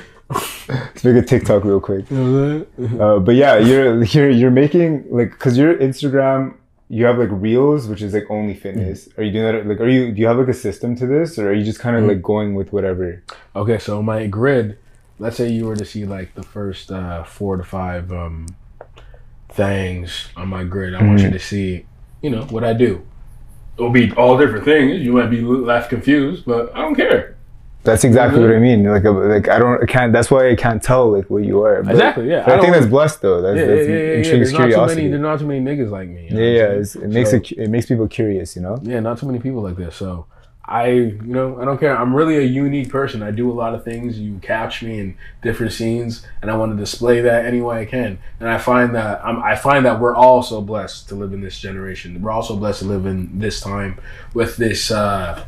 Let's 0.68 1.04
make 1.04 1.16
a 1.16 1.22
TikTok 1.22 1.64
real 1.64 1.80
quick. 1.80 2.10
You 2.10 2.16
know 2.16 2.32
what 2.32 2.68
I'm 2.78 2.88
saying? 2.88 3.00
Uh, 3.00 3.18
but 3.18 3.34
yeah, 3.34 3.58
you're 3.58 4.02
you're 4.04 4.30
you're 4.30 4.50
making 4.50 5.04
like 5.10 5.32
because 5.32 5.58
your 5.58 5.76
Instagram 5.76 6.54
you 6.88 7.04
have 7.04 7.18
like 7.18 7.28
reels 7.30 7.88
which 7.88 8.00
is 8.00 8.14
like 8.14 8.24
only 8.30 8.54
fitness. 8.54 9.08
Are 9.18 9.22
you 9.22 9.32
doing 9.32 9.44
that 9.52 9.66
like 9.66 9.80
are 9.80 9.88
you 9.88 10.12
do 10.12 10.20
you 10.22 10.26
have 10.26 10.38
like 10.38 10.48
a 10.48 10.54
system 10.54 10.96
to 10.96 11.06
this 11.06 11.38
or 11.38 11.50
are 11.50 11.52
you 11.52 11.64
just 11.64 11.78
kind 11.78 11.96
of 11.96 12.04
like 12.04 12.22
going 12.22 12.54
with 12.54 12.72
whatever? 12.72 13.22
Okay, 13.54 13.78
so 13.78 14.02
my 14.02 14.26
grid, 14.26 14.78
let's 15.18 15.36
say 15.36 15.50
you 15.50 15.66
were 15.66 15.76
to 15.76 15.84
see 15.84 16.06
like 16.06 16.34
the 16.34 16.42
first 16.42 16.90
uh, 16.90 17.24
four 17.24 17.58
to 17.58 17.64
five 17.64 18.10
um, 18.12 18.46
things 19.54 20.28
on 20.36 20.48
my 20.48 20.64
grid, 20.64 20.94
I 20.94 21.02
want 21.02 21.20
you 21.20 21.30
to 21.30 21.38
see, 21.38 21.86
you 22.22 22.30
know, 22.30 22.42
what 22.44 22.64
I 22.64 22.72
do. 22.72 23.06
It'll 23.78 23.90
be 23.90 24.12
all 24.12 24.36
different 24.38 24.64
things. 24.64 25.00
You 25.02 25.12
might 25.12 25.30
be 25.30 25.40
left 25.40 25.88
confused, 25.90 26.44
but 26.44 26.74
I 26.74 26.80
don't 26.82 26.94
care. 26.94 27.36
That's 27.84 28.04
exactly 28.04 28.38
Mhm. 28.38 28.46
what 28.46 28.54
I 28.56 28.58
mean. 28.60 28.84
Like, 28.84 29.02
like 29.04 29.48
I 29.48 29.58
don't, 29.58 29.82
I 29.82 29.86
can't. 29.86 30.12
That's 30.12 30.30
why 30.30 30.50
I 30.50 30.54
can't 30.54 30.80
tell 30.80 31.10
like 31.10 31.28
what 31.28 31.42
you 31.44 31.62
are. 31.64 31.82
But- 31.82 31.92
Exactly, 31.92 32.28
yeah. 32.30 32.44
I, 32.46 32.56
I 32.56 32.60
think 32.60 32.74
that's 32.74 32.86
blessed 32.86 33.22
though. 33.22 33.42
That's, 33.42 33.56
Yeah, 33.58 33.64
yeah, 33.64 33.74
that's 33.74 33.88
yeah, 33.88 33.94
yeah. 33.94 34.00
yeah. 34.02 34.12
intrigues 34.18 34.30
There's 34.30 34.52
not 34.52 34.58
too 34.58 34.64
curiosity. 34.68 35.00
many. 35.00 35.10
There's 35.10 35.22
not 35.22 35.38
too 35.40 35.46
many 35.46 35.60
niggas 35.60 35.90
like 35.90 36.08
me. 36.08 36.28
you 36.30 36.34
know 36.36 36.40
yeah, 36.40 36.58
yeah. 36.58 36.66
I'm 36.66 36.80
It's, 36.80 36.92
saying? 36.92 37.04
it 37.06 37.08
makes 37.12 37.30
So- 37.30 37.36
it, 37.38 37.52
it 37.52 37.70
makes 37.70 37.86
people 37.86 38.06
curious. 38.06 38.54
You 38.54 38.62
know. 38.62 38.78
Yeah, 38.82 39.00
not 39.00 39.18
too 39.18 39.26
many 39.26 39.40
people 39.40 39.62
like 39.62 39.74
this. 39.76 39.96
So 39.96 40.26
I, 40.72 40.86
you 40.88 41.20
know, 41.22 41.60
I 41.60 41.66
don't 41.66 41.78
care. 41.78 41.94
I'm 41.94 42.16
really 42.16 42.38
a 42.38 42.42
unique 42.42 42.88
person. 42.88 43.22
I 43.22 43.30
do 43.30 43.50
a 43.50 43.52
lot 43.52 43.74
of 43.74 43.84
things. 43.84 44.18
You 44.18 44.38
catch 44.40 44.82
me 44.82 44.98
in 44.98 45.16
different 45.42 45.72
scenes, 45.72 46.26
and 46.40 46.50
I 46.50 46.56
want 46.56 46.72
to 46.72 46.78
display 46.78 47.20
that 47.20 47.44
any 47.44 47.60
way 47.60 47.80
I 47.82 47.84
can. 47.84 48.18
And 48.40 48.48
I 48.48 48.56
find 48.56 48.94
that 48.94 49.22
I'm, 49.22 49.42
I 49.42 49.54
find 49.54 49.84
that 49.84 50.00
we're 50.00 50.16
all 50.16 50.42
so 50.42 50.62
blessed 50.62 51.10
to 51.10 51.14
live 51.14 51.34
in 51.34 51.42
this 51.42 51.58
generation. 51.58 52.22
We're 52.22 52.30
also 52.30 52.56
blessed 52.56 52.80
to 52.80 52.86
live 52.86 53.04
in 53.04 53.38
this 53.38 53.60
time 53.60 54.00
with 54.32 54.56
this 54.56 54.90
uh, 54.90 55.44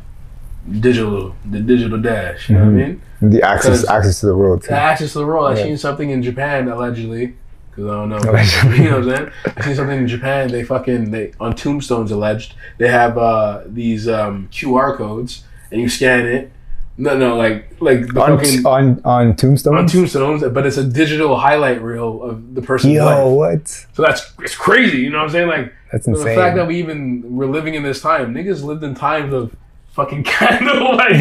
digital, 0.79 1.35
the 1.49 1.59
digital 1.59 1.99
dash. 1.99 2.49
You 2.49 2.57
know 2.57 2.65
what 2.65 2.69
I 2.69 2.73
mean? 2.73 3.01
The 3.21 3.41
access, 3.41 3.87
access 3.89 4.19
to 4.19 4.27
the 4.27 4.37
world. 4.37 4.61
too. 4.61 4.67
The 4.69 4.73
access 4.77 5.13
to 5.13 5.19
the 5.19 5.25
world. 5.25 5.47
I 5.51 5.57
Yeah. 5.57 5.63
seen 5.63 5.77
something 5.77 6.09
in 6.11 6.21
Japan 6.21 6.67
allegedly. 6.67 7.35
Because 7.75 7.91
I 7.91 7.93
don't 7.95 8.09
know. 8.09 8.17
You 8.75 8.89
know 8.89 8.99
what 8.99 9.09
I'm 9.09 9.15
saying? 9.17 9.31
I 9.57 9.61
seen 9.65 9.75
something 9.75 9.97
in 9.99 10.07
Japan. 10.07 10.49
They 10.49 10.63
fucking 10.63 11.11
they 11.11 11.33
on 11.39 11.55
tombstones 11.55 12.11
alleged. 12.11 12.55
They 12.77 12.87
have 12.87 13.17
uh 13.17 13.63
these 13.65 14.07
um 14.07 14.47
QR 14.51 14.95
codes 14.95 15.43
and 15.71 15.81
you 15.81 15.89
scan 15.89 16.25
it. 16.25 16.51
No, 16.97 17.17
no, 17.17 17.35
like 17.35 17.75
like 17.81 18.07
the 18.13 18.21
on, 18.23 18.37
fucking 18.37 18.65
on 18.65 19.01
on 19.03 19.35
tombstones. 19.35 19.77
on 19.77 19.87
tombstones, 19.87 20.43
but 20.53 20.65
it's 20.65 20.77
a 20.77 20.83
digital 20.87 21.35
highlight 21.35 21.81
reel 21.81 22.23
of 22.23 22.55
the 22.55 22.61
person's 22.61 22.93
Yo, 22.93 23.05
life. 23.05 23.35
what? 23.35 23.67
So 23.67 24.01
that's 24.01 24.31
it's 24.39 24.55
crazy. 24.55 24.99
You 24.99 25.09
know 25.09 25.17
what 25.17 25.25
I'm 25.25 25.29
saying? 25.31 25.47
Like 25.49 25.73
That's 25.91 26.07
insane. 26.07 26.25
the 26.25 26.35
fact 26.35 26.55
that 26.55 26.67
we 26.67 26.77
even 26.79 27.35
we're 27.35 27.47
living 27.47 27.73
in 27.73 27.83
this 27.83 28.01
time. 28.01 28.33
Niggas 28.33 28.63
lived 28.63 28.83
in 28.85 28.95
times 28.95 29.33
of 29.33 29.53
fucking 29.95 30.23
candlelight. 30.25 31.19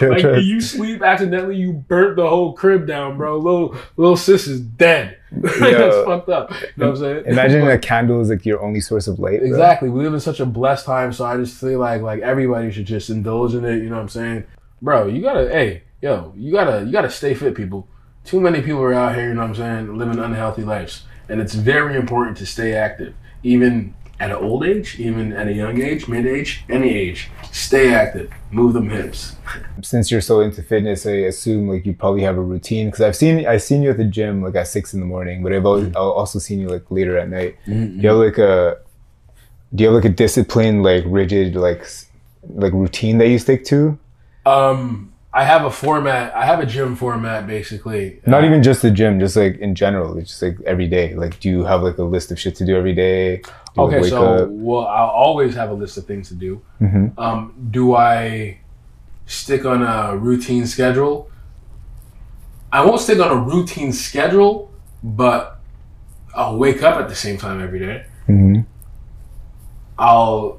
Like 0.00 0.22
you 0.44 0.60
sleep 0.60 1.02
accidentally, 1.02 1.56
you 1.56 1.72
burnt 1.72 2.16
the 2.16 2.28
whole 2.28 2.52
crib 2.52 2.86
down, 2.86 3.16
bro. 3.16 3.38
Little 3.38 3.76
little 3.96 4.16
sis 4.16 4.46
is 4.46 4.60
dead. 4.60 5.18
That's 5.32 6.04
fucked 6.04 6.28
up. 6.28 6.50
You 6.50 6.56
know 6.76 6.90
what 6.90 6.90
I'm 6.90 6.96
saying? 6.96 7.24
Imagine 7.26 7.66
a 7.66 7.78
candle 7.78 8.20
is 8.20 8.28
like 8.28 8.44
your 8.44 8.62
only 8.62 8.80
source 8.80 9.08
of 9.08 9.18
light. 9.18 9.40
bro. 9.40 9.48
Exactly. 9.48 9.88
We 9.88 10.04
live 10.04 10.12
in 10.12 10.20
such 10.20 10.40
a 10.40 10.46
blessed 10.46 10.84
time, 10.84 11.12
so 11.12 11.24
I 11.24 11.38
just 11.38 11.58
feel 11.58 11.80
like 11.80 12.02
like 12.02 12.20
everybody 12.20 12.70
should 12.70 12.86
just 12.86 13.08
indulge 13.08 13.54
in 13.54 13.64
it. 13.64 13.76
You 13.76 13.88
know 13.88 13.96
what 13.96 14.02
I'm 14.02 14.08
saying, 14.10 14.44
bro? 14.82 15.06
You 15.06 15.22
gotta, 15.22 15.48
hey, 15.48 15.82
yo, 16.02 16.34
you 16.36 16.52
gotta, 16.52 16.84
you 16.84 16.92
gotta 16.92 17.10
stay 17.10 17.34
fit, 17.34 17.54
people. 17.54 17.88
Too 18.24 18.40
many 18.40 18.60
people 18.60 18.82
are 18.82 18.92
out 18.92 19.14
here. 19.14 19.28
You 19.28 19.34
know 19.34 19.40
what 19.40 19.50
I'm 19.50 19.56
saying, 19.56 19.96
living 19.96 20.18
unhealthy 20.18 20.62
lives, 20.62 21.04
and 21.30 21.40
it's 21.40 21.54
very 21.54 21.96
important 21.96 22.36
to 22.36 22.46
stay 22.46 22.74
active, 22.74 23.14
even 23.42 23.94
at 24.22 24.30
an 24.30 24.36
old 24.36 24.64
age, 24.64 25.00
even 25.00 25.32
at 25.32 25.48
a 25.48 25.52
young 25.52 25.82
age, 25.82 26.06
mid 26.06 26.26
age, 26.26 26.64
any 26.70 26.90
age. 26.94 27.28
Stay 27.50 27.92
active. 27.92 28.30
Move 28.52 28.72
them 28.72 28.88
hips. 28.88 29.34
Since 29.82 30.10
you're 30.12 30.20
so 30.20 30.40
into 30.40 30.62
fitness, 30.62 31.04
I 31.06 31.16
assume 31.32 31.68
like 31.68 31.84
you 31.84 31.92
probably 31.92 32.22
have 32.22 32.36
a 32.38 32.40
routine. 32.40 32.86
Because 32.86 33.00
I've 33.00 33.16
seen 33.16 33.44
I've 33.46 33.62
seen 33.62 33.82
you 33.82 33.90
at 33.90 33.96
the 33.96 34.04
gym 34.04 34.40
like 34.42 34.54
at 34.54 34.68
six 34.68 34.94
in 34.94 35.00
the 35.00 35.06
morning, 35.06 35.42
but 35.42 35.52
I've 35.52 35.66
always, 35.66 35.88
I've 35.88 35.96
also 35.96 36.38
seen 36.38 36.60
you 36.60 36.68
like 36.68 36.88
later 36.88 37.18
at 37.18 37.28
night. 37.28 37.56
Do 37.66 37.72
you 37.72 38.08
have 38.08 38.18
like 38.18 38.38
a 38.38 38.78
do 39.74 39.82
you 39.82 39.88
have 39.90 39.96
like 40.02 40.10
a 40.12 40.14
disciplined, 40.14 40.84
like 40.84 41.02
rigid, 41.06 41.56
like 41.56 41.84
like 42.48 42.72
routine 42.72 43.18
that 43.18 43.28
you 43.28 43.38
stick 43.40 43.64
to? 43.66 43.98
Um, 44.46 45.12
I 45.34 45.44
have 45.44 45.64
a 45.64 45.70
format. 45.70 46.34
I 46.36 46.44
have 46.46 46.60
a 46.60 46.66
gym 46.66 46.94
format, 46.94 47.46
basically. 47.46 48.20
Not 48.26 48.44
Uh, 48.44 48.46
even 48.46 48.62
just 48.62 48.82
the 48.82 48.90
gym, 48.90 49.18
just 49.18 49.34
like 49.34 49.56
in 49.58 49.74
general. 49.74 50.16
It's 50.18 50.28
just 50.30 50.42
like 50.42 50.58
every 50.66 50.86
day. 50.86 51.14
Like, 51.14 51.40
do 51.40 51.48
you 51.48 51.64
have 51.64 51.82
like 51.82 51.98
a 51.98 52.04
list 52.04 52.30
of 52.30 52.38
shit 52.38 52.54
to 52.56 52.66
do 52.66 52.76
every 52.76 52.94
day? 52.94 53.42
You, 53.76 53.82
Okay, 53.84 54.02
so 54.08 54.44
up? 54.44 54.48
well, 54.50 54.86
I'll 54.86 55.08
always 55.08 55.54
have 55.54 55.70
a 55.70 55.74
list 55.74 55.96
of 55.96 56.04
things 56.04 56.28
to 56.28 56.34
do. 56.34 56.60
Mhm. 56.80 57.12
Um, 57.18 57.54
do 57.70 57.94
I 57.94 58.58
stick 59.26 59.64
on 59.64 59.82
a 59.82 60.14
routine 60.16 60.66
schedule? 60.66 61.28
I 62.70 62.84
won't 62.84 63.00
stick 63.00 63.18
on 63.18 63.30
a 63.30 63.36
routine 63.40 63.92
schedule, 63.92 64.70
but 65.02 65.58
I'll 66.34 66.58
wake 66.58 66.82
up 66.82 66.96
at 66.98 67.08
the 67.08 67.14
same 67.14 67.38
time 67.38 67.62
every 67.62 67.78
day. 67.78 68.04
Mhm. 68.28 68.66
I'll 69.98 70.58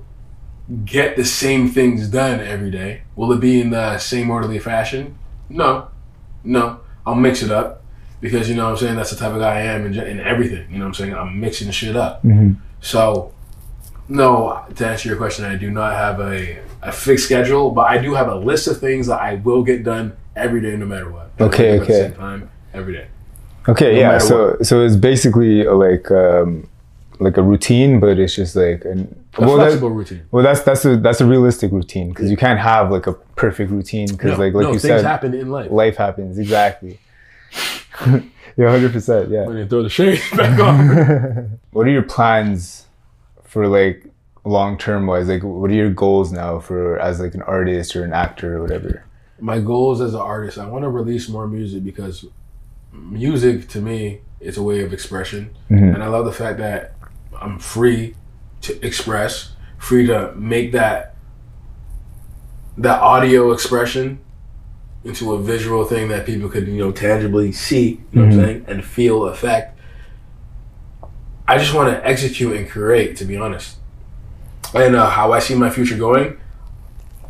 get 0.85 1.15
the 1.15 1.25
same 1.25 1.67
things 1.69 2.07
done 2.07 2.39
every 2.39 2.71
day. 2.71 3.01
Will 3.15 3.31
it 3.33 3.39
be 3.39 3.61
in 3.61 3.69
the 3.71 3.97
same 3.99 4.29
orderly 4.31 4.59
fashion? 4.59 5.15
No, 5.49 5.87
no. 6.43 6.77
I'll 7.05 7.15
mix 7.15 7.43
it 7.43 7.51
up 7.51 7.82
because 8.23 8.49
you 8.49 8.55
know 8.55 8.63
what 8.65 8.71
I'm 8.71 8.77
saying 8.77 8.95
that's 8.95 9.11
the 9.11 9.17
type 9.17 9.33
of 9.33 9.39
guy 9.39 9.57
I 9.57 9.61
am 9.75 9.85
in, 9.85 9.93
in 9.99 10.19
everything. 10.21 10.65
You 10.71 10.77
know 10.79 10.85
what 10.85 10.99
I'm 10.99 10.99
saying 11.01 11.13
I'm 11.13 11.39
mixing 11.39 11.69
shit 11.71 11.95
up. 11.95 12.23
Mhm. 12.23 12.55
So, 12.81 13.31
no, 14.09 14.63
to 14.75 14.87
answer 14.87 15.09
your 15.09 15.17
question, 15.17 15.45
I 15.45 15.55
do 15.55 15.69
not 15.69 15.93
have 15.93 16.19
a, 16.19 16.59
a 16.81 16.91
fixed 16.91 17.25
schedule, 17.25 17.71
but 17.71 17.83
I 17.89 17.97
do 17.97 18.13
have 18.13 18.27
a 18.27 18.35
list 18.35 18.67
of 18.67 18.79
things 18.79 19.07
that 19.07 19.19
I 19.21 19.35
will 19.35 19.63
get 19.63 19.83
done 19.83 20.13
every 20.35 20.61
day, 20.61 20.75
no 20.75 20.85
matter 20.85 21.09
what. 21.11 21.31
Okay, 21.39 21.77
At 21.77 21.79
the 21.79 21.83
okay. 21.85 21.93
same 22.01 22.13
time, 22.13 22.49
every 22.73 22.93
day. 22.93 23.07
Okay, 23.69 23.93
No 23.93 23.99
yeah. 23.99 24.17
So 24.17 24.57
so 24.61 24.83
it's 24.85 24.95
basically 24.97 25.65
uh, 25.67 25.73
like 25.73 26.09
um 26.11 26.67
like 27.19 27.37
a 27.37 27.41
routine, 27.43 27.99
but 27.99 28.19
it's 28.19 28.35
just 28.35 28.55
like 28.55 28.83
an 28.85 28.99
A 29.37 29.41
well, 29.41 29.55
that- 29.57 29.63
flexible 29.67 29.89
routine. 29.91 30.23
well 30.31 30.43
that's 30.43 30.61
that's 30.61 30.83
a 30.85 30.97
that's 30.97 31.21
a 31.21 31.25
realistic 31.25 31.71
routine 31.71 32.09
because 32.09 32.29
you 32.29 32.35
can't 32.35 32.59
have 32.59 32.91
like 32.91 33.07
a 33.07 33.13
perfect 33.43 33.71
routine 33.71 34.07
because 34.07 34.37
No, 34.37 34.43
like 34.43 34.53
like 34.53 34.63
no, 34.63 34.73
you 34.73 34.79
things 34.79 35.01
said 35.01 35.05
happen 35.05 35.33
in 35.33 35.49
life. 35.49 35.71
life 35.71 35.95
happens 35.97 36.37
exactly. 36.37 36.99
yeah, 38.57 38.69
hundred 38.69 38.91
percent. 38.93 39.29
Yeah. 39.29 39.45
When 39.47 39.57
you 39.57 39.67
throw 39.67 39.83
the 39.83 39.89
shades 39.89 40.21
back 40.37 40.59
on. 40.59 41.59
what 41.71 41.87
are 41.87 41.91
your 41.91 42.03
plans 42.03 42.85
for 43.43 43.67
like 43.67 44.05
long 44.45 44.77
term 44.77 45.07
wise? 45.07 45.27
Like, 45.27 45.43
what 45.43 45.69
are 45.71 45.75
your 45.75 45.89
goals 45.91 46.31
now 46.31 46.59
for 46.59 46.99
as 46.99 47.19
like 47.19 47.33
an 47.35 47.41
artist 47.43 47.95
or 47.95 48.03
an 48.03 48.13
actor 48.13 48.57
or 48.57 48.61
whatever? 48.61 49.05
My 49.39 49.59
goals 49.59 49.99
as 50.01 50.13
an 50.13 50.21
artist, 50.21 50.57
I 50.57 50.65
want 50.67 50.83
to 50.83 50.89
release 50.89 51.27
more 51.29 51.47
music 51.47 51.83
because 51.83 52.25
music 52.91 53.67
to 53.69 53.81
me 53.81 54.21
is 54.39 54.57
a 54.57 54.63
way 54.63 54.81
of 54.83 54.93
expression, 54.93 55.49
Mhm. 55.71 55.95
and 55.95 56.03
I 56.03 56.07
love 56.07 56.25
the 56.25 56.31
fact 56.31 56.57
that 56.59 56.95
I'm 57.41 57.57
free 57.59 58.15
to 58.61 58.85
express, 58.85 59.53
free 59.77 60.05
to 60.07 60.33
make 60.35 60.71
that 60.73 61.15
that 62.77 63.01
audio 63.01 63.51
expression 63.51 64.19
into 65.03 65.33
a 65.33 65.41
visual 65.41 65.83
thing 65.85 66.07
that 66.09 66.25
people 66.25 66.49
could 66.49 66.67
you 66.67 66.77
know 66.77 66.91
tangibly 66.91 67.51
see, 67.51 68.01
you 68.11 68.21
know 68.21 68.21
what 68.25 68.33
I'm 68.33 68.39
saying, 68.39 68.65
and 68.67 68.85
feel 68.85 69.25
effect. 69.25 69.79
I 71.47 71.57
just 71.57 71.73
want 71.73 71.93
to 71.93 72.07
execute 72.07 72.55
and 72.55 72.69
create, 72.69 73.17
to 73.17 73.25
be 73.25 73.35
honest. 73.35 73.77
And 74.73 74.95
uh, 74.95 75.09
how 75.09 75.33
I 75.33 75.39
see 75.39 75.55
my 75.55 75.69
future 75.69 75.97
going, 75.97 76.39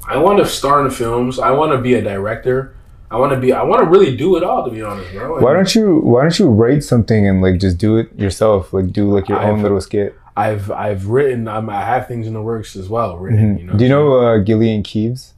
I 0.08 0.18
want 0.18 0.40
to 0.40 0.46
star 0.46 0.86
in 0.86 0.92
films. 0.92 1.40
I 1.40 1.52
want 1.52 1.72
to 1.72 1.80
be 1.80 1.96
a 1.96 2.02
director. 2.02 2.76
I 3.10 3.18
want 3.18 3.32
to 3.34 3.40
be. 3.40 3.54
I 3.54 3.64
want 3.64 3.84
to 3.84 3.90
really 3.90 4.16
do 4.16 4.38
it 4.38 4.44
all, 4.44 4.64
to 4.66 4.72
be 4.72 4.82
honest, 4.82 5.12
bro. 5.12 5.40
Why 5.40 5.54
don't 5.54 5.74
you 5.76 6.00
Why 6.00 6.22
don't 6.22 6.38
you 6.40 6.48
write 6.50 6.84
something 6.84 7.28
and 7.28 7.42
like 7.42 7.60
just 7.60 7.78
do 7.78 7.98
it 7.98 8.18
yourself? 8.18 8.74
Like 8.74 8.92
do 8.92 9.12
like 9.12 9.30
your 9.30 9.40
own 9.40 9.56
I've- 9.56 9.64
little 9.64 9.82
skit. 9.82 10.16
I've 10.36 10.72
I've 10.72 11.08
written. 11.08 11.48
I'm, 11.48 11.70
I 11.70 11.82
have 11.82 12.08
things 12.08 12.26
in 12.26 12.34
the 12.34 12.42
works 12.42 12.76
as 12.76 12.90
well. 12.90 13.18
Written. 13.18 13.58
You 13.60 13.66
know. 13.66 13.70
Mm-hmm. 13.72 13.78
Do 13.78 13.84
you 13.84 13.90
know 13.90 14.14
uh, 14.20 14.38
Gilly 14.40 14.74
and 14.74 14.84
Keeves? 14.84 15.34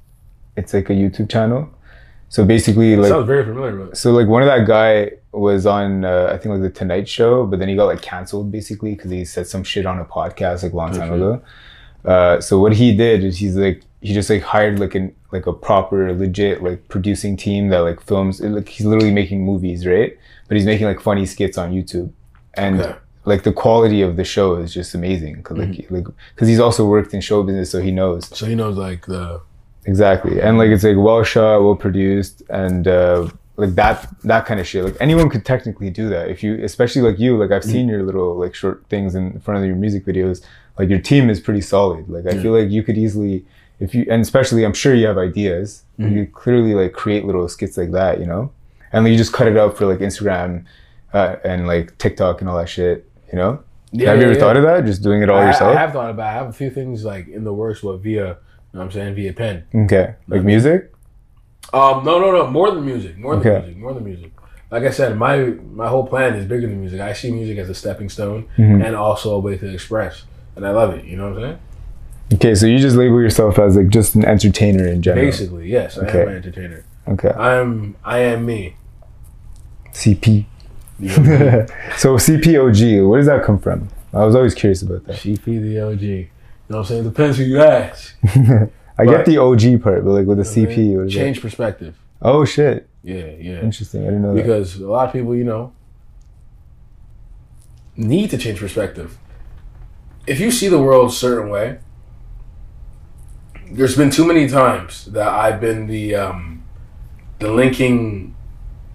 It's 0.55 0.73
like 0.73 0.89
a 0.89 0.93
YouTube 0.93 1.29
channel. 1.29 1.69
So 2.35 2.43
basically, 2.43 2.97
like 2.97 3.07
sounds 3.07 3.27
very 3.27 3.45
familiar. 3.45 3.73
But 3.85 3.97
So 3.97 4.11
like 4.11 4.27
one 4.27 4.41
of 4.41 4.47
that 4.47 4.67
guy 4.67 5.11
was 5.31 5.65
on 5.65 6.03
uh, 6.03 6.31
I 6.33 6.37
think 6.37 6.51
like 6.53 6.63
the 6.63 6.69
Tonight 6.81 7.07
Show, 7.07 7.45
but 7.45 7.59
then 7.59 7.69
he 7.69 7.75
got 7.77 7.85
like 7.85 8.01
canceled 8.01 8.51
basically 8.51 8.93
because 8.93 9.09
he 9.09 9.23
said 9.23 9.47
some 9.47 9.63
shit 9.63 9.85
on 9.85 9.99
a 9.99 10.03
podcast 10.03 10.61
like 10.63 10.73
a 10.73 10.75
long 10.75 10.91
time 10.93 11.13
ago. 11.13 11.41
Uh, 12.03 12.41
so 12.41 12.59
what 12.59 12.73
he 12.73 12.93
did 12.93 13.23
is 13.23 13.37
he's 13.37 13.55
like 13.55 13.81
he 14.01 14.13
just 14.13 14.29
like 14.29 14.41
hired 14.41 14.79
like 14.79 14.95
an 14.95 15.15
like 15.31 15.45
a 15.47 15.53
proper 15.53 16.13
legit 16.13 16.61
like 16.61 16.85
producing 16.89 17.37
team 17.37 17.69
that 17.69 17.79
like 17.89 18.01
films 18.01 18.41
it, 18.41 18.49
like 18.49 18.67
he's 18.67 18.85
literally 18.85 19.13
making 19.13 19.39
movies 19.51 19.87
right, 19.87 20.11
but 20.49 20.57
he's 20.57 20.65
making 20.65 20.87
like 20.87 20.99
funny 20.99 21.25
skits 21.25 21.57
on 21.57 21.71
YouTube, 21.71 22.11
and 22.55 22.81
Okay. 22.81 22.95
like 23.23 23.43
the 23.43 23.53
quality 23.53 24.01
of 24.01 24.17
the 24.17 24.25
show 24.25 24.57
is 24.57 24.73
just 24.73 24.93
amazing 24.93 25.35
because 25.37 25.57
like 25.57 25.89
like 25.89 26.07
because 26.33 26.49
he's 26.49 26.59
also 26.59 26.85
worked 26.85 27.13
in 27.13 27.21
show 27.21 27.43
business, 27.43 27.71
so 27.71 27.79
he 27.79 27.91
knows 27.91 28.27
So 28.27 28.45
he 28.45 28.55
knows 28.55 28.75
like 28.75 29.05
the 29.05 29.39
exactly 29.85 30.41
and 30.41 30.57
like 30.57 30.69
it's 30.69 30.83
like 30.83 30.97
well 30.97 31.23
shot, 31.23 31.61
well 31.61 31.75
produced, 31.75 32.43
and 32.49 32.87
uh, 32.87 33.29
like 33.57 33.75
that 33.75 34.09
that 34.23 34.45
kind 34.45 34.59
of 34.59 34.67
shit. 34.67 34.83
Like 34.83 34.97
anyone 34.99 35.29
could 35.29 35.45
technically 35.45 35.89
do 35.89 36.09
that 36.09 36.29
if 36.29 36.43
you, 36.43 36.63
especially 36.63 37.01
like 37.01 37.19
you. 37.19 37.37
Like 37.37 37.51
I've 37.51 37.63
seen 37.63 37.87
your 37.87 38.03
little 38.03 38.35
like 38.35 38.53
short 38.55 38.85
things 38.89 39.15
in 39.15 39.39
front 39.39 39.59
of 39.59 39.65
your 39.65 39.75
music 39.75 40.05
videos. 40.05 40.43
Like 40.77 40.89
your 40.89 40.99
team 40.99 41.29
is 41.29 41.39
pretty 41.39 41.61
solid. 41.61 42.09
Like 42.09 42.25
I 42.25 42.41
feel 42.41 42.51
like 42.51 42.69
you 42.69 42.83
could 42.83 42.97
easily. 42.97 43.45
If 43.79 43.93
you 43.93 44.05
and 44.09 44.21
especially, 44.21 44.65
I'm 44.65 44.73
sure 44.73 44.93
you 44.93 45.07
have 45.07 45.17
ideas. 45.17 45.83
You 45.97 46.27
clearly 46.27 46.73
like 46.75 46.93
create 46.93 47.25
little 47.25 47.47
skits 47.47 47.77
like 47.77 47.91
that, 47.91 48.19
you 48.19 48.25
know, 48.25 48.51
and 48.91 49.05
then 49.05 49.13
you 49.13 49.17
just 49.17 49.33
cut 49.33 49.47
it 49.47 49.57
up 49.57 49.77
for 49.77 49.85
like 49.85 49.99
Instagram 49.99 50.65
uh, 51.13 51.37
and 51.43 51.67
like 51.67 51.97
TikTok 51.97 52.41
and 52.41 52.49
all 52.49 52.57
that 52.57 52.69
shit, 52.69 53.09
you 53.31 53.37
know. 53.37 53.63
Yeah, 53.91 54.09
have 54.09 54.17
you 54.17 54.23
yeah, 54.23 54.29
ever 54.29 54.33
yeah. 54.33 54.39
thought 54.39 54.57
of 54.57 54.63
that? 54.63 54.85
Just 54.85 55.03
doing 55.03 55.21
it 55.21 55.29
all 55.29 55.39
I, 55.39 55.47
yourself? 55.47 55.75
I 55.75 55.79
have 55.79 55.93
thought 55.93 56.09
about. 56.09 56.27
It. 56.27 56.31
I 56.31 56.33
have 56.33 56.49
a 56.49 56.53
few 56.53 56.69
things 56.69 57.05
like 57.05 57.27
in 57.29 57.43
the 57.43 57.53
works 57.53 57.81
with 57.81 58.03
via. 58.03 58.37
Know 58.75 58.81
what 58.81 58.85
I'm 58.87 58.91
saying 58.91 59.15
via 59.15 59.31
pen. 59.33 59.63
okay, 59.73 60.15
like 60.27 60.43
music. 60.43 60.91
Um, 61.73 62.03
no, 62.03 62.19
no, 62.19 62.31
no. 62.31 62.47
More 62.47 62.71
than 62.71 62.85
music. 62.85 63.17
More 63.17 63.35
than 63.37 63.39
Okay. 63.47 63.65
music. 63.65 63.77
More 63.81 63.93
than 63.93 64.03
music. 64.03 64.31
Like 64.69 64.83
I 64.83 64.89
said, 64.89 65.17
my 65.17 65.37
my 65.73 65.87
whole 65.87 66.05
plan 66.05 66.35
is 66.35 66.45
bigger 66.45 66.67
than 66.67 66.79
music. 66.81 66.99
I 66.99 67.13
see 67.13 67.31
music 67.31 67.57
as 67.57 67.69
a 67.69 67.73
stepping 67.73 68.09
stone 68.09 68.45
Mm-hmm. 68.57 68.81
and 68.81 68.95
also 68.95 69.33
a 69.33 69.39
way 69.39 69.57
to 69.57 69.73
express, 69.73 70.25
and 70.57 70.65
I 70.67 70.71
love 70.71 70.93
it. 70.93 71.05
You 71.05 71.15
know 71.17 71.29
what 71.29 71.37
I'm 71.37 71.43
saying? 71.43 71.59
Okay, 72.33 72.55
so 72.55 72.65
you 72.65 72.79
just 72.79 72.97
label 72.97 73.21
yourself 73.21 73.57
as 73.59 73.77
like 73.77 73.87
just 73.89 74.15
an 74.15 74.25
entertainer 74.25 74.85
in 74.87 75.01
general. 75.01 75.25
Basically, 75.25 75.69
yes. 75.71 75.97
okay. 75.97 76.19
I 76.19 76.21
am 76.23 76.27
an 76.29 76.35
entertainer. 76.35 76.83
Okay. 77.07 77.29
I 77.29 77.55
am. 77.55 77.95
I 78.03 78.17
am 78.19 78.45
me. 78.45 78.75
CP. 79.93 80.45
So 81.97 82.15
CPOG, 82.15 83.07
where 83.07 83.19
does 83.19 83.27
that 83.27 83.43
come 83.43 83.59
from? 83.59 83.89
I 84.13 84.23
was 84.25 84.35
always 84.35 84.53
curious 84.53 84.81
about 84.81 85.05
that. 85.05 85.17
CP 85.17 85.45
the 85.45 85.79
OG. 85.81 86.29
You 86.67 86.73
know 86.73 86.77
what 86.77 86.85
I'm 86.85 86.85
saying? 86.87 87.01
It 87.01 87.09
Depends 87.09 87.37
who 87.37 87.43
you 87.43 87.61
ask. 87.61 88.15
I 88.97 89.05
But- 89.05 89.05
get 89.07 89.25
the 89.25 89.37
OG 89.37 89.81
part, 89.83 90.03
but 90.05 90.11
like 90.11 90.25
with 90.25 90.37
the 90.37 90.43
CP, 90.43 90.95
what 90.97 91.07
is 91.07 91.13
Change 91.13 91.41
perspective. 91.41 91.95
Oh 92.21 92.43
shit, 92.45 92.87
Yeah, 93.03 93.25
yeah. 93.39 93.59
interesting. 93.61 94.01
I 94.01 94.05
didn't 94.05 94.21
know 94.23 94.33
that. 94.33 94.41
because 94.41 94.77
a 94.77 94.87
lot 94.87 95.07
of 95.07 95.13
people, 95.13 95.35
you 95.35 95.43
know, 95.43 95.73
need 97.95 98.29
to 98.31 98.37
change 98.37 98.59
perspective. 98.59 99.17
If 100.27 100.39
you 100.39 100.49
see 100.51 100.67
the 100.67 100.79
world 100.79 101.09
a 101.09 101.13
certain 101.13 101.49
way, 101.51 101.79
there's 103.71 103.95
been 103.95 104.09
too 104.09 104.25
many 104.25 104.47
times 104.47 105.05
that 105.05 105.27
I've 105.27 105.59
been 105.61 105.87
the 105.87 106.15
um, 106.15 106.63
the 107.39 107.51
linking 107.51 108.35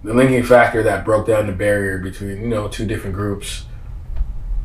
the 0.03 0.13
linking 0.13 0.43
factor 0.43 0.81
that 0.83 1.05
broke 1.05 1.27
down 1.27 1.47
the 1.47 1.53
barrier 1.53 1.99
between 1.99 2.41
you 2.41 2.47
know 2.47 2.67
two 2.67 2.85
different 2.85 3.15
groups 3.15 3.65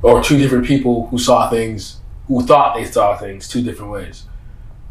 or 0.02 0.22
two 0.22 0.38
different 0.38 0.64
people 0.66 1.06
who 1.08 1.18
saw 1.18 1.48
things 1.50 2.00
who 2.28 2.44
thought 2.44 2.74
they 2.74 2.84
saw 2.84 3.16
things 3.16 3.48
two 3.48 3.62
different 3.62 3.92
ways. 3.92 4.24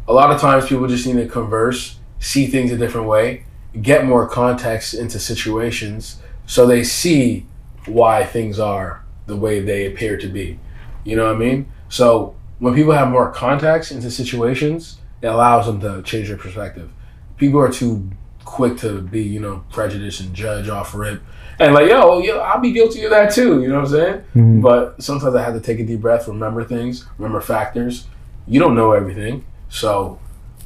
A 0.08 0.12
lot 0.12 0.30
of 0.30 0.40
times 0.40 0.66
people 0.66 0.86
just 0.86 1.06
need 1.06 1.14
to 1.14 1.26
converse, 1.26 1.98
see 2.18 2.46
things 2.46 2.72
a 2.72 2.76
different 2.76 3.06
way, 3.06 3.44
get 3.82 4.06
more 4.06 4.28
context 4.28 4.94
into 4.94 5.18
situations 5.18 6.18
so 6.46 6.66
they 6.66 6.84
see 6.84 7.46
why 7.86 8.24
things 8.24 8.58
are 8.58 9.04
the 9.26 9.36
way 9.36 9.60
they 9.60 9.86
appear 9.86 10.16
to 10.16 10.28
be. 10.28 10.58
You 11.04 11.16
know 11.16 11.26
what 11.26 11.36
I 11.36 11.38
mean? 11.38 11.70
So 11.88 12.36
when 12.58 12.74
people 12.74 12.92
have 12.92 13.08
more 13.08 13.30
context 13.30 13.92
into 13.92 14.10
situations, 14.10 14.98
it 15.22 15.26
allows 15.26 15.66
them 15.66 15.80
to 15.80 16.02
change 16.02 16.28
their 16.28 16.36
perspective. 16.36 16.90
People 17.36 17.60
are 17.60 17.72
too 17.72 18.10
quick 18.44 18.78
to 18.78 19.02
be, 19.02 19.22
you 19.22 19.40
know, 19.40 19.64
prejudiced 19.70 20.20
and 20.20 20.34
judge 20.34 20.68
off 20.68 20.94
rip. 20.94 21.22
And 21.58 21.72
like, 21.74 21.88
yo, 21.88 22.18
yo, 22.18 22.38
I'll 22.40 22.60
be 22.60 22.72
guilty 22.72 23.04
of 23.04 23.10
that 23.10 23.32
too. 23.32 23.62
You 23.62 23.68
know 23.68 23.76
what 23.80 23.84
I'm 23.86 23.90
saying? 23.90 24.22
Mhm. 24.34 24.62
But 24.62 25.02
sometimes 25.02 25.34
I 25.34 25.42
have 25.42 25.54
to 25.54 25.60
take 25.60 25.80
a 25.80 25.84
deep 25.86 26.00
breath, 26.02 26.28
remember 26.28 26.64
things, 26.64 27.06
remember 27.18 27.40
factors. 27.40 28.06
You 28.46 28.60
don't 28.60 28.74
know 28.74 28.92
everything, 28.92 29.44
so 29.70 30.18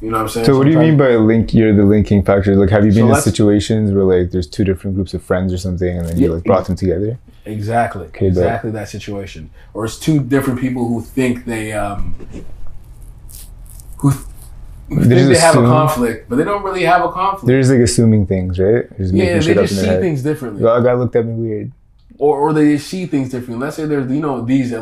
you 0.02 0.10
know 0.10 0.16
what 0.18 0.22
I'm 0.24 0.28
saying. 0.28 0.46
So 0.46 0.56
what 0.58 0.64
do 0.64 0.70
you 0.70 0.78
mean 0.78 0.96
by 0.96 1.10
link? 1.16 1.54
You're 1.54 1.74
the 1.74 1.84
linking 1.84 2.22
factor. 2.24 2.56
Like, 2.56 2.70
have 2.70 2.84
you 2.84 2.90
So 2.92 3.00
been 3.06 3.14
in 3.14 3.20
situations 3.20 3.92
where 3.92 4.04
like 4.04 4.32
there's 4.32 4.46
two 4.48 4.64
different 4.64 4.96
groups 4.96 5.14
of 5.14 5.22
friends 5.22 5.52
or 5.52 5.58
something, 5.58 5.96
and 5.98 6.08
then 6.08 6.18
you 6.18 6.32
like 6.34 6.44
brought 6.44 6.66
them 6.66 6.76
together? 6.76 7.18
Exactly. 7.46 8.06
Okay, 8.06 8.26
but- 8.26 8.26
exactly 8.28 8.70
that 8.72 8.88
situation. 8.88 9.50
Or 9.74 9.84
it's 9.84 9.98
two 9.98 10.20
different 10.20 10.60
people 10.60 10.88
who 10.88 11.00
think 11.02 11.44
they 11.44 11.72
um 11.72 12.14
who, 13.98 14.10
who 14.10 14.24
They 14.90 15.26
just 15.26 15.40
have 15.40 15.56
a 15.56 15.62
conflict, 15.62 16.28
but 16.28 16.36
they 16.36 16.44
don't 16.44 16.64
really 16.64 16.82
have 16.82 17.04
a 17.04 17.12
conflict. 17.12 17.46
They're 17.46 17.60
just 17.60 17.70
like 17.70 17.80
assuming 17.80 18.26
things, 18.26 18.58
right? 18.58 18.84
Just 18.98 19.14
yeah, 19.14 19.34
they 19.34 19.40
shit 19.40 19.56
up 19.56 19.64
just 19.64 19.72
in 19.72 19.78
see 19.78 19.84
their 19.84 19.92
head. 19.94 20.02
things 20.02 20.22
differently. 20.22 20.62
That 20.62 20.82
guy 20.82 20.94
looked 20.94 21.14
at 21.14 21.24
me 21.24 21.34
weird. 21.34 21.72
Or 22.18 22.38
or 22.38 22.52
they 22.52 22.76
see 22.76 23.06
things 23.06 23.30
differently. 23.30 23.64
Let's 23.64 23.76
say 23.76 23.86
there's 23.86 24.10
you 24.10 24.20
know 24.20 24.44
these 24.44 24.74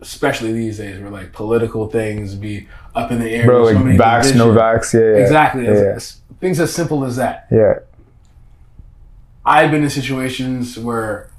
especially 0.00 0.52
these 0.52 0.78
days 0.78 1.00
where 1.00 1.10
like 1.10 1.32
political 1.32 1.88
things 1.88 2.34
be 2.34 2.68
up 2.94 3.12
in 3.12 3.20
the 3.20 3.30
air. 3.30 3.46
Bro, 3.46 3.64
like 3.64 3.76
so 3.76 3.82
vax, 3.82 4.36
no 4.36 4.48
vax, 4.48 4.92
yeah, 4.92 5.00
yeah. 5.00 5.22
Exactly. 5.22 5.64
Yeah, 5.64 5.94
yeah. 5.94 5.98
things 6.40 6.58
as 6.60 6.74
simple 6.74 7.04
as 7.04 7.16
that. 7.16 7.46
yeah. 7.50 7.74
I've 9.44 9.70
been 9.70 9.82
in 9.82 9.90
situations 9.90 10.78
where 10.78 11.30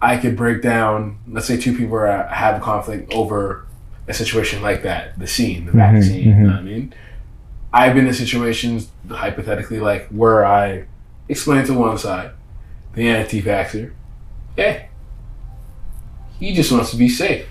I 0.00 0.16
could 0.16 0.36
break 0.36 0.62
down, 0.62 1.18
let's 1.28 1.46
say 1.46 1.56
two 1.56 1.76
people 1.76 1.96
are, 1.96 2.26
have 2.26 2.56
a 2.56 2.60
conflict 2.60 3.12
over 3.12 3.66
a 4.10 4.14
situation 4.14 4.62
like 4.62 4.82
that, 4.82 5.18
the 5.18 5.26
scene, 5.26 5.66
the 5.66 5.72
vaccine, 5.72 6.28
you 6.28 6.34
know 6.34 6.50
what 6.50 6.58
I 6.60 6.62
mean? 6.62 6.94
I've 7.72 7.94
been 7.94 8.06
in 8.06 8.14
situations, 8.14 8.90
hypothetically, 9.08 9.78
like 9.78 10.08
where 10.08 10.44
I 10.44 10.86
explain 11.28 11.64
to 11.66 11.74
one 11.74 11.96
side, 11.96 12.32
the 12.94 13.08
anti 13.08 13.40
vaxxer, 13.40 13.92
hey, 14.56 14.88
he 16.38 16.52
just 16.54 16.72
wants 16.72 16.90
to 16.90 16.96
be 16.96 17.08
safe. 17.08 17.46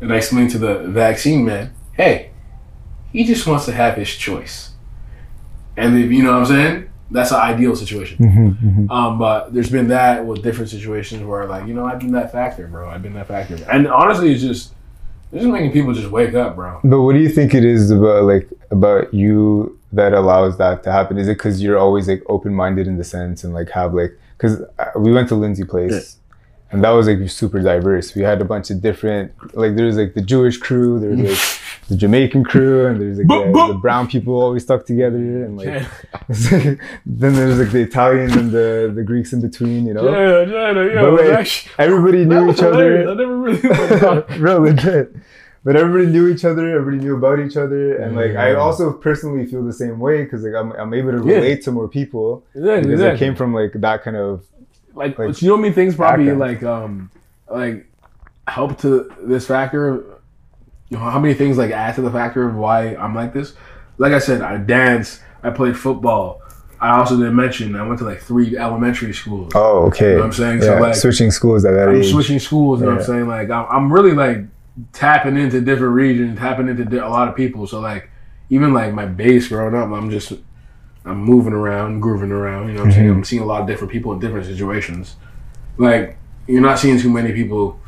And 0.00 0.12
I 0.12 0.16
explain 0.16 0.48
to 0.48 0.58
the 0.58 0.78
vaccine 0.88 1.44
man, 1.44 1.74
hey, 1.94 2.30
he 3.12 3.24
just 3.24 3.46
wants 3.46 3.64
to 3.66 3.72
have 3.72 3.96
his 3.96 4.08
choice. 4.08 4.72
And 5.76 5.98
if 5.98 6.10
you 6.10 6.22
know 6.22 6.32
what 6.32 6.40
I'm 6.40 6.46
saying? 6.46 6.90
That's 7.10 7.32
an 7.32 7.40
ideal 7.40 7.74
situation. 7.74 8.18
Mm-hmm, 8.18 8.90
Um, 8.90 9.18
but 9.18 9.52
there's 9.52 9.70
been 9.70 9.88
that 9.88 10.24
with 10.24 10.42
different 10.44 10.70
situations 10.70 11.24
where, 11.24 11.46
like, 11.46 11.66
you 11.66 11.74
know, 11.74 11.84
I've 11.84 11.98
been 11.98 12.12
that 12.12 12.30
factor, 12.30 12.68
bro. 12.68 12.88
I've 12.88 13.02
been 13.02 13.14
that 13.14 13.26
factor, 13.26 13.56
and 13.70 13.88
honestly, 13.88 14.32
it's 14.32 14.42
just 14.42 14.74
it's 15.32 15.42
just 15.42 15.52
making 15.52 15.72
people 15.72 15.92
just 15.92 16.10
wake 16.10 16.34
up, 16.34 16.56
bro. 16.56 16.80
But 16.82 17.02
what 17.02 17.12
do 17.12 17.20
you 17.20 17.28
think 17.28 17.54
it 17.54 17.64
is 17.64 17.90
about 17.90 18.24
like 18.24 18.48
about 18.70 19.12
you 19.14 19.78
that 19.92 20.12
allows 20.12 20.58
that 20.58 20.82
to 20.84 20.92
happen? 20.92 21.18
Is 21.18 21.28
it 21.28 21.38
because 21.38 21.62
you're 21.62 21.78
always 21.78 22.08
like 22.08 22.22
open 22.28 22.54
minded 22.54 22.86
in 22.86 22.96
the 22.96 23.04
sense 23.04 23.44
and 23.44 23.52
like 23.52 23.70
have 23.70 23.94
like 23.94 24.18
because 24.36 24.62
uh, 24.78 24.90
we 24.96 25.12
went 25.12 25.28
to 25.28 25.34
Lindsay 25.34 25.64
Place. 25.64 26.16
And 26.72 26.84
that 26.84 26.90
was 26.90 27.08
like 27.08 27.28
super 27.28 27.60
diverse. 27.60 28.14
We 28.14 28.22
had 28.22 28.40
a 28.40 28.44
bunch 28.44 28.70
of 28.70 28.80
different, 28.80 29.32
like 29.56 29.74
there 29.74 29.86
was 29.86 29.96
like 29.96 30.14
the 30.14 30.22
Jewish 30.22 30.56
crew, 30.56 31.00
there 31.00 31.10
was 31.10 31.18
like 31.18 31.59
the 31.88 31.96
Jamaican 31.96 32.44
crew, 32.44 32.86
and 32.86 33.00
there's 33.00 33.18
like 33.18 33.26
the, 33.26 33.66
the 33.72 33.78
brown 33.80 34.06
people 34.06 34.40
always 34.40 34.62
stuck 34.62 34.86
together, 34.86 35.16
and 35.16 35.56
like 35.56 35.84
then 36.28 36.78
there's 37.34 37.58
like 37.58 37.70
the 37.70 37.80
Italians 37.80 38.36
and 38.36 38.50
the 38.52 38.92
the 38.94 39.02
Greeks 39.02 39.32
in 39.32 39.40
between, 39.40 39.86
you 39.86 39.94
know. 39.94 40.04
Yeah, 40.04 40.72
yeah, 40.72 40.84
yeah. 40.94 41.02
But 41.02 41.26
like, 41.26 41.68
everybody 41.78 42.24
knew 42.24 42.50
each 42.50 42.62
I 42.62 42.66
other. 42.68 43.14
never 43.14 43.36
really. 43.38 44.38
Real 44.38 44.60
legit. 44.60 45.14
But 45.62 45.76
everybody 45.76 46.06
knew 46.06 46.28
each 46.28 46.44
other. 46.44 46.74
Everybody 46.74 47.04
knew 47.04 47.16
about 47.16 47.38
each 47.40 47.56
other, 47.56 47.96
and 47.96 48.16
like 48.16 48.34
I 48.36 48.54
also 48.54 48.92
personally 48.92 49.44
feel 49.46 49.62
the 49.64 49.72
same 49.72 49.98
way 49.98 50.22
because 50.24 50.42
like 50.42 50.54
I'm, 50.54 50.72
I'm 50.72 50.94
able 50.94 51.10
to 51.12 51.18
Yeah. 51.28 51.34
relate 51.36 51.62
to 51.64 51.72
more 51.72 51.88
people 51.88 52.44
Exactly, 52.54 52.82
because 52.90 53.02
I 53.02 53.16
came 53.16 53.34
from 53.34 53.52
like 53.52 53.72
that 53.74 54.02
kind 54.02 54.16
of 54.16 54.44
like, 54.94 55.18
like, 55.18 55.40
you 55.42 55.48
know, 55.48 55.54
what 55.54 55.60
I 55.60 55.62
mean, 55.64 55.72
things 55.74 55.94
probably 55.96 56.26
background. 56.26 56.40
like 56.40 56.62
um 56.62 57.10
like 57.50 57.86
help 58.48 58.78
to 58.80 59.12
this 59.22 59.46
factor. 59.46 60.02
You 60.90 60.98
know, 60.98 61.04
how 61.04 61.18
many 61.18 61.34
things 61.34 61.56
like 61.56 61.70
add 61.70 61.94
to 61.94 62.02
the 62.02 62.10
factor 62.10 62.46
of 62.48 62.54
why 62.56 62.94
I'm 62.96 63.14
like 63.14 63.32
this? 63.32 63.54
Like 63.98 64.12
I 64.12 64.18
said, 64.18 64.42
I 64.42 64.56
dance, 64.58 65.20
I 65.42 65.50
played 65.50 65.76
football. 65.78 66.42
I 66.80 66.96
also 66.98 67.16
didn't 67.16 67.36
mention 67.36 67.76
I 67.76 67.86
went 67.86 67.98
to 68.00 68.04
like 68.04 68.20
three 68.22 68.56
elementary 68.56 69.12
schools. 69.12 69.52
oh 69.54 69.86
okay. 69.86 70.06
You 70.06 70.12
know 70.14 70.18
what 70.20 70.24
I'm 70.26 70.32
saying? 70.32 70.58
Yeah, 70.58 70.64
So, 70.64 70.80
like, 70.80 70.94
switching 70.94 71.30
schools 71.30 71.64
at 71.64 71.72
that 71.72 71.88
I'm 71.90 71.96
age. 71.96 72.10
switching 72.10 72.38
schools. 72.38 72.80
You 72.80 72.86
know 72.86 72.92
what 72.92 73.00
I'm 73.00 73.06
saying? 73.06 73.28
Like 73.28 73.50
I'm, 73.50 73.66
I'm 73.70 73.92
really 73.92 74.12
like 74.12 74.44
tapping 74.92 75.36
into 75.36 75.60
different 75.60 75.94
regions, 75.94 76.38
tapping 76.38 76.68
into 76.68 76.84
di- 76.86 76.96
a 76.96 77.08
lot 77.08 77.28
of 77.28 77.36
people. 77.36 77.66
So 77.66 77.80
like 77.80 78.10
even 78.48 78.72
like 78.72 78.94
my 78.94 79.06
base 79.06 79.48
growing 79.48 79.74
up, 79.74 79.90
I'm 79.90 80.10
just 80.10 80.32
I'm 81.04 81.22
moving 81.22 81.52
around, 81.52 82.00
grooving 82.00 82.32
around. 82.32 82.68
You 82.68 82.74
know 82.74 82.80
what 82.80 82.86
I'm 82.86 82.92
saying? 82.92 83.06
Mm-hmm. 83.08 83.16
I'm 83.18 83.24
seeing 83.24 83.42
a 83.42 83.46
lot 83.46 83.60
of 83.60 83.66
different 83.68 83.92
people 83.92 84.12
in 84.12 84.18
different 84.18 84.46
situations. 84.46 85.16
Like 85.76 86.16
you're 86.48 86.62
not 86.62 86.78
seeing 86.78 86.98
too 86.98 87.10
many 87.12 87.32
people 87.32 87.78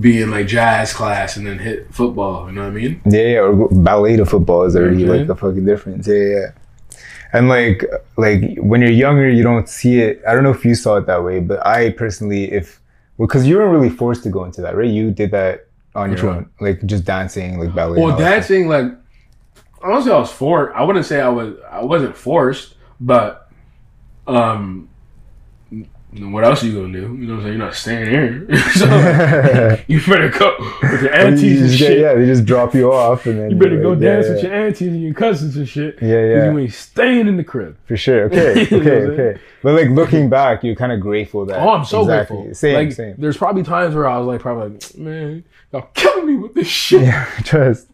be 0.00 0.22
in 0.22 0.30
like 0.30 0.46
jazz 0.46 0.92
class 0.92 1.36
and 1.36 1.46
then 1.46 1.58
hit 1.58 1.92
football. 1.94 2.46
You 2.48 2.52
know 2.54 2.62
what 2.62 2.68
I 2.68 2.70
mean? 2.70 3.00
Yeah, 3.04 3.20
yeah, 3.20 3.38
or 3.40 3.68
ballet 3.70 4.16
to 4.16 4.26
football 4.26 4.64
is 4.64 4.74
already 4.76 5.04
Okay. 5.04 5.20
like 5.20 5.28
a 5.28 5.34
fucking 5.34 5.64
difference. 5.64 6.06
Yeah, 6.08 6.14
yeah. 6.14 6.46
And 7.32 7.48
like, 7.48 7.84
like 8.16 8.56
when 8.58 8.80
you're 8.80 8.90
younger, 8.90 9.28
you 9.28 9.42
don't 9.42 9.68
see 9.68 10.00
it. 10.00 10.22
I 10.26 10.34
don't 10.34 10.42
know 10.44 10.50
if 10.50 10.64
you 10.64 10.74
saw 10.74 10.96
it 10.96 11.06
that 11.06 11.22
way, 11.22 11.40
but 11.40 11.64
I 11.66 11.90
personally, 11.90 12.50
if 12.52 12.80
because 13.18 13.46
you 13.46 13.56
weren't 13.58 13.72
really 13.72 13.90
forced 13.90 14.22
to 14.24 14.30
go 14.30 14.44
into 14.44 14.60
that, 14.62 14.76
right? 14.76 14.88
You 14.88 15.10
did 15.10 15.30
that 15.32 15.66
on 15.94 16.14
your 16.16 16.28
own, 16.28 16.50
like 16.60 16.84
just 16.86 17.04
dancing, 17.04 17.58
like 17.58 17.74
ballet. 17.74 18.00
Well, 18.00 18.12
all 18.12 18.18
that 18.18 18.44
stuff. 18.44 18.48
dancing 18.48 18.68
like 18.68 18.92
honestly, 19.82 20.12
I 20.12 20.18
was 20.18 20.30
forced. 20.32 20.76
I 20.76 20.82
wouldn't 20.82 21.06
say 21.06 21.20
I 21.20 21.28
was. 21.28 21.54
I 21.70 21.84
wasn't 21.84 22.16
forced, 22.16 22.74
but 23.00 23.50
um, 24.26 24.88
what 26.20 26.44
else 26.44 26.62
are 26.62 26.66
you 26.66 26.80
gonna 26.80 26.92
do? 26.92 27.00
You 27.00 27.26
know 27.26 27.34
what 27.36 27.38
I'm 27.38 27.42
saying? 27.42 27.56
You're 27.56 27.66
not 27.66 27.74
staying 27.74 28.10
here. 28.10 28.58
so 28.74 29.78
you 29.88 30.00
better 30.06 30.28
go 30.28 30.56
with 30.82 31.02
your 31.02 31.14
aunties 31.14 31.60
and 31.60 31.70
just 31.70 31.78
get- 31.78 31.86
shit. 31.88 32.00
yeah, 32.00 32.14
they 32.14 32.26
just 32.26 32.44
drop 32.44 32.74
you 32.74 32.92
off 32.92 33.26
and 33.26 33.38
then 33.40 33.50
You 33.50 33.56
better 33.56 33.80
go 33.80 33.94
dance 33.94 34.26
yeah, 34.26 34.32
with 34.34 34.42
yeah, 34.44 34.48
your 34.50 34.66
aunties 34.66 34.88
and 34.88 35.02
your 35.02 35.14
cousins 35.14 35.56
and 35.56 35.68
shit. 35.68 35.98
Yeah, 36.00 36.08
yeah. 36.24 36.50
You 36.52 36.58
ain't 36.58 36.72
staying 36.72 37.28
in 37.28 37.36
the 37.36 37.44
crib. 37.44 37.76
for 37.86 37.96
sure. 37.96 38.24
Okay, 38.26 38.66
You 38.70 38.82
know 38.82 38.90
okay, 38.90 39.12
okay. 39.22 39.40
But 39.62 39.74
like 39.80 39.90
looking 39.90 40.28
back, 40.30 40.62
you're 40.64 40.74
kind 40.76 40.92
of 40.92 41.00
grateful 41.00 41.44
that. 41.46 41.58
Oh, 41.60 41.70
I'm 41.70 41.84
so 41.84 42.02
Exactly. 42.02 42.36
grateful. 42.36 42.54
Same, 42.54 42.74
like, 42.74 42.92
same. 42.92 43.14
There's 43.18 43.36
probably 43.36 43.62
times 43.62 43.94
where 43.94 44.08
I 44.08 44.18
was 44.18 44.26
like, 44.26 44.40
probably 44.40 44.74
like, 44.74 44.96
man, 44.96 45.44
y'all 45.72 45.88
killing 45.94 46.26
me 46.26 46.36
with 46.36 46.54
this 46.54 46.66
shit. 46.68 47.02
Yeah, 47.02 47.24
trust, 47.44 47.88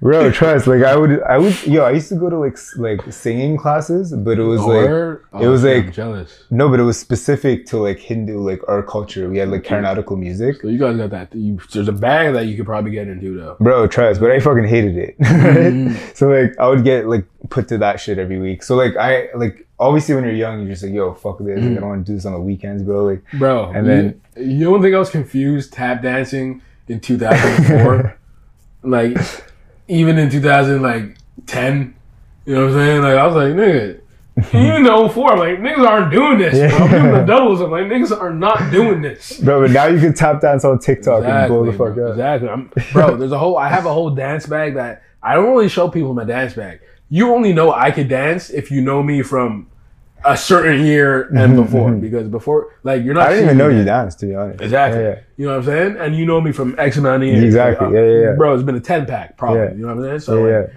bro. 0.00 0.30
Trust. 0.30 0.66
Like 0.66 0.82
I 0.82 0.96
would, 0.96 1.22
I 1.22 1.38
would. 1.38 1.66
Yo, 1.66 1.84
I 1.84 1.90
used 1.92 2.08
to 2.08 2.16
go 2.16 2.30
to 2.30 2.38
like 2.38 2.58
like 2.76 3.12
singing 3.12 3.56
classes, 3.56 4.12
but 4.12 4.38
it 4.38 4.42
was 4.42 4.60
like 4.60 4.88
Word? 4.88 5.24
it 5.40 5.46
was 5.46 5.64
oh, 5.64 5.68
shit, 5.68 5.76
like- 5.76 5.86
I'm 5.86 5.92
jealous. 5.92 6.44
no, 6.50 6.68
but 6.68 6.80
it 6.80 6.84
was 6.84 6.98
specific 6.98 7.66
to 7.66 7.78
like 7.78 7.98
Hindu, 7.98 8.38
like 8.38 8.60
our 8.68 8.82
culture. 8.82 9.28
We 9.28 9.38
had 9.38 9.50
like 9.50 9.64
Carnautical 9.64 10.16
music. 10.18 10.62
So 10.62 10.68
you 10.68 10.78
guys 10.78 10.96
got 10.96 11.10
that. 11.10 11.34
You, 11.34 11.58
there's 11.72 11.88
a 11.88 11.92
bag 11.92 12.34
that 12.34 12.46
you 12.46 12.56
could 12.56 12.66
probably 12.66 12.90
get 12.90 13.08
into 13.08 13.36
though. 13.36 13.56
Bro, 13.60 13.88
trust, 13.88 14.20
but 14.20 14.30
I 14.30 14.40
fucking 14.40 14.66
hated 14.66 14.96
it. 14.96 15.16
right? 15.20 15.28
Mm-hmm. 15.30 16.12
So 16.14 16.28
like 16.28 16.58
I 16.58 16.68
would 16.68 16.84
get 16.84 17.06
like 17.06 17.26
put 17.48 17.68
to 17.68 17.78
that 17.78 18.00
shit 18.00 18.18
every 18.18 18.38
week. 18.38 18.62
So 18.62 18.76
like 18.76 18.96
I 18.96 19.28
like 19.34 19.66
obviously 19.80 20.14
when 20.14 20.24
you're 20.24 20.34
young, 20.34 20.60
you're 20.60 20.70
just 20.70 20.82
like, 20.84 20.92
yo, 20.92 21.14
fuck 21.14 21.38
this. 21.38 21.56
Like, 21.56 21.56
I 21.56 21.60
mm. 21.60 21.80
don't 21.80 21.88
want 21.88 22.06
to 22.06 22.12
do 22.12 22.16
this 22.16 22.26
on 22.26 22.32
the 22.34 22.40
weekends, 22.40 22.82
bro. 22.82 23.04
Like 23.04 23.22
Bro, 23.32 23.70
And 23.70 23.86
you- 23.86 23.92
then- 23.92 24.20
you, 24.36 24.64
don't 24.70 24.80
think 24.80 24.94
I 24.94 24.98
was 24.98 25.10
confused 25.10 25.72
tap 25.72 26.02
dancing 26.02 26.62
in 26.86 27.00
2004? 27.00 28.18
like, 28.84 29.16
even 29.90 30.18
in 30.18 30.30
2010, 30.30 31.94
you 32.46 32.54
know 32.54 32.60
what 32.60 32.68
I'm 32.68 32.74
saying? 32.74 33.02
Like, 33.02 33.18
I 33.18 33.26
was 33.26 33.34
like, 33.34 33.54
nigga, 33.54 34.00
even 34.54 34.86
in 34.86 35.10
04, 35.10 35.36
like, 35.36 35.58
niggas 35.58 35.86
aren't 35.86 36.12
doing 36.12 36.38
this. 36.38 36.56
Bro. 36.56 36.78
I'm 36.78 36.90
doing 36.90 37.12
the 37.12 37.24
doubles. 37.24 37.60
I'm 37.60 37.70
like, 37.72 37.86
niggas 37.86 38.18
are 38.18 38.32
not 38.32 38.70
doing 38.70 39.02
this. 39.02 39.40
bro, 39.44 39.62
but 39.62 39.72
now 39.72 39.86
you 39.86 39.98
can 39.98 40.14
tap 40.14 40.40
dance 40.40 40.64
on 40.64 40.78
TikTok 40.78 41.24
and 41.24 41.48
blow 41.48 41.66
the 41.66 41.72
fuck 41.72 41.94
bro, 41.94 42.06
up. 42.06 42.10
Exactly. 42.12 42.48
I'm, 42.48 42.70
bro, 42.92 43.16
there's 43.16 43.32
a 43.32 43.38
whole, 43.38 43.58
I 43.58 43.68
have 43.68 43.84
a 43.84 43.92
whole 43.92 44.10
dance 44.10 44.46
bag 44.46 44.74
that 44.74 45.02
I 45.22 45.34
don't 45.34 45.50
really 45.50 45.68
show 45.68 45.88
people 45.88 46.14
my 46.14 46.24
dance 46.24 46.54
bag. 46.54 46.80
You 47.08 47.34
only 47.34 47.52
know 47.52 47.72
I 47.72 47.90
could 47.90 48.08
dance 48.08 48.48
if 48.48 48.70
you 48.70 48.82
know 48.82 49.02
me 49.02 49.22
from 49.22 49.69
a 50.24 50.36
certain 50.36 50.84
year 50.84 51.22
and 51.34 51.56
before. 51.56 51.92
Because 51.92 52.28
before, 52.28 52.74
like, 52.82 53.02
you're 53.04 53.14
not 53.14 53.28
Mm-hmm, 53.28 53.30
I 53.30 53.34
didn't 53.34 53.44
even 53.46 53.58
know 53.58 53.68
you 53.68 53.84
dance. 53.84 53.86
danced, 54.16 54.20
to 54.20 54.26
be 54.26 54.34
honest. 54.34 54.60
Exactly. 54.60 55.02
Yeah, 55.02 55.08
yeah. 55.08 55.18
You 55.36 55.46
know 55.46 55.52
what 55.52 55.58
I'm 55.60 55.64
saying? 55.64 55.96
And 55.98 56.16
you 56.16 56.26
know 56.26 56.40
me 56.40 56.52
from 56.52 56.74
X 56.78 56.96
amount 56.96 57.22
of 57.22 57.28
years. 57.28 57.42
Exactly. 57.44 57.86
Uh, 57.86 57.90
Yeah, 57.90 58.00
yeah, 58.04 58.20
yeah. 58.30 58.32
Bro, 58.36 58.54
it's 58.54 58.62
been 58.62 58.74
a 58.76 58.80
10 58.80 59.06
pack, 59.06 59.36
probably. 59.36 59.60
Yeah. 59.60 59.70
You 59.72 59.76
know 59.86 59.94
what 59.94 59.96
I'm 59.98 60.02
saying? 60.04 60.20
So, 60.20 60.46
Yeah, 60.46 60.58
like, 60.58 60.70
yeah. 60.70 60.76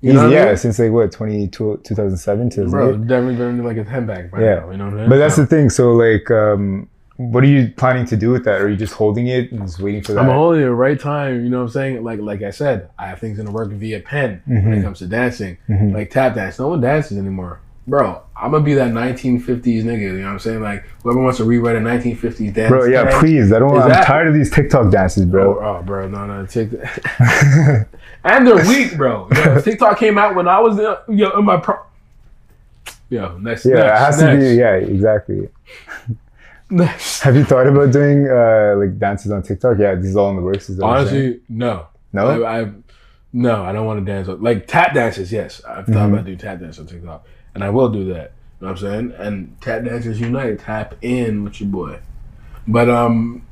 you 0.00 0.12
know 0.14 0.20
Easy, 0.20 0.24
what 0.28 0.36
I 0.36 0.40
yeah, 0.40 0.46
mean? 0.46 0.56
since 0.56 0.78
like 0.78 0.90
what 0.92 1.12
20, 1.12 1.48
2007 1.48 2.50
to 2.50 2.68
bro, 2.68 2.96
definitely 2.96 3.36
been 3.36 3.64
like 3.64 3.76
a 3.76 3.84
10 3.84 4.06
pack 4.06 4.30
by 4.30 4.40
Yeah. 4.40 4.54
now. 4.56 4.70
You 4.70 4.76
know 4.78 4.84
what 4.86 4.92
I'm 4.94 4.98
saying? 5.00 5.10
But 5.10 5.16
that's 5.18 5.36
the 5.36 5.46
thing. 5.46 5.70
So 5.70 5.92
like, 5.92 6.30
um, 6.30 6.88
what 7.18 7.44
are 7.44 7.48
you 7.48 7.72
planning 7.76 8.06
to 8.06 8.16
do 8.16 8.30
with 8.30 8.44
that? 8.44 8.60
Are 8.60 8.68
you 8.68 8.76
just 8.76 8.94
holding 8.94 9.28
it 9.28 9.52
and 9.52 9.60
just 9.60 9.78
waiting 9.78 10.02
for 10.02 10.12
that? 10.14 10.20
I'm 10.24 10.30
holding 10.30 10.62
it 10.62 10.64
the 10.64 10.74
right 10.74 10.98
time. 10.98 11.44
You 11.44 11.50
know 11.50 11.58
what 11.58 11.64
I'm 11.64 11.68
saying? 11.70 12.02
Like 12.02 12.18
like 12.20 12.42
I 12.42 12.50
said, 12.50 12.88
I 12.98 13.06
have 13.06 13.20
things 13.20 13.38
in 13.38 13.44
the 13.44 13.52
work 13.52 13.70
via 13.70 14.00
pen 14.00 14.42
when 14.46 14.58
Mm-hmm. 14.62 14.72
it 14.72 14.82
comes 14.82 14.98
to 15.00 15.06
dancing. 15.06 15.58
Like 15.68 16.10
tap 16.10 16.34
dance. 16.34 16.58
No 16.58 16.68
one 16.68 16.80
dances 16.80 17.18
anymore. 17.18 17.60
Bro, 17.86 18.22
I'm 18.36 18.52
gonna 18.52 18.62
be 18.64 18.74
that 18.74 18.92
1950s 18.92 19.82
nigga. 19.82 20.00
You 20.00 20.12
know 20.18 20.24
what 20.26 20.32
I'm 20.34 20.38
saying? 20.38 20.60
Like 20.60 20.84
whoever 21.02 21.20
wants 21.20 21.38
to 21.38 21.44
rewrite 21.44 21.74
a 21.76 21.80
1950s 21.80 22.54
dance. 22.54 22.68
bro, 22.70 22.84
yeah, 22.84 23.02
tag, 23.04 23.20
please. 23.20 23.52
I 23.52 23.58
don't. 23.58 23.72
want 23.72 23.92
I'm 23.92 24.04
tired 24.04 24.28
of 24.28 24.34
these 24.34 24.50
TikTok 24.52 24.92
dances, 24.92 25.24
Bro, 25.26 25.54
bro. 25.54 25.78
oh, 25.78 25.82
bro, 25.82 26.08
no, 26.08 26.24
no, 26.26 26.46
TikTok. 26.46 26.80
and 28.24 28.46
they're 28.46 28.64
weak, 28.68 28.96
bro. 28.96 29.28
Yo, 29.34 29.60
TikTok 29.60 29.98
came 29.98 30.16
out 30.16 30.36
when 30.36 30.46
I 30.46 30.60
was 30.60 30.78
in, 30.78 31.18
yo, 31.18 31.36
in 31.38 31.44
my 31.44 31.56
pro. 31.56 31.76
Yo, 33.10 33.36
next, 33.38 33.66
Yeah, 33.66 33.74
next, 33.74 33.84
it 33.84 33.98
has 33.98 34.20
next, 34.22 34.44
to 34.44 34.50
be. 34.50 34.54
Yeah, 34.56 34.74
exactly. 34.74 35.48
next. 36.70 37.20
Have 37.22 37.36
you 37.36 37.44
thought 37.44 37.66
about 37.66 37.92
doing 37.92 38.28
uh 38.28 38.74
like 38.78 38.98
dances 38.98 39.32
on 39.32 39.42
TikTok? 39.42 39.76
Yeah, 39.78 39.96
this 39.96 40.06
is 40.06 40.16
all 40.16 40.30
in 40.30 40.36
the 40.36 40.42
works. 40.42 40.70
Is 40.70 40.76
that 40.78 40.84
what 40.86 41.00
you're 41.00 41.08
saying? 41.08 41.22
Honestly, 41.24 41.40
no, 41.48 41.86
no. 42.12 42.42
I, 42.44 42.60
I, 42.62 42.72
no, 43.32 43.64
I 43.64 43.72
don't 43.72 43.86
want 43.86 44.04
to 44.04 44.12
dance 44.12 44.28
like 44.28 44.66
tap 44.66 44.94
dances. 44.94 45.32
Yes, 45.32 45.62
I've 45.64 45.86
thought 45.86 45.94
Mm-hmm. 45.94 46.14
about 46.14 46.24
doing 46.26 46.38
tap 46.38 46.60
dance 46.60 46.78
on 46.78 46.86
TikTok, 46.86 47.26
and 47.54 47.62
I 47.64 47.70
will 47.70 47.88
do 47.88 48.12
that. 48.12 48.32
You 48.60 48.66
know 48.66 48.72
what 48.74 48.82
I'm 48.82 48.88
saying? 49.10 49.12
And 49.18 49.56
tap 49.60 49.84
dancers 49.84 50.20
unite. 50.20 50.60
Tap 50.60 50.94
in 51.02 51.42
with 51.44 51.60
your 51.60 51.68
boy. 51.68 51.98
But 52.68 52.88
um, 52.88 53.44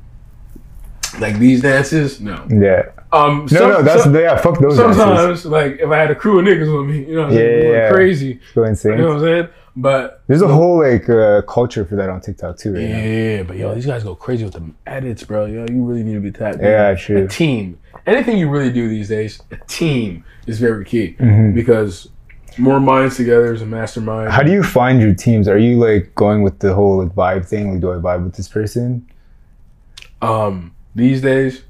like 1.19 1.37
these 1.39 1.61
dances, 1.61 2.21
no. 2.21 2.45
yeah. 2.49 2.83
Um, 3.11 3.39
No, 3.51 3.57
some- 3.59 3.69
no, 3.69 3.81
that's 3.81 4.03
some- 4.03 4.15
yeah. 4.15 4.37
Fuck 4.37 4.59
those 4.59 4.77
dances. 4.77 4.97
sometimes 4.97 5.45
like 5.45 5.79
if 5.81 5.89
I 5.89 5.97
had 5.97 6.11
a 6.11 6.15
crew 6.15 6.39
of 6.39 6.45
niggas 6.45 6.77
with 6.77 6.89
me, 6.89 7.05
you 7.05 7.15
know, 7.15 7.21
what 7.23 7.29
I'm 7.31 7.35
saying, 7.35 7.55
Yeah, 7.57 7.61
going 7.63 7.73
yeah. 7.75 7.89
crazy. 7.91 8.39
Go 8.55 8.63
insane. 8.63 8.91
You 8.93 8.97
know 8.99 9.07
what 9.07 9.15
I'm 9.17 9.21
saying? 9.21 9.47
But 9.75 10.21
There's 10.27 10.41
a 10.41 10.47
whole 10.49 10.79
like 10.79 11.09
uh, 11.09 11.41
culture 11.43 11.85
for 11.85 11.95
that 11.95 12.09
on 12.09 12.19
TikTok 12.21 12.57
too, 12.57 12.73
right? 12.73 12.81
now. 12.83 12.97
yeah, 12.97 13.43
but 13.43 13.55
yo, 13.57 13.73
these 13.75 13.85
guys 13.85 14.03
go 14.03 14.15
crazy 14.15 14.43
with 14.45 14.53
the 14.53 14.63
edits, 14.85 15.23
bro. 15.23 15.45
Yo, 15.45 15.65
you 15.69 15.83
really 15.85 16.03
need 16.03 16.13
to 16.15 16.19
be 16.19 16.31
tapped. 16.31 16.59
Yeah, 16.61 16.93
true. 16.95 17.23
A 17.23 17.27
team. 17.27 17.77
Anything 18.05 18.37
you 18.37 18.49
really 18.49 18.71
do 18.71 18.89
these 18.89 19.07
days, 19.09 19.41
a 19.51 19.57
team 19.67 20.23
is 20.47 20.59
very 20.59 20.83
key 20.85 21.15
Mm-hmm. 21.19 21.53
because 21.53 22.09
more 22.57 22.79
minds 22.79 23.17
together 23.17 23.53
is 23.53 23.61
a 23.61 23.65
mastermind. 23.65 24.31
How 24.31 24.43
do 24.43 24.51
you 24.51 24.63
find 24.63 25.01
your 25.01 25.13
teams? 25.13 25.47
Are 25.47 25.57
you 25.57 25.77
like 25.77 26.13
going 26.15 26.43
with 26.43 26.59
the 26.59 26.73
whole 26.73 27.03
like 27.03 27.13
vibe 27.15 27.47
thing? 27.47 27.71
Like, 27.71 27.81
do 27.81 27.91
I 27.91 27.95
vibe 27.95 28.23
with 28.23 28.35
this 28.35 28.47
person? 28.47 29.07
um 30.21 30.73
these 30.95 31.21
days? 31.21 31.63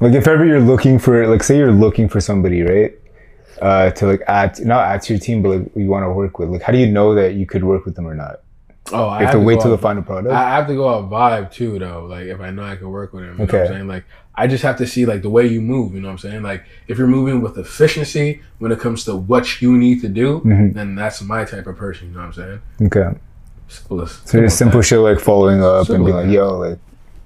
Like, 0.00 0.14
if 0.14 0.26
ever 0.26 0.44
you're 0.44 0.60
looking 0.60 0.98
for, 0.98 1.26
like, 1.28 1.42
say 1.42 1.56
you're 1.56 1.72
looking 1.72 2.08
for 2.08 2.20
somebody, 2.20 2.62
right? 2.62 2.92
Uh, 3.62 3.90
to 3.90 4.06
like 4.06 4.20
add, 4.26 4.58
not 4.66 4.84
add 4.84 5.02
to 5.02 5.12
your 5.12 5.20
team, 5.20 5.40
but 5.40 5.48
like 5.50 5.76
you 5.76 5.86
want 5.86 6.04
to 6.04 6.10
work 6.10 6.38
with. 6.38 6.48
Like, 6.48 6.62
how 6.62 6.72
do 6.72 6.78
you 6.78 6.86
know 6.86 7.14
that 7.14 7.34
you 7.34 7.46
could 7.46 7.62
work 7.62 7.84
with 7.84 7.94
them 7.94 8.06
or 8.06 8.14
not? 8.14 8.42
Oh, 8.92 9.06
I 9.08 9.20
You 9.20 9.26
have 9.26 9.34
to 9.34 9.40
wait 9.40 9.60
till 9.60 9.70
the 9.70 9.78
final 9.78 10.02
product. 10.02 10.34
I 10.34 10.50
have 10.56 10.66
to 10.66 10.74
go 10.74 10.88
out 10.88 11.08
vibe 11.10 11.50
too, 11.52 11.78
though. 11.78 12.04
Like 12.06 12.26
if 12.26 12.40
I 12.40 12.50
know 12.50 12.62
I 12.64 12.76
can 12.76 12.90
work 12.90 13.12
with 13.14 13.24
him, 13.24 13.32
you 13.32 13.38
know 13.38 13.44
what 13.44 13.54
Okay. 13.54 13.62
I'm 13.62 13.68
saying? 13.68 13.88
Like 13.88 14.04
I 14.34 14.46
just 14.46 14.62
have 14.62 14.76
to 14.78 14.86
see 14.86 15.06
like 15.06 15.22
the 15.22 15.30
way 15.30 15.46
you 15.46 15.60
move. 15.62 15.94
You 15.94 16.00
know 16.00 16.08
what 16.08 16.12
I'm 16.12 16.18
saying? 16.18 16.42
Like 16.42 16.64
if 16.86 16.98
you're 16.98 17.06
moving 17.06 17.40
with 17.40 17.56
efficiency 17.56 18.42
when 18.58 18.72
it 18.72 18.80
comes 18.80 19.04
to 19.04 19.16
what 19.16 19.62
you 19.62 19.76
need 19.78 20.00
to 20.02 20.08
do, 20.08 20.40
Mm-hmm. 20.40 20.72
then 20.76 20.94
that's 20.96 21.22
my 21.22 21.44
type 21.44 21.66
of 21.66 21.76
person. 21.76 22.08
You 22.08 22.14
know 22.14 22.20
what 22.20 22.26
I'm 22.26 22.32
saying? 22.32 22.60
okay, 22.82 23.18
Simplest. 23.68 24.28
so 24.28 24.40
just 24.40 24.58
simple 24.58 24.82
shit 24.82 24.98
like 24.98 25.18
following 25.20 25.62
up 25.62 25.88
and 25.88 26.04
being 26.04 26.16
like, 26.16 26.30
"Yo, 26.30 26.58
like, 26.58 26.78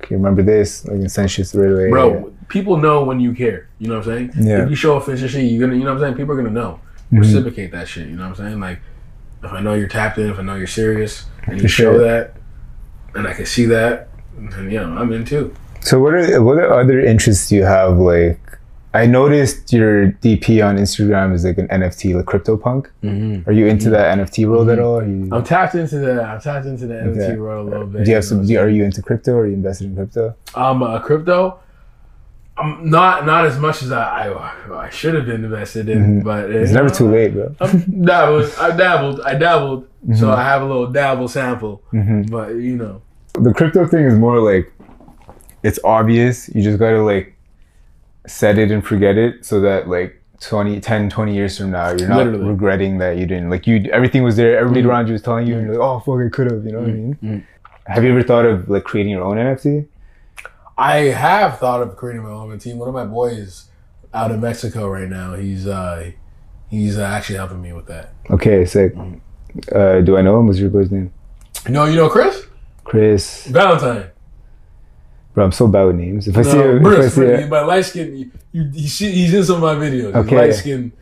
you 0.08 0.16
remember 0.16 0.42
this?" 0.42 0.84
Like, 0.86 0.94
and 0.96 1.10
send 1.10 1.30
shit 1.30 1.52
right 1.54 1.72
away. 1.72 1.90
bro. 1.90 2.32
People 2.48 2.76
know 2.76 3.02
when 3.04 3.18
you 3.20 3.34
care. 3.34 3.68
You 3.80 3.88
know 3.88 3.98
what 3.98 4.06
I'm 4.08 4.30
saying? 4.30 4.46
Yeah. 4.46 4.52
Mm-hmm. 4.58 4.64
If 4.64 4.70
you 4.70 4.76
show 4.76 4.96
efficiency, 4.96 5.44
you're 5.46 5.66
gonna. 5.66 5.76
You 5.78 5.84
know 5.84 5.92
what 5.94 6.02
I'm 6.04 6.08
saying? 6.10 6.16
People 6.16 6.34
are 6.34 6.36
gonna 6.36 6.50
know. 6.54 6.78
Reciprocate 7.10 7.72
that 7.72 7.88
shit. 7.88 8.06
You 8.08 8.14
know 8.16 8.28
what 8.28 8.38
I'm 8.38 8.46
saying? 8.46 8.60
Like 8.60 8.78
if 9.42 9.52
I 9.52 9.60
know 9.60 9.74
you're 9.74 9.88
tapped 9.88 10.18
in, 10.18 10.30
if 10.30 10.38
I 10.38 10.42
know 10.42 10.54
you're 10.56 10.66
serious, 10.66 11.26
and 11.50 11.56
you 11.56 11.62
For 11.62 11.68
show 11.68 11.98
that, 11.98 12.34
and 13.14 13.26
I 13.26 13.34
can 13.34 13.46
see 13.46 13.66
that, 13.66 14.08
and 14.36 14.72
you 14.72 14.78
know 14.78 14.96
I'm 14.96 15.12
in 15.12 15.24
too. 15.24 15.54
So 15.80 16.00
what 16.00 16.14
are 16.14 16.42
what 16.42 16.58
are 16.58 16.72
other 16.72 17.00
interests 17.00 17.50
you 17.52 17.64
have? 17.64 17.98
Like, 17.98 18.40
I 18.94 19.06
noticed 19.06 19.72
your 19.72 20.12
DP 20.12 20.64
on 20.64 20.76
Instagram 20.76 21.34
is 21.34 21.44
like 21.44 21.58
an 21.58 21.68
NFT, 21.68 22.14
like 22.14 22.24
CryptoPunk. 22.24 22.88
Mm-hmm. 23.02 23.48
Are 23.48 23.52
you 23.52 23.66
into 23.66 23.90
that 23.90 24.18
NFT 24.18 24.48
world 24.48 24.70
at 24.70 24.78
all? 24.78 24.98
Are 24.98 25.06
you, 25.06 25.28
I'm 25.32 25.44
tapped 25.44 25.74
into 25.74 25.98
the 25.98 26.22
I'm 26.22 26.40
tapped 26.40 26.66
into 26.66 26.86
the 26.86 26.94
NFT 26.94 27.38
world 27.38 27.68
a 27.68 27.70
little 27.70 27.86
bit. 27.86 28.04
do 28.04 28.10
you 28.10 28.14
have 28.16 28.24
some? 28.24 28.38
what 28.38 28.46
Do 28.46 28.52
you, 28.52 28.58
are 28.58 28.68
you 28.68 28.84
into 28.84 29.02
crypto? 29.02 29.36
Are 29.36 29.46
you 29.46 29.54
invested 29.54 29.88
in 29.88 29.94
crypto? 29.94 30.34
I'm 30.54 30.82
uh, 30.82 30.98
crypto. 31.00 31.60
I'm 32.58 32.90
not 32.90 33.26
not 33.26 33.46
as 33.46 33.58
much 33.58 33.82
as 33.82 33.92
I 33.92 34.28
I, 34.30 34.86
I 34.86 34.90
should 34.90 35.14
have 35.14 35.26
been 35.26 35.44
invested 35.44 35.88
in, 35.88 35.98
mm-hmm. 35.98 36.20
but 36.20 36.48
Mm-hmm. 36.48 36.62
It's 36.62 36.72
never 36.72 36.90
too 36.90 37.10
late, 37.10 37.34
bro. 37.34 37.48
Dabbled. 38.04 38.54
I 38.58 38.76
dabbled. 38.76 39.20
I 39.22 39.34
dabbled. 39.34 39.84
Mm-hmm. 39.84 40.14
So 40.14 40.30
I 40.30 40.42
have 40.42 40.62
a 40.62 40.64
little 40.64 40.86
dabble 40.88 41.28
sample. 41.28 41.82
Mm-hmm. 41.92 42.22
But 42.22 42.48
you 42.56 42.76
know, 42.76 43.02
the 43.34 43.52
crypto 43.52 43.86
thing 43.86 44.04
is 44.04 44.14
more 44.14 44.40
like 44.40 44.72
it's 45.62 45.78
obvious. 45.84 46.48
You 46.54 46.62
just 46.62 46.78
gotta 46.78 47.02
like 47.02 47.36
set 48.26 48.58
it 48.58 48.70
and 48.70 48.84
forget 48.84 49.16
it 49.16 49.44
so 49.44 49.60
that 49.60 49.88
like 49.88 50.22
20, 50.40 50.80
10, 50.80 51.10
20 51.10 51.34
years 51.34 51.58
from 51.58 51.70
now, 51.70 51.90
you're 51.90 52.08
not 52.08 52.18
Literally. 52.18 52.46
regretting 52.46 52.98
that 52.98 53.16
you 53.16 53.26
didn't. 53.26 53.50
Like 53.50 53.66
you, 53.66 53.88
everything 53.92 54.22
was 54.22 54.36
there. 54.36 54.56
Everybody 54.56 54.82
mm-hmm. 54.82 54.90
around 54.90 55.06
you 55.08 55.14
was 55.14 55.22
telling 55.22 55.46
you, 55.46 55.56
and 55.56 55.66
you're 55.66 55.76
like, 55.76 55.82
oh 55.82 56.00
fuck, 56.00 56.24
I 56.24 56.28
could 56.28 56.50
have. 56.50 56.64
You 56.64 56.72
know 56.72 56.80
what 56.80 56.90
I 56.90 56.92
mean? 56.92 57.46
Have 57.86 58.04
you 58.04 58.10
ever 58.10 58.22
thought 58.22 58.44
of 58.44 58.68
like 58.68 58.84
creating 58.84 59.12
your 59.12 59.24
own 59.24 59.36
NFT? 59.36 59.86
I 60.78 60.96
have 61.10 61.58
thought 61.58 61.82
of 61.82 61.96
creating 61.96 62.22
my 62.22 62.30
own 62.30 62.56
team. 62.58 62.78
One 62.78 62.88
of 62.88 62.94
my 62.94 63.04
boys 63.04 63.66
out 64.14 64.30
in 64.30 64.40
Mexico 64.40 64.88
right 64.88 65.08
now. 65.08 65.34
He's 65.34 65.66
uh 65.66 66.12
he's 66.70 66.96
uh, 66.96 67.02
actually 67.02 67.36
helping 67.36 67.60
me 67.60 67.72
with 67.72 67.86
that. 67.86 68.14
Okay, 68.30 68.64
sick. 68.64 68.94
Uh, 69.74 70.00
do 70.02 70.16
I 70.16 70.22
know 70.22 70.38
him? 70.38 70.46
What's 70.46 70.58
your 70.60 70.70
boy's 70.70 70.90
name? 70.92 71.12
No, 71.68 71.84
you 71.84 71.96
know 71.96 72.08
Chris 72.08 72.46
Chris. 72.84 73.46
Valentine. 73.48 74.10
Bro, 75.34 75.46
I'm 75.46 75.52
so 75.52 75.66
bad 75.66 75.84
with 75.84 75.96
names. 75.96 76.26
If 76.28 76.36
I 76.38 76.42
see, 76.42 76.56
No, 76.56 76.62
a, 76.62 76.76
if 76.76 76.80
I 76.80 76.82
Bruce, 76.82 77.14
see 77.14 77.46
but 77.48 77.66
light 77.66 77.84
skin. 77.84 78.16
You, 78.52 78.70
you, 78.72 78.88
see, 78.88 79.12
he's 79.12 79.34
in 79.34 79.44
some 79.44 79.56
of 79.56 79.62
my 79.62 79.74
videos. 79.74 80.14
Okay. 80.14 80.30
He's 80.30 80.38
light 80.38 80.54
skin, 80.54 80.92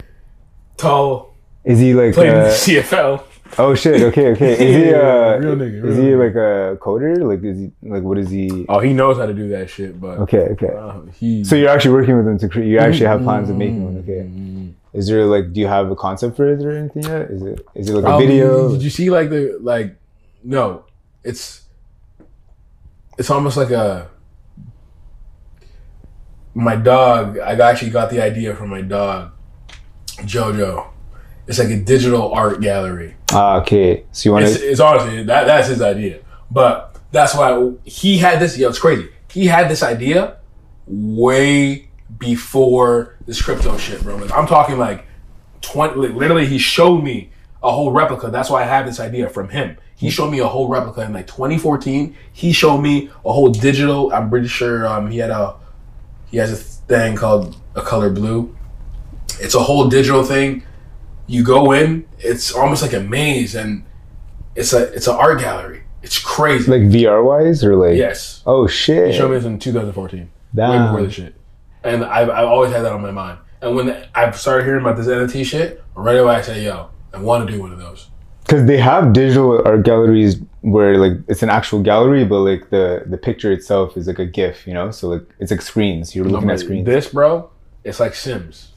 tall, 0.77 1.35
is 1.64 1.79
he 1.79 1.95
like? 1.95 2.14
played 2.14 2.29
in 2.31 2.35
the 2.35 2.47
Uh, 2.49 2.53
CFL. 2.53 3.22
Oh 3.59 3.74
shit. 3.74 4.03
Okay, 4.03 4.28
okay. 4.32 4.53
Is 4.53 4.59
he? 4.76 4.90
Yeah, 4.90 4.97
Uh, 4.99 5.38
real 5.38 5.57
nigga, 5.57 5.84
is 5.88 5.97
real 5.99 6.03
he 6.05 6.14
like 6.16 6.34
a 6.34 6.76
coder? 6.80 7.16
Like, 7.30 7.42
is 7.44 7.59
he 7.59 7.72
like 7.82 8.03
what 8.03 8.18
is 8.18 8.30
he? 8.30 8.66
Oh, 8.68 8.80
he 8.80 8.92
knows 8.92 9.16
how 9.18 9.26
to 9.26 9.34
do 9.34 9.49
that 9.49 9.68
shit, 9.70 10.01
but 10.01 10.18
Okay, 10.20 10.44
okay. 10.55 10.68
uh, 10.74 11.01
he. 11.18 11.44
So 11.44 11.57
you're 11.57 11.68
actually 11.70 11.92
working 11.94 12.16
with 12.16 12.26
him 12.26 12.38
to 12.38 12.49
create. 12.49 12.68
You 12.68 12.78
actually 12.78 13.07
have 13.07 13.22
plans 13.22 13.49
of 13.51 13.57
making 13.57 13.84
one. 13.84 13.97
Okay. 13.99 14.22
Mm-hmm. 14.28 14.68
Is 14.92 15.09
there 15.09 15.24
like? 15.26 15.53
Do 15.53 15.61
you 15.61 15.66
have 15.66 15.90
a 15.90 15.97
concept 15.97 16.36
for 16.36 16.51
it 16.53 16.62
or 16.64 16.70
anything 16.76 17.03
yet? 17.05 17.30
Is 17.30 17.42
it? 17.42 17.66
Is 17.74 17.88
it 17.90 17.94
like 17.94 18.05
a 18.05 18.14
Um, 18.14 18.20
video? 18.20 18.72
Did 18.72 18.82
you 18.82 18.90
see 18.90 19.11
like 19.11 19.28
the 19.30 19.59
like? 19.61 19.97
No, 20.42 20.84
it's 21.24 21.62
it's 23.18 23.30
almost 23.30 23.57
like 23.57 23.70
a 23.70 24.09
my 26.55 26.76
dog. 26.76 27.38
I 27.38 27.53
actually 27.70 27.90
got 27.90 28.11
the 28.11 28.22
idea 28.22 28.55
from 28.55 28.70
my 28.70 28.80
dog, 28.80 29.32
Jojo. 30.24 30.86
It's 31.47 31.59
like 31.59 31.68
a 31.68 31.76
digital 31.76 32.32
art 32.32 32.61
gallery. 32.61 33.14
Ah, 33.32 33.57
okay. 33.61 34.05
So 34.12 34.28
you 34.28 34.32
want 34.32 34.44
It's, 34.47 34.59
to? 34.59 34.70
it's 34.70 34.80
honestly 34.80 35.22
that 35.24 35.44
that's 35.47 35.68
his 35.68 35.80
idea, 35.82 36.20
but 36.51 36.97
that's 37.12 37.34
why 37.34 37.72
he 37.84 38.18
had 38.18 38.40
this. 38.40 38.59
Yo, 38.59 38.68
it's 38.68 38.78
crazy. 38.78 39.09
He 39.32 39.47
had 39.47 39.70
this 39.70 39.82
idea 39.82 40.38
way 40.86 41.88
before 42.18 43.16
this 43.26 43.40
crypto 43.42 43.76
shit, 43.78 44.03
bro. 44.03 44.16
Like 44.16 44.32
I'm 44.32 44.47
talking 44.47 44.78
like 44.78 45.05
twenty. 45.61 45.94
Like, 45.97 46.14
literally, 46.16 46.47
he 46.47 46.59
showed 46.59 47.03
me 47.03 47.30
a 47.62 47.70
whole 47.70 47.90
replica. 47.92 48.28
That's 48.30 48.51
why 48.51 48.62
I 48.62 48.66
have 48.66 48.86
this 48.86 49.01
idea 49.01 49.28
from 49.28 49.49
him. 49.49 49.76
He 49.97 50.11
showed 50.11 50.30
me 50.30 50.40
a 50.40 50.47
whole 50.47 50.68
replica 50.68 51.03
in 51.03 51.14
like 51.14 51.26
2014. 51.26 52.14
He 52.30 52.53
showed 52.53 52.78
me 52.78 53.09
a 53.24 53.32
whole 53.32 53.49
digital. 53.49 54.12
I'm 54.12 54.28
pretty 54.28 54.47
sure 54.49 54.86
um, 54.86 55.11
he 55.11 55.18
had 55.18 55.30
a 55.30 55.55
he 56.30 56.36
has 56.36 56.53
a 56.53 56.57
thing 56.57 57.16
called 57.16 57.57
a 57.74 57.82
color 57.82 58.11
blue. 58.11 58.55
It's 59.40 59.55
a 59.55 59.61
whole 59.61 59.88
digital 59.88 60.22
thing. 60.22 60.62
You 61.27 61.43
go 61.43 61.72
in, 61.72 62.07
it's 62.18 62.53
almost 62.55 62.83
like 62.83 62.93
a 62.93 63.01
maze, 63.01 63.55
and 63.55 63.85
it's 64.55 64.72
a 64.72 64.93
it's 64.93 65.07
an 65.09 65.16
art 65.16 65.41
gallery. 65.41 65.83
It's 66.03 66.18
crazy. 66.18 66.70
Like 66.70 66.83
VR 66.83 67.24
wise 67.24 67.64
or 67.64 67.74
like? 67.77 67.97
yes, 67.97 68.43
Oh 68.47 68.66
he 68.66 68.72
shit. 68.72 69.14
showed 69.14 69.31
me 69.31 69.37
this 69.37 69.45
in 69.45 69.59
2014. 69.59 70.20
Way 70.20 70.29
Damn. 70.55 70.87
before 70.93 71.07
the 71.07 71.12
shit, 71.12 71.35
and 71.83 72.05
I've, 72.05 72.31
I've 72.31 72.47
always 72.47 72.72
had 72.72 72.83
that 72.85 72.93
on 72.93 73.03
my 73.03 73.11
mind. 73.11 73.39
And 73.61 73.74
when 73.74 74.05
I 74.14 74.31
started 74.31 74.64
hearing 74.64 74.83
about 74.83 74.97
this 74.97 75.07
NFT 75.09 75.45
shit, 75.45 75.83
right 75.95 76.16
away 76.16 76.37
I 76.37 76.41
said, 76.43 76.62
"Yo, 76.62 76.89
I 77.12 77.18
want 77.18 77.47
to 77.47 77.53
do 77.53 77.61
one 77.61 77.72
of 77.72 77.79
those." 77.79 78.09
Because 78.45 78.64
they 78.66 78.77
have 78.79 79.12
digital 79.12 79.61
art 79.66 79.83
galleries 79.83 80.37
where 80.61 80.97
like 80.99 81.14
it's 81.27 81.43
an 81.43 81.51
actual 81.51 81.83
gallery, 81.83 82.24
but 82.24 82.39
like 82.41 82.70
the 82.70 83.03
the 83.07 83.18
picture 83.18 83.51
itself 83.51 83.97
is 83.97 84.07
like 84.07 84.20
a 84.20 84.27
GIF, 84.27 84.66
you 84.66 84.74
know. 84.74 84.93
So 84.93 85.09
like 85.09 85.22
it's 85.41 85.51
like 85.51 85.61
screens. 85.62 86.14
You're 86.14 86.27
looking 86.27 86.51
at 86.51 86.61
screens, 86.61 86.87
This, 86.87 87.09
bro, 87.09 87.51
it's 87.83 87.99
like 87.99 88.14
Sims, 88.14 88.72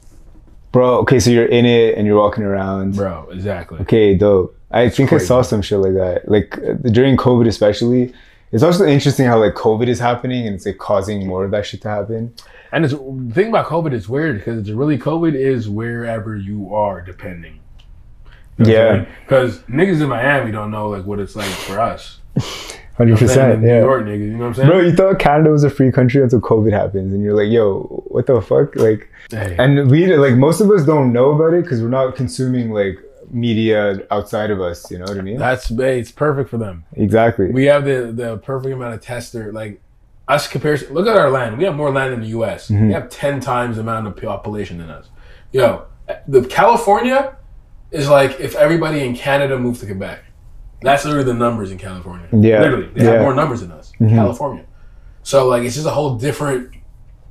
bro. 0.72 0.98
Okay, 0.98 1.20
so 1.20 1.30
you're 1.30 1.46
in 1.46 1.66
it 1.66 1.96
and 1.96 2.06
you're 2.06 2.18
walking 2.18 2.44
around. 2.44 2.96
bro. 2.96 3.28
Exactly. 3.30 3.80
Okay, 3.80 4.14
dope. 4.14 4.56
I 4.70 4.88
think 4.88 5.12
I 5.12 5.18
saw 5.18 5.42
some 5.42 5.62
shit 5.62 5.78
like 5.78 5.94
that. 5.94 6.28
Like 6.28 6.58
uh, 6.58 6.74
during 6.90 7.16
COVID, 7.16 7.46
especially. 7.46 8.12
It's 8.52 8.64
also 8.64 8.84
interesting 8.84 9.26
how 9.26 9.38
like 9.38 9.54
COVID 9.54 9.86
is 9.86 10.00
happening 10.00 10.44
and 10.44 10.56
it's 10.56 10.66
like 10.66 10.78
causing 10.78 11.24
more 11.26 11.44
of 11.44 11.52
that 11.52 11.66
shit 11.66 11.82
to 11.82 11.88
happen. 11.88 12.34
And 12.72 12.84
it's, 12.84 12.94
the 12.94 13.30
thing 13.32 13.48
about 13.48 13.66
COVID 13.66 13.92
is 13.92 14.08
weird 14.08 14.38
because 14.38 14.58
it's 14.58 14.70
really 14.70 14.98
COVID 14.98 15.34
is 15.34 15.68
wherever 15.68 16.36
you 16.36 16.74
are, 16.74 17.00
depending. 17.00 17.60
Yeah. 18.58 19.06
Because 19.24 19.60
niggas 19.62 20.00
in 20.00 20.08
Miami 20.08 20.50
don't 20.50 20.70
know 20.70 20.88
like 20.88 21.04
what 21.04 21.20
it's 21.20 21.36
like 21.36 21.46
for 21.48 21.80
us. 21.80 22.18
Hundred 23.00 23.18
percent. 23.18 23.62
New 23.62 23.68
Yeah. 23.68 23.80
York 23.80 24.04
niggas, 24.04 24.18
you 24.20 24.26
know 24.32 24.38
what 24.40 24.46
I'm 24.48 24.54
saying? 24.54 24.68
Bro, 24.68 24.80
you 24.80 24.92
thought 24.94 25.18
Canada 25.18 25.50
was 25.50 25.64
a 25.64 25.70
free 25.70 25.90
country 25.90 26.22
until 26.22 26.40
COVID 26.40 26.70
happens, 26.72 27.12
and 27.14 27.22
you're 27.22 27.34
like, 27.34 27.50
"Yo, 27.50 27.80
what 28.08 28.26
the 28.26 28.40
fuck?" 28.42 28.76
Like, 28.76 29.08
Hey. 29.30 29.56
and 29.58 29.90
we 29.90 30.14
like 30.16 30.34
most 30.34 30.60
of 30.60 30.70
us 30.70 30.84
don't 30.84 31.10
know 31.12 31.30
about 31.30 31.54
it 31.54 31.62
because 31.64 31.80
we're 31.82 31.88
not 31.88 32.14
consuming 32.14 32.70
like 32.72 32.98
media 33.30 34.00
outside 34.10 34.50
of 34.50 34.60
us. 34.60 34.90
You 34.90 34.98
know 34.98 35.04
what 35.06 35.16
I 35.16 35.22
mean? 35.22 35.38
That's 35.38 35.68
hey, 35.68 35.98
it's 35.98 36.12
perfect 36.12 36.50
for 36.50 36.58
them. 36.58 36.84
exactly. 36.94 37.46
We 37.50 37.64
have 37.66 37.84
the 37.86 38.12
the 38.14 38.36
perfect 38.38 38.74
amount 38.74 38.94
of 38.94 39.00
tester. 39.00 39.50
Like 39.52 39.80
us 40.28 40.46
comparison. 40.46 40.92
Look 40.92 41.06
at 41.06 41.16
our 41.16 41.30
land. 41.30 41.56
We 41.58 41.64
have 41.64 41.74
more 41.76 41.90
land 41.90 42.12
in 42.12 42.20
the 42.20 42.28
U.S. 42.28 42.68
Mm-hmm. 42.68 42.88
We 42.88 42.92
have 42.92 43.08
ten 43.08 43.40
times 43.40 43.76
the 43.76 43.82
amount 43.82 44.06
of 44.08 44.16
population 44.16 44.78
than 44.78 44.90
us. 44.90 45.08
Yo, 45.52 45.86
the 46.28 46.42
California 46.44 47.36
is 47.90 48.08
like 48.10 48.38
if 48.40 48.54
everybody 48.56 49.00
in 49.06 49.14
Canada 49.16 49.58
moved 49.58 49.80
to 49.80 49.86
Quebec. 49.86 50.22
That's 50.82 51.04
literally 51.04 51.24
the 51.24 51.34
numbers 51.34 51.70
in 51.70 51.78
California. 51.78 52.26
Yeah, 52.32 52.60
literally, 52.62 52.86
they 52.86 53.04
yeah. 53.04 53.06
Mm-hmm. 53.06 53.12
have 53.12 53.20
more 53.22 53.34
numbers 53.34 53.60
than 53.60 53.72
us. 53.72 53.92
California. 53.98 54.64
So 55.22 55.46
like, 55.48 55.62
it's 55.64 55.74
just 55.74 55.86
a 55.86 55.90
whole 55.90 56.16
different. 56.16 56.74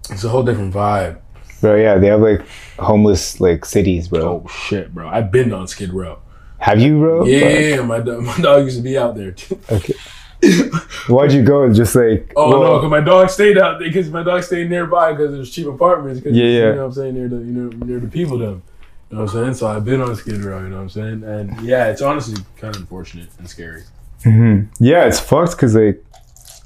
It's 0.09 0.23
a 0.23 0.29
whole 0.29 0.43
different 0.43 0.73
vibe. 0.73 1.19
bro, 1.61 1.75
yeah, 1.75 1.97
they 1.97 2.07
have 2.07 2.21
like 2.21 2.41
homeless 2.77 3.39
like 3.39 3.65
cities, 3.65 4.07
bro. 4.07 4.21
Oh 4.45 4.47
shit, 4.49 4.93
bro! 4.93 5.07
I've 5.09 5.31
been 5.31 5.51
on 5.53 5.67
Skid 5.67 5.93
Row. 5.93 6.19
Have 6.59 6.79
you, 6.79 6.99
bro? 6.99 7.25
Yeah, 7.25 7.81
my 7.81 7.99
dog, 7.99 8.21
my 8.31 8.37
dog 8.37 8.63
used 8.65 8.77
to 8.77 8.83
be 8.83 8.97
out 8.97 9.15
there 9.15 9.31
too. 9.31 9.59
Okay. 9.71 9.93
Why'd 11.09 11.33
you 11.33 11.43
go? 11.43 11.71
Just 11.73 11.95
like, 11.95 12.31
Oh 12.35 12.49
no, 12.51 12.75
because 12.77 12.89
my 12.89 13.01
dog 13.01 13.29
stayed 13.29 13.57
out 13.57 13.79
there 13.79 13.87
because 13.89 14.09
my 14.09 14.23
dog 14.23 14.41
stayed 14.43 14.69
nearby 14.69 15.11
because 15.11 15.31
there's 15.33 15.51
cheap 15.51 15.67
apartments. 15.67 16.21
Cause 16.21 16.31
Yeah, 16.33 16.45
you 16.45 16.51
yeah. 16.51 16.71
know 16.71 16.77
what 16.77 16.83
I'm 16.85 16.91
saying 16.93 17.13
near 17.15 17.27
the 17.27 17.35
you 17.37 17.51
know 17.51 17.69
near 17.85 17.99
the 17.99 18.07
people 18.07 18.37
them. 18.37 18.63
You 19.09 19.17
know 19.17 19.23
what 19.23 19.33
I'm 19.35 19.43
saying? 19.43 19.53
So 19.55 19.67
I've 19.67 19.83
been 19.85 20.01
on 20.01 20.15
Skid 20.15 20.43
Row. 20.43 20.61
You 20.61 20.69
know 20.69 20.75
what 20.77 20.81
I'm 20.83 20.89
saying? 20.89 21.23
And 21.23 21.59
yeah, 21.61 21.87
it's 21.87 22.01
honestly 22.01 22.43
kind 22.57 22.75
of 22.75 22.81
unfortunate 22.81 23.29
and 23.39 23.49
scary. 23.49 23.83
yeah, 24.25 25.05
it's 25.05 25.19
fucked 25.19 25.51
because 25.51 25.75
like, 25.75 26.03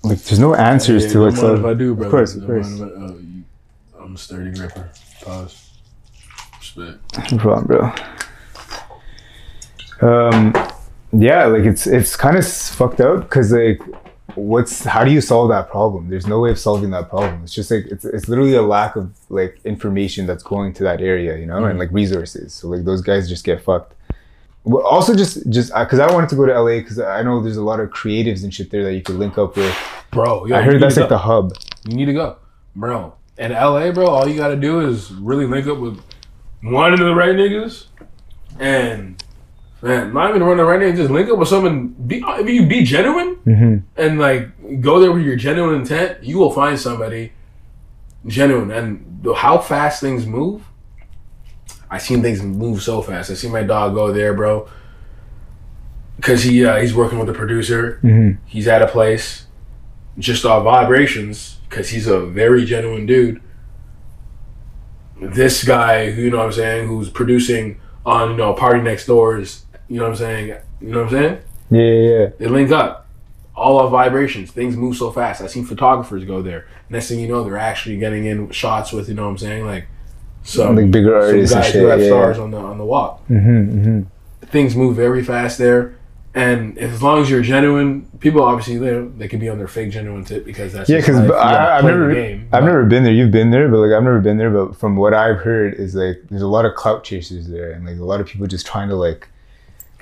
like 0.04 0.22
there's 0.24 0.40
no 0.40 0.54
answers 0.56 1.06
Yeah, 1.06 1.12
to 1.14 1.20
mind 1.20 1.40
up. 1.40 1.60
if 1.60 1.66
I 1.66 1.74
do, 1.74 1.96
bro. 1.96 2.06
Of 2.08 2.12
course, 2.12 2.36
of 2.36 2.46
course. 2.46 2.68
oh, 2.82 3.18
you, 3.20 3.44
I'm 4.00 4.16
a 4.16 4.18
sturdy 4.18 4.52
gripper. 4.58 4.90
Pause. 5.22 5.70
Respect. 6.60 7.32
No 7.32 7.38
problem, 7.38 7.66
bro. 7.68 7.94
Um, 10.02 10.54
yeah, 11.14 11.46
like 11.46 11.64
it's 11.64 11.88
it's 11.88 12.16
kind 12.18 12.36
of 12.38 12.46
fucked 12.46 13.00
up 13.00 13.22
because 13.22 13.52
like, 13.54 13.80
what's 14.36 14.84
how 14.84 15.04
do 15.04 15.12
you 15.12 15.22
solve 15.22 15.50
that 15.50 15.70
problem? 15.70 16.10
There's 16.10 16.28
no 16.28 16.40
way 16.40 16.52
of 16.52 16.60
solving 16.60 16.92
that 16.92 17.10
problem. 17.10 17.44
It's 17.44 17.54
just 17.54 17.72
like 17.72 17.86
it's 17.86 18.06
it's 18.06 18.28
literally 18.28 18.56
a 18.56 18.62
lack 18.62 18.96
of 18.96 19.14
like 19.30 19.60
information 19.64 20.26
that's 20.26 20.44
going 20.44 20.74
to 20.74 20.84
that 20.84 21.02
area, 21.02 21.38
you 21.38 21.46
know, 21.46 21.64
and 21.66 21.76
mm. 21.76 21.80
like 21.80 21.92
resources. 21.92 22.54
So 22.54 22.68
like 22.68 22.86
those 22.86 23.02
guys 23.02 23.30
just 23.30 23.44
get 23.44 23.62
fucked. 23.62 23.94
Well, 24.66 24.86
also 24.86 25.16
just 25.16 25.50
just 25.50 25.72
uh, 25.74 25.84
because 25.84 26.00
I 26.00 26.12
wanted 26.12 26.30
to 26.30 26.36
go 26.36 26.46
to 26.46 26.60
LA 26.60 26.80
because 26.80 27.00
I 27.00 27.22
know 27.22 27.42
there's 27.42 27.58
a 27.58 27.64
lot 27.64 27.80
of 27.80 27.90
creatives 27.90 28.44
and 28.44 28.54
shit 28.54 28.72
there 28.72 28.84
that 28.84 28.94
you 28.94 29.02
could 29.02 29.16
link 29.16 29.38
up 29.38 29.56
with. 29.56 29.76
Bro, 30.12 30.46
yo, 30.46 30.56
I 30.56 30.62
heard 30.62 30.82
that's 30.82 30.98
like 30.98 31.10
the 31.10 31.18
hub. 31.18 31.54
You 31.88 31.96
need 31.96 32.06
to 32.06 32.14
go, 32.14 32.38
bro. 32.76 33.14
In 33.38 33.52
LA, 33.52 33.92
bro, 33.92 34.08
all 34.08 34.28
you 34.28 34.38
gotta 34.38 34.56
do 34.56 34.88
is 34.88 35.12
really 35.12 35.46
link 35.46 35.68
up 35.68 35.80
with 35.80 36.00
one 36.62 36.94
of 36.94 37.00
the 37.00 37.14
right 37.14 37.36
niggas, 37.36 37.88
and 38.60 39.22
man, 39.84 40.14
not 40.14 40.30
even 40.30 40.40
the 40.40 40.64
right 40.66 40.80
niggas. 40.80 40.96
Just 40.98 41.12
link 41.12 41.30
up 41.30 41.38
with 41.38 41.48
someone. 41.50 41.90
Be 41.90 42.24
if 42.26 42.50
you 42.50 42.66
be 42.66 42.84
genuine 42.84 43.36
Mm-hmm. 43.46 43.78
and 44.02 44.20
like 44.20 44.82
go 44.82 45.00
there 45.00 45.12
with 45.12 45.24
your 45.24 45.36
genuine 45.36 45.76
intent, 45.82 46.24
you 46.24 46.38
will 46.40 46.52
find 46.52 46.80
somebody 46.80 47.34
genuine. 48.26 48.72
And 48.72 49.28
how 49.36 49.58
fast 49.58 50.00
things 50.02 50.26
move, 50.26 50.64
I 51.92 51.98
seen 51.98 52.22
things 52.22 52.42
move 52.42 52.82
so 52.82 53.02
fast. 53.02 53.30
I 53.30 53.34
seen 53.36 53.52
my 53.52 53.64
dog 53.64 53.94
go 53.94 54.12
there, 54.14 54.34
bro, 54.34 54.68
because 56.16 56.44
he 56.44 56.66
uh, 56.66 56.78
he's 56.78 56.96
working 56.96 57.18
with 57.20 57.28
the 57.28 57.34
producer. 57.34 58.00
Mhm. 58.04 58.38
He's 58.46 58.68
at 58.68 58.82
a 58.82 58.88
place 58.88 59.46
just 60.20 60.46
off 60.46 60.64
vibrations 60.64 61.58
because 61.70 61.90
he's 61.90 62.08
a 62.08 62.20
very 62.20 62.64
genuine 62.66 63.06
dude. 63.06 63.42
This 65.22 65.64
guy, 65.64 66.04
you 66.04 66.30
know 66.30 66.38
what 66.38 66.46
I'm 66.48 66.52
saying, 66.52 66.88
who's 66.88 67.10
producing 67.10 67.80
on 68.06 68.32
you 68.32 68.38
know 68.38 68.54
PartyNextDoor's, 68.54 69.63
you 69.88 69.98
know 69.98 70.04
what 70.04 70.12
I'm 70.12 70.16
saying, 70.16 70.48
you 70.82 70.90
know 70.90 71.04
what 71.04 71.14
I'm 71.14 71.22
saying. 71.22 71.42
Yeah, 71.70 71.82
yeah, 71.82 72.20
yeah. 72.20 72.30
They 72.38 72.48
link 72.48 72.72
up. 72.72 73.08
All 73.56 73.80
off 73.80 73.92
vibrations. 73.92 74.52
Things 74.52 74.76
move 74.76 74.98
so 74.98 75.12
fast. 75.12 75.42
I've 75.42 75.52
seen 75.52 75.66
photographers 75.66 76.26
go 76.26 76.42
there. 76.42 76.68
Next 76.90 77.10
thing 77.10 77.20
you 77.20 77.28
know, 77.28 77.44
they're 77.44 77.58
actually 77.58 77.98
getting 77.98 78.26
in 78.26 78.50
shots 78.50 78.92
with, 78.92 79.08
you 79.08 79.14
know 79.14 79.26
what 79.26 79.32
I'm 79.32 79.38
saying? 79.38 79.66
Like 79.66 79.86
some, 80.44 80.76
Like 80.76 80.90
bigger 80.90 81.16
artists 81.16 81.56
guys 81.56 81.72
who 81.72 81.86
have 81.86 82.00
yeah, 82.02 82.08
stars 82.08 82.40
on 82.40 82.52
the 82.52 82.58
on 82.58 82.78
the 82.78 82.86
walk. 82.86 83.22
Mm-hmm, 83.28 83.80
mm-hmm. 83.80 84.46
Things 84.48 84.76
move 84.76 84.96
very 84.96 85.24
fast 85.24 85.58
there. 85.58 85.96
And 86.36 86.80
as 86.80 87.04
long 87.04 87.22
as 87.22 87.30
you're 87.30 87.44
genuine, 87.44 88.10
people 88.20 88.42
obviously 88.42 88.78
they, 88.78 89.00
they 89.18 89.28
can 89.28 89.40
be 89.40 89.50
on 89.50 89.60
their 89.60 89.68
fake 89.68 89.92
genuine 89.92 90.26
tip 90.26 90.44
because 90.46 90.74
that's 90.74 90.90
Yeah, 90.90 90.98
because 90.98 91.18
life. 91.18 91.32
I've 91.32 91.86
never, 91.86 92.12
game. 92.12 92.50
I've 92.52 92.64
never 92.64 92.86
been 92.86 93.04
there. 93.04 93.14
You've 93.14 93.32
been 93.32 93.52
there, 93.52 93.70
but 93.70 93.78
like 93.78 93.92
I've 93.96 94.04
never 94.04 94.20
been 94.20 94.38
there. 94.38 94.50
But 94.50 94.76
from 94.76 94.96
what 94.96 95.14
I've 95.14 95.38
heard, 95.38 95.76
is 95.76 95.94
like 95.94 96.24
there's 96.30 96.42
a 96.42 96.48
lot 96.48 96.66
of 96.66 96.74
clout 96.74 97.04
chasers 97.04 97.48
there, 97.48 97.72
and 97.72 97.86
like 97.86 98.00
a 98.00 98.04
lot 98.04 98.20
of 98.20 98.26
people 98.26 98.48
just 98.48 98.66
trying 98.66 98.90
to 98.90 98.96
like. 98.96 99.30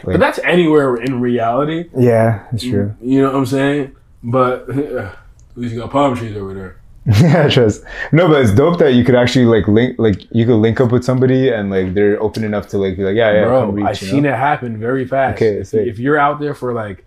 But 0.04 0.20
that's 0.20 0.40
anywhere 0.40 0.96
in 0.96 1.22
reality. 1.22 1.90
Yeah, 1.98 2.46
that's 2.52 2.64
true. 2.64 2.96
Mm, 3.02 3.10
you 3.10 3.22
know 3.22 3.28
what 3.28 3.36
I'm 3.36 3.46
saying? 3.46 3.96
But 4.24 4.70
at 4.70 5.18
least 5.56 5.74
you 5.74 5.80
got 5.80 5.92
palm 5.92 6.16
trees 6.16 6.36
over 6.38 6.54
there. 6.54 6.82
yeah, 7.22 7.50
trust. 7.50 7.84
No, 8.12 8.28
but 8.28 8.42
it's 8.42 8.54
dope 8.54 8.78
that 8.78 8.94
you 8.94 9.04
could 9.04 9.16
actually 9.16 9.46
like 9.46 9.68
link, 9.68 9.96
like 9.98 10.22
you 10.32 10.46
could 10.46 10.58
link 10.58 10.80
up 10.80 10.92
with 10.92 11.04
somebody, 11.04 11.50
and 11.50 11.72
like 11.72 11.96
they're 11.96 12.22
open 12.22 12.44
enough 12.44 12.68
to 12.70 12.78
like 12.78 12.96
be 12.96 13.04
like, 13.04 13.16
yeah, 13.16 13.34
yeah, 13.34 13.44
bro. 13.46 13.72
reach, 13.72 13.86
I've 13.86 13.98
seen 13.98 14.24
know? 14.24 14.30
it 14.30 14.36
happen 14.36 14.80
very 14.80 15.08
fast. 15.08 15.38
Okay, 15.38 15.58
if, 15.58 15.74
if 15.74 15.98
you're 15.98 16.20
out 16.20 16.40
there 16.40 16.54
for 16.54 16.74
like, 16.74 17.06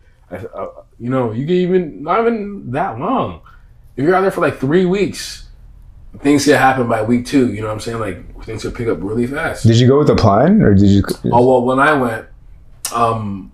you 0.98 1.10
know, 1.10 1.30
you 1.30 1.46
can 1.46 1.54
even 1.54 2.02
not 2.02 2.20
even 2.20 2.72
that 2.72 2.98
long. 2.98 3.42
If 3.96 4.04
you're 4.04 4.16
out 4.16 4.22
there 4.22 4.32
for 4.32 4.40
like 4.40 4.58
three 4.58 4.84
weeks, 4.84 5.48
things 6.18 6.44
can 6.44 6.54
happen 6.54 6.88
by 6.88 7.02
week 7.02 7.26
two. 7.26 7.52
You 7.54 7.60
know 7.60 7.68
what 7.68 7.74
I'm 7.74 7.80
saying? 7.80 8.00
Like 8.00 8.44
things 8.44 8.62
could 8.62 8.74
pick 8.74 8.88
up 8.88 8.98
really 9.00 9.28
fast. 9.28 9.64
Did 9.64 9.78
you 9.78 9.86
go 9.86 9.98
with 9.98 10.10
a 10.10 10.16
plan, 10.16 10.60
or 10.60 10.74
did 10.74 10.88
you? 10.88 11.04
Oh 11.26 11.46
well, 11.46 11.62
when 11.62 11.78
I 11.78 11.92
went, 11.92 12.26
um, 12.92 13.52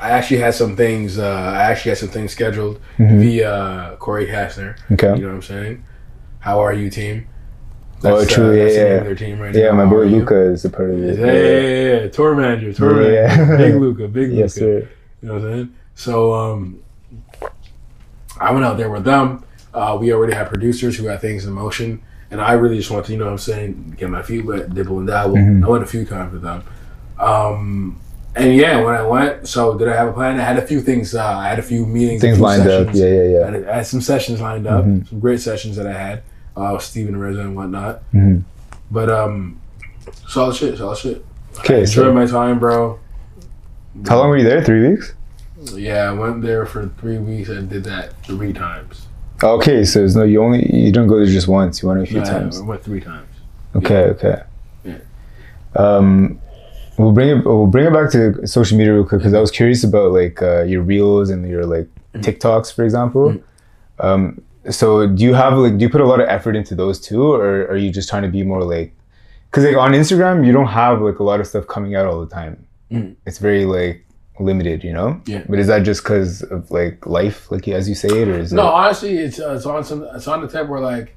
I 0.00 0.10
actually 0.10 0.38
had 0.38 0.54
some 0.54 0.76
things. 0.76 1.18
Uh, 1.18 1.26
I 1.26 1.62
actually 1.70 1.90
had 1.90 1.98
some 1.98 2.08
things 2.08 2.32
scheduled 2.32 2.80
via 2.98 3.96
Corey 3.98 4.26
Kastner. 4.26 4.76
Mm-hmm. 4.78 4.94
Okay. 4.94 5.14
You 5.16 5.22
know 5.22 5.28
what 5.28 5.34
I'm 5.36 5.42
saying? 5.42 5.84
How 6.40 6.60
are 6.60 6.72
you, 6.72 6.90
team? 6.90 7.26
Oh, 8.06 8.22
true, 8.26 8.50
uh, 8.50 8.52
yeah, 8.52 8.64
that's 8.64 9.08
yeah. 9.08 9.14
team 9.14 9.38
right 9.40 9.54
Yeah, 9.54 9.68
now. 9.68 9.72
my 9.76 9.84
How 9.84 9.90
boy 9.90 9.96
are 9.96 10.04
you? 10.04 10.16
Luca 10.18 10.50
is 10.50 10.64
a 10.66 10.70
part 10.70 10.90
of 10.90 11.02
it. 11.02 11.18
Yeah, 11.18 11.24
yeah, 11.26 11.32
yeah, 11.32 12.02
yeah. 12.02 12.08
Tour 12.10 12.34
manager, 12.34 12.72
tour 12.72 13.02
Yeah. 13.10 13.34
manager. 13.34 13.56
Big 13.58 13.74
Luca, 13.76 14.08
big 14.08 14.28
Luca. 14.28 14.40
Yes, 14.40 14.54
sir. 14.54 14.88
You 15.22 15.28
know 15.28 15.34
what 15.34 15.42
I'm 15.44 15.52
saying? 15.54 15.74
So 15.94 16.34
um 16.34 16.80
I 18.38 18.52
went 18.52 18.64
out 18.66 18.76
there 18.76 18.90
with 18.90 19.04
them. 19.04 19.44
Uh, 19.72 19.96
we 19.98 20.12
already 20.12 20.34
had 20.34 20.48
producers 20.48 20.96
who 20.98 21.06
had 21.06 21.20
things 21.20 21.46
in 21.46 21.52
motion, 21.52 22.02
and 22.30 22.40
I 22.40 22.52
really 22.52 22.76
just 22.76 22.90
wanted 22.90 23.06
to, 23.06 23.12
you 23.12 23.18
know 23.18 23.24
what 23.26 23.32
I'm 23.32 23.38
saying, 23.38 23.94
get 23.96 24.10
my 24.10 24.22
feet 24.22 24.44
wet, 24.44 24.74
dibble 24.74 24.98
and 24.98 25.06
dabble. 25.06 25.36
I 25.38 25.66
went 25.68 25.82
a 25.82 25.86
few 25.86 26.04
times 26.04 26.32
with 26.32 26.42
them. 26.42 26.62
Um, 27.18 28.00
and 28.36 28.54
yeah, 28.56 28.82
when 28.82 28.94
I 28.94 29.02
went, 29.06 29.46
so 29.48 29.76
did 29.78 29.88
I 29.88 29.96
have 29.96 30.08
a 30.08 30.12
plan? 30.12 30.38
I 30.40 30.42
had 30.44 30.58
a 30.58 30.66
few 30.66 30.80
things. 30.80 31.14
Uh, 31.14 31.24
I 31.24 31.48
had 31.48 31.58
a 31.58 31.62
few 31.62 31.86
meetings, 31.86 32.20
Things 32.20 32.36
few 32.36 32.44
lined 32.44 32.68
up. 32.68 32.88
Yeah, 32.94 33.06
yeah, 33.06 33.22
yeah. 33.22 33.46
I 33.46 33.50
had, 33.50 33.68
I 33.68 33.76
had 33.76 33.86
some 33.86 34.00
sessions 34.00 34.40
lined 34.40 34.66
up, 34.66 34.84
Mm-hmm. 34.84 35.06
some 35.06 35.20
great 35.20 35.40
sessions 35.40 35.76
that 35.76 35.86
I 35.86 35.92
had 35.92 36.22
uh, 36.56 36.70
with 36.72 36.82
Steven 36.82 37.16
Reza 37.16 37.40
and 37.40 37.54
whatnot. 37.56 38.00
Mm-hmm. 38.12 38.40
But 38.90 39.10
um, 39.10 39.60
solid 40.28 40.56
shit, 40.56 40.78
solid 40.78 40.98
shit. 40.98 41.24
Okay, 41.60 41.80
Enjoyed 41.80 41.88
so 42.06 42.12
my 42.12 42.26
time, 42.26 42.58
bro. 42.58 42.98
how 44.08 44.18
long 44.18 44.28
were 44.28 44.36
you 44.38 44.44
there? 44.44 44.62
Three 44.64 44.88
weeks. 44.90 45.14
Yeah, 45.72 46.10
I 46.10 46.12
went 46.12 46.42
there 46.42 46.66
for 46.66 46.88
three 46.98 47.18
weeks 47.18 47.48
and 47.48 47.70
did 47.70 47.84
that 47.84 48.20
three 48.24 48.52
times. 48.52 49.06
Okay, 49.42 49.84
so 49.84 50.04
it's 50.04 50.14
no, 50.14 50.22
you 50.24 50.42
only 50.42 50.68
you 50.74 50.92
don't 50.92 51.06
go 51.06 51.16
there 51.16 51.26
just 51.26 51.48
once. 51.48 51.82
You 51.82 51.88
went 51.88 52.02
a 52.02 52.06
few 52.06 52.18
No, 52.20 52.24
times. 52.24 52.60
I 52.60 52.64
went 52.64 52.82
three 52.82 53.00
times. 53.00 53.28
Okay, 53.76 54.04
okay. 54.10 54.42
Yeah. 54.84 54.98
Um, 55.76 56.40
we'll 56.98 57.12
bring 57.12 57.28
it. 57.30 57.44
We'll 57.44 57.66
bring 57.66 57.86
it 57.86 57.92
back 57.92 58.10
to 58.12 58.46
social 58.46 58.76
media 58.78 58.94
real 58.94 59.04
quick 59.04 59.20
because 59.20 59.34
I 59.34 59.40
was 59.40 59.50
curious 59.50 59.84
about 59.84 60.12
like 60.12 60.40
uh, 60.42 60.62
your 60.62 60.82
reels 60.82 61.30
and 61.30 61.48
your 61.48 61.64
like 61.66 61.88
Mm-hmm. 62.14 62.30
TikToks, 62.30 62.72
for 62.72 62.84
example. 62.84 63.36
Um, 63.98 64.40
so 64.70 65.04
do 65.08 65.24
you 65.24 65.34
have 65.34 65.58
like 65.58 65.76
do 65.78 65.82
you 65.82 65.88
put 65.88 66.00
a 66.00 66.06
lot 66.06 66.20
of 66.20 66.28
effort 66.28 66.54
into 66.54 66.76
those 66.76 67.00
too, 67.00 67.32
or 67.32 67.66
are 67.66 67.76
you 67.76 67.90
just 67.90 68.08
trying 68.08 68.22
to 68.22 68.28
be 68.28 68.44
more 68.44 68.62
like? 68.62 68.94
Because 69.50 69.64
like 69.64 69.76
on 69.76 69.90
Instagram, 69.94 70.46
you 70.46 70.52
don't 70.52 70.68
have 70.68 71.00
like 71.02 71.18
a 71.18 71.24
lot 71.24 71.40
of 71.40 71.46
stuff 71.48 71.66
coming 71.66 71.96
out 71.96 72.06
all 72.06 72.20
the 72.24 72.32
time. 72.32 72.64
Mm. 72.92 73.16
It's 73.26 73.38
very 73.38 73.64
like 73.64 74.06
limited, 74.38 74.84
you 74.84 74.92
know. 74.92 75.20
Yeah. 75.26 75.42
But 75.48 75.58
is 75.58 75.66
that 75.66 75.80
just 75.80 76.04
because 76.04 76.42
of 76.42 76.70
like 76.70 77.04
life, 77.04 77.50
like 77.50 77.66
as 77.66 77.88
you 77.88 77.96
say 77.96 78.10
it, 78.22 78.28
or 78.28 78.38
is 78.38 78.52
No, 78.52 78.68
it? 78.68 78.72
honestly, 78.72 79.16
it's 79.18 79.40
uh, 79.40 79.54
it's 79.56 79.66
on 79.66 79.82
some 79.82 80.04
it's 80.14 80.28
on 80.28 80.40
the 80.40 80.46
type 80.46 80.68
where 80.68 80.78
like 80.80 81.16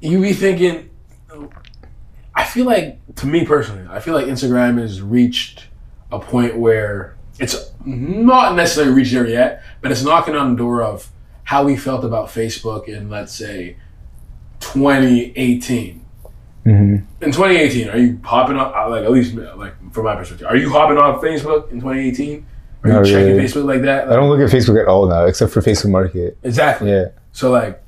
you 0.00 0.18
be 0.22 0.32
thinking. 0.32 0.88
I 2.36 2.44
feel 2.44 2.66
like, 2.66 2.98
to 3.16 3.26
me 3.26 3.44
personally, 3.46 3.86
I 3.90 4.00
feel 4.00 4.14
like 4.14 4.26
Instagram 4.26 4.80
has 4.80 5.00
reached 5.00 5.66
a 6.10 6.18
point 6.18 6.56
where 6.56 7.14
it's 7.38 7.70
not 7.84 8.54
necessarily 8.56 8.92
reached 8.92 9.12
there 9.12 9.26
yet, 9.28 9.62
but 9.80 9.90
it's 9.92 10.02
knocking 10.02 10.34
on 10.34 10.52
the 10.52 10.56
door 10.56 10.82
of 10.82 11.10
how 11.44 11.64
we 11.64 11.76
felt 11.76 12.04
about 12.04 12.28
Facebook 12.28 12.88
in 12.88 13.10
let's 13.10 13.32
say 13.34 13.76
2018. 14.60 16.00
Mhm. 16.66 17.02
In 17.20 17.32
2018, 17.32 17.90
are 17.90 17.98
you 17.98 18.18
hopping 18.24 18.56
on 18.56 18.72
uh, 18.74 18.88
like 18.88 19.04
at 19.04 19.10
least 19.10 19.34
like 19.34 19.74
from 19.92 20.04
my 20.04 20.16
perspective, 20.16 20.46
are 20.46 20.56
you 20.56 20.70
hopping 20.70 20.96
on 20.96 21.20
Facebook 21.20 21.70
in 21.70 21.80
2018? 21.80 22.46
Are 22.84 22.88
you 22.90 23.04
checking 23.04 23.36
really. 23.36 23.40
Facebook 23.44 23.64
like 23.64 23.82
that? 23.82 24.08
I 24.10 24.14
don't 24.16 24.28
look 24.28 24.40
at 24.40 24.54
Facebook 24.54 24.80
at 24.80 24.88
all 24.88 25.06
now, 25.06 25.24
except 25.26 25.52
for 25.52 25.60
Facebook 25.60 25.90
Market. 25.90 26.38
exactly. 26.42 26.90
Yeah. 26.90 27.06
So 27.32 27.50
like, 27.50 27.82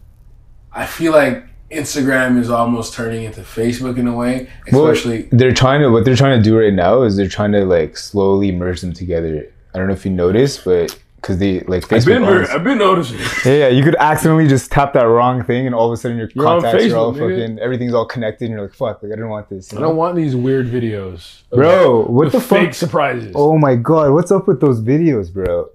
I 0.72 0.86
feel 0.86 1.12
like 1.12 1.44
Instagram 1.71 2.39
is 2.39 2.49
almost 2.51 2.95
turning 2.95 3.25
into 3.25 3.41
Facebook 3.41 3.99
in 3.99 4.07
a 4.07 4.14
way, 4.14 4.49
Well, 4.73 4.87
especially. 4.87 5.29
they're 5.33 5.53
trying 5.53 5.81
to 5.81 5.89
what 5.91 6.05
they're 6.05 6.17
trying 6.17 6.39
to 6.39 6.43
do 6.43 6.57
right 6.59 6.73
now 6.73 7.03
is 7.03 7.17
they're 7.17 7.29
trying 7.29 7.53
to 7.53 7.64
like 7.64 7.97
slowly 7.97 8.53
merge 8.53 8.81
them 8.81 8.93
together. 8.93 9.47
I 9.75 9.79
don't 9.79 9.89
know 9.89 9.95
if 9.95 10.05
you 10.05 10.12
noticed, 10.12 10.64
but 10.64 10.97
because 11.17 11.39
they 11.39 11.61
like 11.61 11.83
Facebook. 11.89 12.25
owns- 12.25 12.51
I've 12.51 12.62
been 12.62 12.79
noticing. 12.79 13.19
yeah, 13.45 13.59
yeah, 13.59 13.69
you 13.69 13.83
could 13.83 13.97
accidentally 13.97 14.47
just 14.47 14.71
tap 14.71 14.93
that 14.93 15.03
wrong 15.05 15.43
thing, 15.43 15.67
and 15.67 15.75
all 15.75 15.89
of 15.89 15.93
a 15.93 15.97
sudden 15.97 16.17
your 16.19 16.29
You're 16.35 16.47
on 16.47 16.61
contacts 16.62 16.93
are 16.93 16.97
all 16.97 17.12
Facebook, 17.12 17.17
nigga. 17.33 17.41
fucking 17.43 17.59
everything's 17.59 17.95
all 17.95 18.07
connected, 18.07 18.45
and 18.45 18.53
you're 18.55 18.62
like, 18.62 18.73
fuck, 18.75 19.03
like 19.03 19.11
I 19.11 19.17
didn't 19.17 19.29
want 19.31 19.49
this. 19.49 19.73
you 19.73 19.79
I 19.79 19.81
know? 19.81 19.89
don't 19.89 19.97
want 19.97 20.14
these 20.14 20.37
weird 20.37 20.67
videos, 20.69 21.43
Bro, 21.51 22.05
what 22.05 22.31
the, 22.31 22.41
fake 22.41 22.67
fuck? 22.69 22.75
surprises. 22.75 23.33
Oh 23.35 23.59
my 23.59 23.75
god, 23.75 24.12
what's 24.12 24.31
up 24.31 24.47
with 24.47 24.61
those 24.61 24.81
videos, 24.81 25.33
bro? 25.33 25.69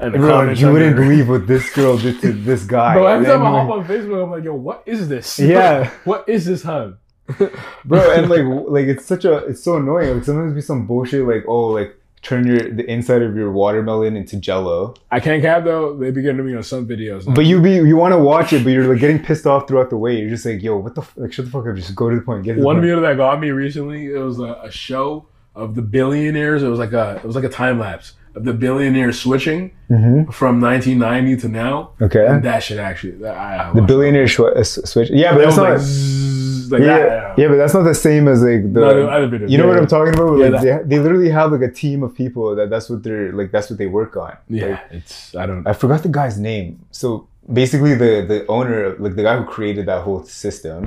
And 0.00 0.14
the 0.14 0.18
Bro, 0.18 0.50
you 0.52 0.70
wouldn't 0.72 0.96
believe 0.96 1.28
what 1.28 1.46
this 1.46 1.72
girl 1.74 1.96
did 1.98 2.20
to 2.20 2.32
this 2.50 2.64
guy. 2.64 2.94
Bro, 2.94 3.06
every 3.06 3.26
time 3.26 3.42
I 3.42 3.50
hop 3.50 3.70
on 3.70 3.84
Facebook, 3.86 4.24
I'm 4.24 4.30
like, 4.30 4.44
yo, 4.44 4.54
what 4.54 4.82
is 4.86 5.08
this? 5.08 5.38
Yeah. 5.48 5.90
what 6.04 6.28
is 6.28 6.44
this, 6.46 6.62
hun? 6.62 6.98
bro 7.84 8.10
and 8.14 8.30
like 8.30 8.40
like 8.70 8.86
it's 8.86 9.04
such 9.04 9.26
a 9.26 9.36
it's 9.48 9.62
so 9.62 9.76
annoying 9.76 10.14
like 10.14 10.24
sometimes 10.24 10.54
be 10.54 10.62
some 10.62 10.86
bullshit 10.86 11.26
like 11.26 11.44
oh 11.46 11.66
like 11.66 11.94
turn 12.22 12.46
your 12.46 12.58
the 12.72 12.90
inside 12.90 13.20
of 13.20 13.36
your 13.36 13.52
watermelon 13.52 14.16
into 14.16 14.38
jello 14.38 14.94
I 15.10 15.20
can't 15.20 15.42
cap 15.42 15.62
though. 15.64 15.94
They 15.94 16.10
be 16.10 16.22
getting 16.22 16.38
to 16.38 16.42
me 16.42 16.56
on 16.56 16.62
some 16.62 16.88
videos. 16.88 17.32
but 17.34 17.44
you 17.44 17.60
be 17.60 17.74
you 17.74 17.96
want 17.98 18.12
to 18.12 18.18
watch 18.18 18.54
it 18.54 18.64
but 18.64 18.70
you're 18.70 18.88
like 18.90 18.98
getting 19.00 19.22
pissed 19.22 19.46
off 19.46 19.68
throughout 19.68 19.90
the 19.90 19.98
way 19.98 20.18
you're 20.18 20.30
just 20.30 20.46
like 20.46 20.62
yo 20.62 20.78
what 20.78 20.94
the 20.94 21.02
f-? 21.02 21.12
like 21.16 21.32
shut 21.34 21.44
the 21.44 21.50
fuck 21.50 21.66
up 21.66 21.76
just 21.76 21.94
go 21.94 22.08
to 22.08 22.16
the 22.16 22.22
point 22.22 22.44
get 22.44 22.54
to 22.54 22.60
the 22.60 22.64
One 22.66 22.76
point. 22.76 22.84
video 22.86 23.00
that 23.02 23.18
got 23.18 23.40
me 23.40 23.50
recently, 23.50 24.06
it 24.06 24.18
was 24.18 24.38
a, 24.38 24.54
a 24.64 24.70
show 24.70 25.26
of 25.54 25.74
the 25.74 25.82
billionaires. 25.82 26.62
It 26.62 26.68
was 26.68 26.78
like 26.78 26.92
a 26.94 27.16
it 27.16 27.24
was 27.24 27.36
like 27.36 27.44
a 27.44 27.48
time 27.50 27.78
lapse 27.78 28.14
of 28.14 28.27
the 28.38 28.52
billionaire 28.52 29.12
switching 29.12 29.70
Mhm. 29.90 30.32
from 30.32 30.60
1990 30.60 31.36
to 31.42 31.48
now. 31.48 31.90
okay 32.06 32.26
And 32.26 32.42
that 32.44 32.60
shit 32.62 32.78
actually, 32.78 33.24
I, 33.26 33.70
I 33.70 33.72
the 33.74 33.82
billionaire 33.82 34.24
uh, 34.24 34.62
switch 34.64 35.10
yeah 35.10 35.32
but 35.34 35.40
that's 35.44 35.56
not 35.56 35.70
like, 35.70 35.78
zzz, 35.80 36.70
like 36.72 36.82
yeah, 36.82 36.98
that. 36.98 37.38
yeah 37.38 37.48
but 37.48 37.56
that's 37.56 37.72
not 37.78 37.84
the 37.84 37.94
same 38.08 38.28
as 38.28 38.42
like 38.42 38.62
the 38.74 38.80
No, 38.80 38.94
the 39.02 39.08
other 39.16 39.28
video. 39.28 39.48
you 39.48 39.56
know 39.58 39.64
Yeah, 39.64 39.70
what. 39.70 39.78
I'm 39.80 39.86
talking 39.96 40.14
about 40.14 40.32
like 40.44 40.60
they, 40.62 40.78
they 40.90 40.98
literally 40.98 41.30
have 41.30 41.48
like 41.52 41.62
a 41.62 41.72
team 41.82 42.02
of 42.02 42.10
people 42.14 42.54
that 42.58 42.68
that's 42.72 42.88
what 42.90 43.02
they're 43.02 43.32
like 43.32 43.50
that's 43.54 43.68
what 43.70 43.78
they 43.78 43.86
work 44.00 44.12
on 44.16 44.32
Yeah, 44.48 44.66
Like, 44.66 44.80
it's 44.98 45.34
I 45.34 45.44
don't. 45.46 45.66
I 45.66 45.72
forgot 45.82 46.02
the 46.02 46.12
guy's 46.20 46.38
name. 46.50 46.68
So 46.90 47.26
basically, 47.60 47.94
the 48.04 48.12
the 48.32 48.38
owner, 48.56 48.78
like 49.04 49.14
the 49.16 49.22
guy 49.28 49.34
who 49.38 49.44
created 49.56 49.84
that 49.86 50.00
whole 50.06 50.22
system, 50.44 50.80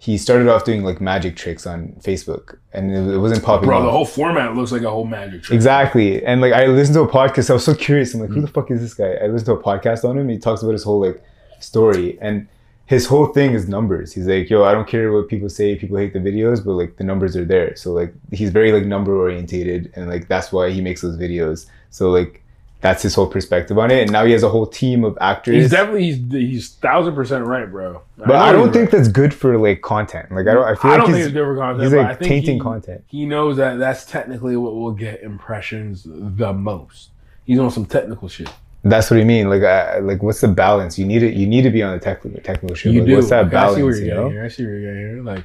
he 0.00 0.16
started 0.16 0.48
off 0.48 0.64
doing 0.64 0.84
like 0.84 1.00
magic 1.00 1.36
tricks 1.36 1.66
on 1.66 1.88
Facebook, 2.00 2.58
and 2.72 2.90
it, 2.94 3.14
it 3.14 3.18
wasn't 3.18 3.42
popular. 3.42 3.74
Bro, 3.74 3.82
the 3.84 3.90
whole 3.90 4.04
format 4.04 4.54
looks 4.54 4.70
like 4.70 4.82
a 4.82 4.90
whole 4.90 5.04
magic 5.04 5.42
trick. 5.42 5.54
exactly. 5.56 6.24
And 6.24 6.40
like 6.40 6.52
I 6.52 6.66
listened 6.66 6.94
to 6.94 7.02
a 7.02 7.08
podcast. 7.08 7.50
I 7.50 7.54
was 7.54 7.64
so 7.64 7.74
curious. 7.74 8.14
I'm 8.14 8.20
like, 8.20 8.30
who 8.30 8.40
the 8.40 8.46
fuck 8.46 8.70
is 8.70 8.80
this 8.80 8.94
guy? 8.94 9.14
I 9.14 9.26
listened 9.26 9.46
to 9.46 9.52
a 9.54 9.62
podcast 9.62 10.08
on 10.08 10.16
him. 10.16 10.28
He 10.28 10.38
talks 10.38 10.62
about 10.62 10.72
his 10.72 10.84
whole 10.84 11.00
like 11.00 11.22
story, 11.58 12.16
and 12.20 12.46
his 12.86 13.06
whole 13.06 13.26
thing 13.26 13.52
is 13.52 13.68
numbers. 13.68 14.12
He's 14.12 14.26
like, 14.26 14.48
yo, 14.48 14.62
I 14.64 14.72
don't 14.72 14.86
care 14.88 15.12
what 15.12 15.28
people 15.28 15.48
say. 15.48 15.74
People 15.76 15.98
hate 15.98 16.12
the 16.12 16.20
videos, 16.20 16.64
but 16.64 16.72
like 16.72 16.96
the 16.96 17.04
numbers 17.04 17.36
are 17.36 17.44
there. 17.44 17.74
So 17.74 17.92
like 17.92 18.14
he's 18.30 18.50
very 18.50 18.70
like 18.72 18.84
number 18.84 19.16
orientated, 19.16 19.92
and 19.96 20.08
like 20.08 20.28
that's 20.28 20.52
why 20.52 20.70
he 20.70 20.80
makes 20.80 21.00
those 21.02 21.16
videos. 21.16 21.66
So 21.90 22.10
like. 22.10 22.44
That's 22.80 23.02
his 23.02 23.14
whole 23.14 23.26
perspective 23.26 23.76
on 23.76 23.90
it, 23.90 24.02
and 24.02 24.12
now 24.12 24.24
he 24.24 24.30
has 24.30 24.44
a 24.44 24.48
whole 24.48 24.66
team 24.66 25.02
of 25.02 25.18
actors. 25.20 25.56
He's 25.56 25.70
definitely 25.72 26.12
he's 26.12 26.32
he's 26.32 26.68
thousand 26.74 27.16
percent 27.16 27.44
right, 27.44 27.68
bro. 27.68 28.02
But 28.16 28.28
know 28.28 28.34
I 28.36 28.52
don't 28.52 28.72
think 28.72 28.90
that's 28.90 29.08
good 29.08 29.34
for 29.34 29.58
like 29.58 29.82
content. 29.82 30.30
Like 30.30 30.46
I 30.46 30.54
don't. 30.54 30.64
I 30.64 30.76
feel 30.76 30.90
I 30.92 30.94
like 30.94 31.00
don't 31.00 31.08
he's, 31.08 31.16
think 31.16 31.24
it's 31.26 31.34
good 31.34 31.44
for 31.44 31.56
content. 31.56 31.82
he's 31.82 31.92
like 31.92 32.06
I 32.06 32.14
think 32.14 32.28
tainting 32.30 32.54
he, 32.54 32.60
content. 32.60 33.04
He 33.08 33.26
knows 33.26 33.56
that 33.56 33.78
that's 33.80 34.04
technically 34.04 34.56
what 34.56 34.76
will 34.76 34.92
get 34.92 35.22
impressions 35.22 36.04
the 36.06 36.52
most. 36.52 37.10
He's 37.46 37.58
on 37.58 37.70
some 37.72 37.84
technical 37.84 38.28
shit. 38.28 38.48
That's 38.84 39.10
what 39.10 39.18
I 39.18 39.24
mean. 39.24 39.50
Like, 39.50 39.64
I, 39.64 39.98
like 39.98 40.22
what's 40.22 40.40
the 40.40 40.48
balance? 40.48 41.00
You 41.00 41.04
need 41.04 41.24
it. 41.24 41.34
You 41.34 41.48
need 41.48 41.62
to 41.62 41.70
be 41.70 41.82
on 41.82 41.94
the 41.94 41.98
technical 41.98 42.40
technical 42.42 42.76
shit. 42.76 42.92
You 42.92 43.00
like, 43.00 43.08
do. 43.08 43.16
What's 43.16 43.30
that 43.30 43.46
Like, 43.46 43.54
I 43.54 43.74
see 43.74 43.82
where 43.82 43.92
you're 43.92 44.04
You 44.04 44.06
getting 44.06 44.22
know. 44.22 44.30
here. 44.30 44.44
I 44.44 44.48
see 44.48 44.64
where 44.64 44.78
you're 44.78 44.94
getting 44.94 45.14
here. 45.14 45.22
Like 45.24 45.44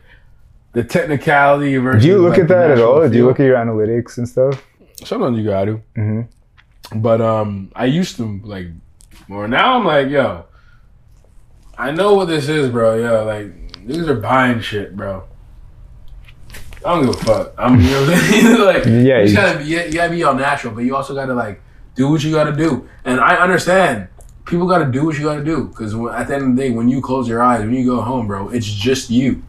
the 0.73 0.83
technicality 0.83 1.77
versus. 1.77 2.03
Do 2.03 2.09
you 2.09 2.19
look 2.19 2.31
like, 2.31 2.41
at 2.41 2.47
that 2.49 2.71
at 2.71 2.79
all? 2.79 3.09
Do 3.09 3.17
you 3.17 3.25
look 3.25 3.39
at 3.39 3.45
your 3.45 3.57
analytics 3.57 4.19
and 4.19 4.29
stuff? 4.29 4.63
Sometimes 5.03 5.39
you 5.39 5.45
gotta. 5.45 5.81
hmm 5.95 6.21
But 6.95 7.21
um, 7.21 7.71
I 7.75 7.85
used 7.85 8.17
to 8.17 8.39
like 8.43 8.67
more. 9.27 9.47
Now 9.47 9.77
I'm 9.77 9.85
like, 9.85 10.09
yo, 10.09 10.45
I 11.77 11.91
know 11.91 12.13
what 12.13 12.25
this 12.25 12.49
is, 12.49 12.69
bro. 12.69 12.95
Yo, 12.95 13.25
like 13.25 13.85
these 13.85 14.07
are 14.07 14.15
buying 14.15 14.61
shit, 14.61 14.95
bro. 14.95 15.23
I 16.85 16.95
don't 16.95 17.05
give 17.05 17.15
a 17.15 17.17
fuck. 17.23 17.53
I'm 17.57 17.79
you 17.79 17.91
know 17.91 18.01
what 18.01 18.15
I'm 18.15 18.19
saying? 18.19 18.59
like 18.65 18.85
Yeah, 18.85 19.21
you, 19.21 19.35
gotta 19.35 19.59
be, 19.59 19.65
you 19.65 19.93
gotta 19.93 20.11
be 20.11 20.23
all 20.23 20.35
natural, 20.35 20.73
but 20.73 20.83
you 20.83 20.95
also 20.95 21.15
gotta 21.15 21.33
like 21.33 21.61
do 21.95 22.09
what 22.09 22.23
you 22.23 22.31
gotta 22.31 22.55
do. 22.55 22.87
And 23.05 23.19
I 23.19 23.37
understand 23.37 24.09
people 24.45 24.67
gotta 24.67 24.85
do 24.85 25.05
what 25.05 25.17
you 25.17 25.23
gotta 25.23 25.43
do 25.43 25.65
because 25.65 25.93
at 25.93 26.27
the 26.27 26.35
end 26.35 26.43
of 26.43 26.55
the 26.55 26.61
day, 26.61 26.71
when 26.71 26.89
you 26.89 27.01
close 27.01 27.27
your 27.27 27.41
eyes, 27.41 27.61
when 27.61 27.73
you 27.73 27.85
go 27.85 28.01
home, 28.01 28.27
bro, 28.27 28.49
it's 28.49 28.67
just 28.67 29.09
you. 29.09 29.43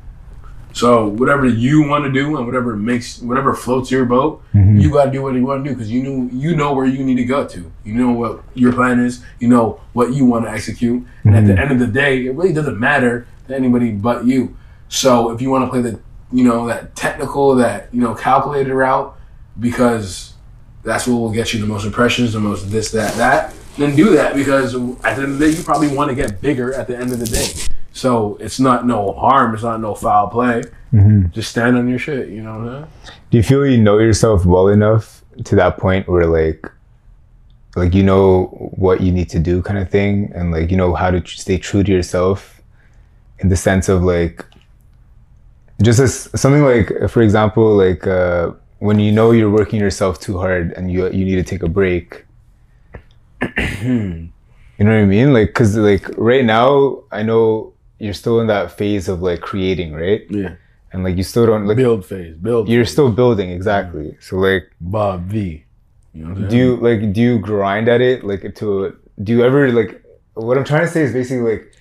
So 0.74 1.06
whatever 1.06 1.46
you 1.46 1.86
want 1.88 2.04
to 2.04 2.10
do 2.12 2.36
and 2.36 2.44
whatever 2.46 2.76
makes 2.76 3.20
whatever 3.22 3.54
floats 3.54 3.90
your 3.90 4.04
boat, 4.04 4.42
Mm-hmm. 4.54 4.78
you 4.78 4.90
gotta 4.90 5.10
do 5.10 5.22
what 5.22 5.34
you 5.34 5.44
want 5.46 5.64
to 5.64 5.70
do 5.70 5.74
because 5.74 5.90
you 5.90 6.02
know 6.02 6.28
you 6.32 6.54
know 6.54 6.74
where 6.74 6.84
you 6.86 7.02
need 7.02 7.16
to 7.16 7.24
go 7.24 7.46
to. 7.46 7.72
You 7.84 7.94
know 7.94 8.12
what 8.12 8.42
your 8.54 8.72
plan 8.72 8.98
is. 9.00 9.24
You 9.40 9.48
know 9.48 9.80
what 9.94 10.12
you 10.12 10.24
want 10.26 10.44
to 10.44 10.50
execute. 10.50 11.04
And 11.24 11.34
at 11.36 11.46
the 11.46 11.58
end 11.58 11.70
of 11.72 11.78
the 11.78 11.86
day, 11.86 12.26
it 12.26 12.34
really 12.34 12.52
doesn't 12.52 12.78
matter 12.78 13.26
to 13.48 13.54
anybody 13.56 13.90
but 13.92 14.24
you. 14.26 14.56
So 14.88 15.30
if 15.30 15.40
you 15.40 15.48
want 15.50 15.64
to 15.64 15.70
play 15.70 15.80
the 15.80 16.00
you 16.32 16.44
know 16.44 16.66
that 16.66 16.94
technical, 16.96 17.54
that 17.56 17.88
you 17.94 18.00
know 18.00 18.14
calculated 18.14 18.74
route, 18.74 19.16
because 19.60 20.34
that's 20.82 21.06
what 21.06 21.16
will 21.16 21.32
get 21.32 21.54
you 21.54 21.60
the 21.60 21.66
most 21.66 21.84
impressions, 21.86 22.32
the 22.32 22.40
most 22.40 22.70
this, 22.70 22.90
that, 22.90 23.14
that. 23.14 23.54
Then 23.78 23.96
do 23.96 24.10
that 24.10 24.34
because 24.34 24.74
at 24.74 25.16
the 25.16 25.22
end 25.22 25.32
of 25.32 25.38
the 25.38 25.46
day, 25.50 25.56
you 25.56 25.62
probably 25.64 25.88
want 25.96 26.10
to 26.10 26.14
get 26.14 26.40
bigger 26.40 26.72
at 26.74 26.86
the 26.86 26.96
end 26.96 27.12
of 27.12 27.18
the 27.18 27.26
day. 27.26 27.46
So 27.94 28.36
it's 28.40 28.58
not 28.58 28.86
no 28.86 29.12
harm. 29.12 29.54
It's 29.54 29.62
not 29.62 29.80
no 29.80 29.94
foul 29.94 30.26
play. 30.26 30.64
Just 31.30 31.52
stand 31.52 31.76
on 31.76 31.88
your 31.88 32.00
shit. 32.00 32.28
You 32.28 32.42
know 32.42 32.58
what 32.58 32.68
I'm 32.68 32.88
saying? 33.04 33.18
Do 33.30 33.36
you 33.36 33.42
feel 33.44 33.64
you 33.64 33.78
know 33.78 33.98
yourself 33.98 34.44
well 34.44 34.66
enough 34.66 35.24
to 35.44 35.54
that 35.54 35.78
point 35.78 36.08
where 36.08 36.26
like, 36.26 36.68
like 37.76 37.94
you 37.94 38.02
know 38.02 38.46
what 38.76 39.00
you 39.00 39.12
need 39.12 39.30
to 39.30 39.38
do, 39.38 39.62
kind 39.62 39.78
of 39.78 39.88
thing, 39.90 40.32
and 40.34 40.50
like 40.50 40.72
you 40.72 40.76
know 40.76 40.92
how 40.94 41.10
to 41.10 41.24
stay 41.24 41.56
true 41.56 41.84
to 41.84 41.92
yourself, 41.92 42.60
in 43.38 43.48
the 43.48 43.56
sense 43.56 43.88
of 43.88 44.02
like, 44.02 44.44
just 45.80 46.00
as 46.00 46.28
something 46.34 46.64
like, 46.64 47.08
for 47.08 47.22
example, 47.22 47.76
like 47.76 48.08
uh, 48.08 48.50
when 48.80 48.98
you 48.98 49.12
know 49.12 49.30
you're 49.30 49.50
working 49.50 49.78
yourself 49.78 50.18
too 50.18 50.36
hard 50.38 50.72
and 50.72 50.90
you 50.90 51.08
you 51.10 51.24
need 51.24 51.36
to 51.36 51.44
take 51.44 51.62
a 51.62 51.68
break. 51.68 52.24
You 54.76 54.84
know 54.84 54.90
what 54.90 55.02
I 55.02 55.04
mean? 55.04 55.32
Like, 55.32 55.54
cause 55.54 55.76
like 55.76 56.10
right 56.16 56.44
now, 56.44 57.04
I 57.12 57.22
know 57.22 57.73
you're 57.98 58.14
still 58.14 58.40
in 58.40 58.46
that 58.48 58.72
phase 58.72 59.08
of 59.08 59.22
like 59.22 59.40
creating, 59.40 59.92
right? 59.92 60.22
Yeah. 60.30 60.56
And 60.92 61.02
like 61.04 61.16
you 61.16 61.22
still 61.22 61.46
don't 61.46 61.66
like 61.66 61.76
Build 61.76 62.04
phase. 62.06 62.36
Build. 62.36 62.68
you're 62.68 62.84
phase. 62.84 62.92
still 62.92 63.10
building 63.10 63.50
exactly. 63.50 64.16
So 64.20 64.36
like, 64.36 64.70
Bob 64.80 65.22
V. 65.26 65.64
You 66.12 66.24
know 66.26 66.48
do 66.48 66.56
you 66.56 66.76
like 66.76 67.12
do 67.12 67.20
you 67.20 67.38
grind 67.40 67.88
at 67.88 68.00
it 68.00 68.22
like 68.22 68.54
to 68.54 68.96
do 69.20 69.32
you 69.32 69.44
ever 69.44 69.72
like 69.72 70.00
what 70.34 70.56
I'm 70.56 70.64
trying 70.64 70.82
to 70.82 70.88
say 70.88 71.02
is 71.02 71.12
basically 71.12 71.52
like, 71.52 71.72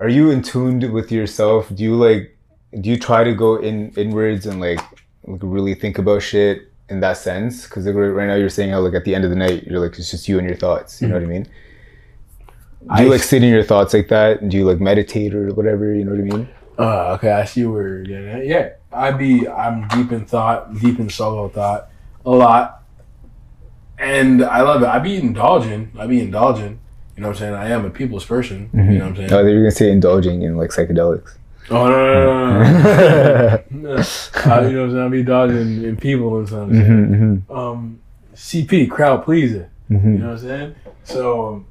are 0.00 0.08
you 0.08 0.30
in 0.30 0.42
tuned 0.42 0.92
with 0.92 1.12
yourself? 1.12 1.68
Do 1.72 1.84
you 1.84 1.94
like 1.94 2.36
do 2.80 2.90
you 2.90 2.98
try 2.98 3.22
to 3.24 3.32
go 3.34 3.56
in 3.56 3.90
inwards 3.96 4.46
and 4.46 4.60
like 4.60 4.80
like 5.24 5.40
really 5.42 5.74
think 5.74 5.98
about 5.98 6.22
shit 6.22 6.72
in 6.88 6.98
that 7.00 7.18
sense? 7.18 7.64
Because 7.64 7.86
like, 7.86 7.94
right 7.94 8.26
now 8.26 8.34
you're 8.34 8.48
saying 8.48 8.70
how 8.70 8.80
like 8.80 8.94
at 8.94 9.04
the 9.04 9.14
end 9.14 9.24
of 9.24 9.30
the 9.30 9.36
night 9.36 9.64
you're 9.64 9.78
like 9.78 9.96
it's 9.96 10.10
just 10.10 10.28
you 10.28 10.38
and 10.38 10.48
your 10.48 10.56
thoughts. 10.56 11.00
You 11.00 11.06
know 11.06 11.14
what 11.14 11.22
I 11.22 11.26
mm-hmm. 11.26 11.32
mean? 11.32 11.48
Do 12.96 13.02
you 13.02 13.08
I- 13.08 13.12
like 13.12 13.22
sit 13.22 13.42
in 13.42 13.50
your 13.50 13.62
thoughts 13.64 13.92
like 13.94 14.08
that? 14.08 14.48
Do 14.48 14.56
you 14.56 14.64
like 14.64 14.80
meditate 14.80 15.34
or 15.34 15.52
whatever? 15.54 15.92
You 15.94 16.04
know 16.04 16.12
what 16.12 16.20
I 16.20 16.22
mean? 16.38 16.48
Uh, 16.78 17.12
okay, 17.14 17.32
I 17.32 17.44
see 17.44 17.64
where 17.66 17.88
you're 17.88 18.04
getting 18.04 18.28
at. 18.28 18.46
Yeah, 18.46 18.70
I'd 18.92 19.18
be 19.18 19.48
I'm 19.48 19.88
deep 19.88 20.12
in 20.12 20.24
thought, 20.24 20.72
deep 20.78 20.98
in 21.00 21.10
solo 21.10 21.48
thought, 21.48 21.88
a 22.24 22.30
lot, 22.30 22.84
and 23.98 24.44
I 24.44 24.62
love 24.62 24.82
it. 24.82 24.86
I'd 24.86 25.02
be 25.02 25.16
indulging. 25.16 25.90
I'd 25.98 26.08
be 26.08 26.20
indulging. 26.20 26.78
You 27.16 27.22
know 27.22 27.28
what 27.28 27.36
I'm 27.36 27.40
saying? 27.40 27.54
I 27.54 27.68
am 27.70 27.84
a 27.84 27.90
people's 27.90 28.24
person. 28.24 28.70
You 28.72 28.80
know 28.80 28.98
what 29.00 29.08
I'm 29.08 29.16
saying? 29.16 29.32
Oh, 29.32 29.42
were 29.42 29.50
gonna 29.54 29.70
say 29.72 29.90
indulging 29.90 30.42
in 30.42 30.56
like 30.56 30.70
psychedelics. 30.70 31.34
Oh 31.70 31.88
no 31.88 31.96
no 31.98 32.62
no 32.62 32.62
no! 32.62 33.62
no. 33.70 33.96
no. 33.96 34.02
Uh, 34.46 34.60
you 34.62 34.76
know 34.76 34.82
what 34.82 34.84
I'm 34.84 34.90
saying? 34.92 35.04
I'd 35.04 35.10
be 35.10 35.22
dodging 35.24 35.82
in 35.84 35.96
people 35.96 36.38
and 36.38 36.46
stuff. 36.48 36.68
Mm-hmm, 36.68 37.52
Um, 37.52 37.98
CP 38.34 38.88
crowd 38.88 39.24
pleaser. 39.24 39.68
mm-hmm. 39.90 40.12
You 40.12 40.18
know 40.18 40.26
what 40.28 40.32
I'm 40.34 40.38
saying? 40.38 40.74
So 41.04 41.64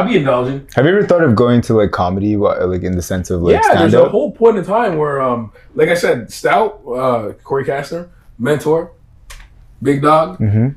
um, 0.00 0.06
I 0.06 0.10
be 0.10 0.16
indulging. 0.18 0.68
Have 0.74 0.84
you 0.84 0.92
ever 0.92 1.06
thought 1.06 1.22
of 1.22 1.34
going 1.34 1.60
to 1.62 1.74
like 1.74 1.90
comedy, 1.90 2.36
what, 2.36 2.66
like 2.68 2.82
in 2.82 2.96
the 2.96 3.02
sense 3.02 3.30
of 3.30 3.42
like 3.42 3.54
yeah, 3.54 3.62
stand 3.62 3.92
there's 3.92 3.94
a 3.94 4.08
whole 4.08 4.32
point 4.32 4.56
in 4.58 4.64
time 4.64 4.96
where, 4.98 5.20
um, 5.20 5.52
like 5.74 5.88
I 5.88 5.94
said, 5.94 6.28
Stoute, 6.28 6.72
uh, 6.86 7.32
Corey 7.42 7.64
Kastner, 7.64 8.08
mentor, 8.38 8.92
big 9.82 10.02
dog. 10.02 10.38
Mm-hmm. 10.38 10.68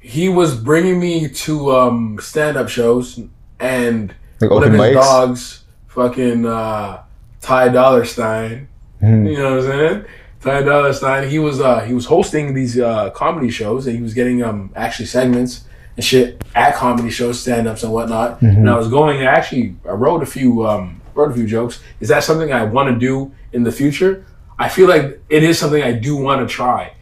He 0.00 0.28
was 0.28 0.56
bringing 0.56 1.00
me 1.00 1.28
to 1.28 1.72
um, 1.74 2.18
stand-up 2.20 2.68
shows, 2.68 3.20
and 3.58 4.14
Like 4.40 4.50
one 4.50 4.62
of 4.64 4.72
his 4.72 4.80
mics? 4.80 4.94
dogs, 4.94 5.64
fucking 5.88 6.46
uh, 6.46 7.02
Ty 7.40 7.68
Dollar 7.70 8.04
Stein. 8.04 8.68
Mhm. 9.02 9.30
You 9.30 9.38
know 9.38 9.56
what 9.56 9.64
I'm 9.64 9.70
saying? 9.70 10.04
Ty 10.40 10.62
Dollar 10.62 10.92
Stein. 10.92 11.28
He 11.28 11.38
was 11.38 11.60
uh, 11.60 11.80
he 11.80 11.92
was 11.92 12.06
hosting 12.06 12.54
these 12.54 12.78
uh, 12.78 13.10
comedy 13.10 13.50
shows, 13.50 13.86
and 13.86 13.96
he 13.96 14.02
was 14.02 14.14
getting 14.14 14.42
um 14.42 14.70
actually 14.76 15.06
segments 15.06 15.64
and 15.96 16.04
shit 16.04 16.42
at 16.54 16.74
comedy 16.74 17.10
shows, 17.10 17.40
stand-ups 17.40 17.82
and 17.82 17.92
whatnot. 17.92 18.40
Mm-hmm. 18.40 18.58
And 18.58 18.70
I 18.70 18.76
was 18.76 18.88
going. 18.88 19.20
I 19.20 19.24
actually 19.24 19.76
I 19.84 19.92
wrote 19.92 20.22
a 20.22 20.26
few 20.26 20.66
um 20.66 21.00
wrote 21.14 21.30
a 21.30 21.34
few 21.34 21.46
jokes. 21.46 21.80
Is 22.00 22.08
that 22.08 22.22
something 22.24 22.52
I 22.52 22.64
want 22.64 22.92
to 22.92 22.98
do 22.98 23.32
in 23.52 23.62
the 23.62 23.72
future? 23.72 24.24
I 24.58 24.68
feel 24.68 24.88
like 24.88 25.20
it 25.28 25.42
is 25.42 25.58
something 25.58 25.82
I 25.82 25.92
do 25.92 26.16
want 26.16 26.46
to 26.46 26.52
try 26.52 26.94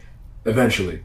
eventually. 0.45 1.03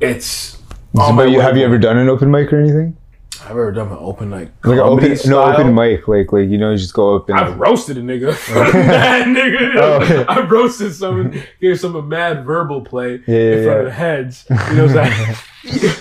It's 0.00 0.58
But 0.92 1.30
you, 1.30 1.40
have 1.40 1.56
you 1.56 1.64
ever 1.64 1.78
done 1.78 1.98
an 1.98 2.08
open 2.08 2.30
mic 2.30 2.52
or 2.52 2.60
anything? 2.60 2.96
I've 3.44 3.50
ever 3.52 3.72
done 3.72 3.88
an 3.88 3.96
open 3.98 4.30
like 4.30 4.50
Like 4.64 4.74
an 4.78 4.82
comedy 4.82 5.06
open, 5.06 5.08
no 5.30 5.42
style. 5.42 5.52
open 5.60 5.74
mic, 5.74 6.06
like 6.08 6.32
like 6.32 6.48
you 6.48 6.58
know, 6.58 6.70
you 6.72 6.76
just 6.78 6.92
go 6.94 7.16
up 7.16 7.28
and 7.28 7.38
I've 7.38 7.58
roasted 7.58 7.96
a 7.98 8.00
nigga. 8.02 8.30
mad 8.74 9.26
nigga. 9.28 9.76
Oh, 9.76 9.94
okay. 10.02 10.24
I 10.28 10.40
roasted 10.40 10.94
someone, 10.94 11.42
gave 11.60 11.80
some 11.80 11.96
a 11.96 12.02
mad 12.02 12.44
verbal 12.44 12.82
play 12.82 13.22
Yeah, 13.26 13.36
yeah, 13.38 13.52
in 13.56 13.64
front 13.64 13.66
yeah. 13.66 13.72
of 13.80 13.84
the 13.86 13.92
heads. 13.92 14.46
You 14.50 14.56
know 14.76 14.86
what 14.86 14.96
I'm 14.98 15.12
saying? 15.12 15.36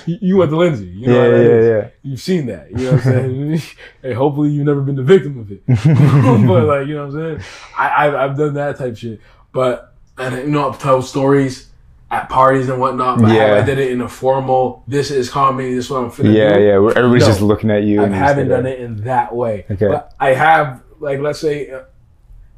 you, 0.06 0.18
you 0.22 0.38
went 0.38 0.52
to 0.52 0.58
Lindsay. 0.58 0.86
You 0.88 1.08
know 1.08 1.14
yeah, 1.14 1.24
how 1.24 1.30
that 1.38 1.44
yeah, 1.44 1.50
is. 1.58 1.68
yeah. 1.68 1.90
You've 2.04 2.22
seen 2.22 2.46
that. 2.48 2.70
You 2.72 2.78
know 2.78 2.92
what 2.94 3.06
I'm 3.06 3.12
saying? 3.12 3.62
hey, 4.02 4.14
hopefully 4.14 4.50
you've 4.50 4.66
never 4.66 4.82
been 4.82 4.96
the 4.96 5.04
victim 5.04 5.40
of 5.40 5.52
it. 5.52 5.66
but 5.68 6.66
like, 6.66 6.88
you 6.88 6.96
know 6.96 7.08
what 7.08 7.16
I'm 7.16 7.38
saying? 7.40 7.50
I, 7.78 8.08
I've, 8.08 8.16
I've 8.16 8.38
done 8.38 8.54
that 8.56 8.78
type 8.78 8.98
shit. 8.98 9.20
But, 9.52 9.94
and 10.18 10.36
you 10.36 10.48
know, 10.48 10.70
I've 10.70 10.80
told 10.80 11.06
stories 11.06 11.68
at 12.12 12.28
parties 12.30 12.70
and 12.70 12.80
whatnot. 12.80 13.22
But 13.22 13.34
Yeah. 13.34 13.55
I, 13.55 13.62
did 13.62 13.78
it 13.80 13.91
in 13.91 14.01
a 14.01 14.10
formal, 14.10 14.84
this 14.88 15.12
is 15.12 15.30
comedy, 15.30 15.76
this 15.76 15.86
is 15.86 15.91
what 15.91 16.03
I'm 16.03 16.10
finna 16.12 16.34
Yeah, 16.34 16.57
do. 16.57 16.64
yeah. 16.64 16.78
Where 16.80 16.97
everybody's 16.97 17.24
No. 17.24 17.28
just 17.28 17.41
looking 17.41 17.70
at 17.70 17.84
you. 17.84 18.03
I 18.03 18.07
haven't 18.07 18.47
done 18.47 18.66
it 18.66 18.80
in 18.80 19.03
that 19.03 19.36
way. 19.36 19.66
Okay. 19.70 19.88
But 19.88 20.14
I 20.20 20.34
have, 20.34 20.82
like, 20.99 21.20
let's 21.20 21.39
say, 21.39 21.70
uh, 21.70 21.82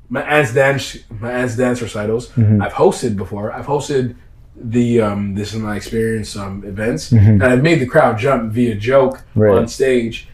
my 0.10 0.22
aunt's 0.24 0.54
dance, 0.54 0.97
my 1.20 1.32
aunt's 1.32 1.56
dance 1.58 1.82
recitals. 1.82 2.30
Mm-hmm. 2.32 2.62
I've 2.62 2.74
hosted 2.74 3.16
before. 3.18 3.52
I've 3.52 3.66
hosted 3.66 4.16
the 4.56 4.99
um, 5.02 5.34
this 5.36 5.54
is 5.54 5.60
my 5.62 5.76
experience 5.76 6.36
um, 6.36 6.64
events, 6.66 7.12
Mm-hmm. 7.12 7.41
and 7.41 7.43
I've 7.43 7.64
made 7.64 7.80
the 7.80 7.86
crowd 7.86 8.18
jump 8.18 8.52
via 8.52 8.76
joke 8.76 9.24
Right. 9.36 9.58
on 9.58 9.68
stage. 9.68 10.28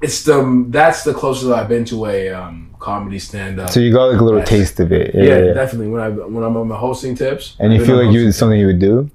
It's 0.00 0.22
the 0.24 0.66
that's 0.68 1.02
the 1.04 1.12
closest 1.14 1.50
I've 1.52 1.68
been 1.68 1.84
to 1.86 2.06
a 2.06 2.30
um, 2.30 2.73
comedy 2.90 3.18
stand 3.18 3.58
up. 3.60 3.70
So 3.70 3.80
you 3.80 3.90
got 3.92 4.06
like 4.12 4.20
a 4.20 4.24
little 4.28 4.40
Yes. 4.44 4.48
taste 4.56 4.80
of 4.84 4.92
it. 4.92 5.14
yeah, 5.14 5.22
Yeah, 5.22 5.38
yeah. 5.46 5.52
definitely. 5.60 5.88
When 5.94 6.00
I 6.06 6.08
when 6.34 6.42
I'm 6.44 6.56
on 6.56 6.68
my 6.68 6.76
hosting 6.86 7.14
tips, 7.22 7.56
And 7.60 7.72
you 7.74 7.80
feel 7.84 7.96
like 8.02 8.12
you 8.14 8.28
it's 8.28 8.36
something 8.38 8.58
you 8.64 8.66
would 8.72 8.78
do? 8.90 9.10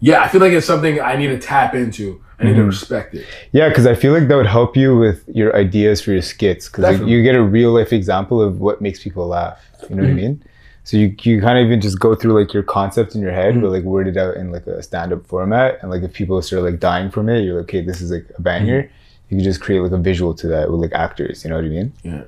yeah, 0.00 0.22
I 0.22 0.28
feel 0.28 0.40
like 0.40 0.52
it's 0.52 0.66
something 0.66 1.00
I 1.00 1.16
need 1.16 1.28
to 1.28 1.38
tap 1.38 1.74
into. 1.74 2.20
I 2.38 2.44
need 2.44 2.50
Mm-hmm. 2.50 2.60
to 2.60 2.64
respect 2.66 3.14
it. 3.14 3.24
Yeah, 3.52 3.68
because 3.68 3.86
I 3.86 3.94
feel 3.94 4.12
like 4.12 4.26
that 4.28 4.36
would 4.36 4.46
help 4.58 4.76
you 4.76 4.98
with 4.98 5.22
your 5.32 5.54
ideas 5.56 6.00
for 6.02 6.10
your 6.10 6.20
skits. 6.22 6.68
Because 6.68 6.98
like, 7.00 7.08
you 7.08 7.22
get 7.22 7.36
a 7.36 7.42
real 7.42 7.70
life 7.72 7.92
example 7.92 8.42
of 8.42 8.60
what 8.60 8.80
makes 8.86 9.02
people 9.02 9.28
laugh. 9.28 9.58
You 9.88 9.96
know 9.96 10.02
Mm-hmm. 10.02 10.02
what 10.02 10.10
I 10.10 10.22
mean? 10.28 10.42
So 10.86 10.96
you 10.98 11.14
you 11.22 11.40
kind 11.40 11.56
of 11.58 11.64
even 11.66 11.80
just 11.80 11.98
go 12.00 12.14
through 12.14 12.34
like 12.38 12.52
your 12.52 12.64
concept 12.64 13.14
in 13.14 13.20
your 13.22 13.30
head, 13.32 13.52
Mm-hmm. 13.54 13.62
but 13.62 13.70
like 13.70 13.84
word 13.84 14.06
it 14.08 14.16
out 14.16 14.34
in 14.36 14.50
like 14.50 14.66
a 14.66 14.82
stand 14.82 15.12
up 15.12 15.24
format. 15.26 15.78
And 15.80 15.90
like 15.92 16.02
if 16.02 16.12
people 16.12 16.42
start 16.42 16.62
like 16.64 16.78
dying 16.80 17.08
from 17.10 17.28
it, 17.28 17.42
you're 17.44 17.56
like, 17.60 17.64
okay, 17.70 17.80
this 17.80 18.00
is 18.02 18.10
like 18.10 18.26
a 18.36 18.42
banger. 18.42 18.82
Mm-hmm. 18.82 18.94
You 19.28 19.38
can 19.38 19.44
just 19.44 19.60
create 19.60 19.80
like 19.80 19.92
a 19.92 19.98
visual 19.98 20.34
to 20.34 20.46
that 20.48 20.70
with 20.70 20.80
like 20.80 20.92
actors. 20.92 21.44
You 21.44 21.50
know 21.50 21.56
what 21.56 21.64
I 21.64 21.68
mean? 21.68 21.92
Yeah. 22.02 22.24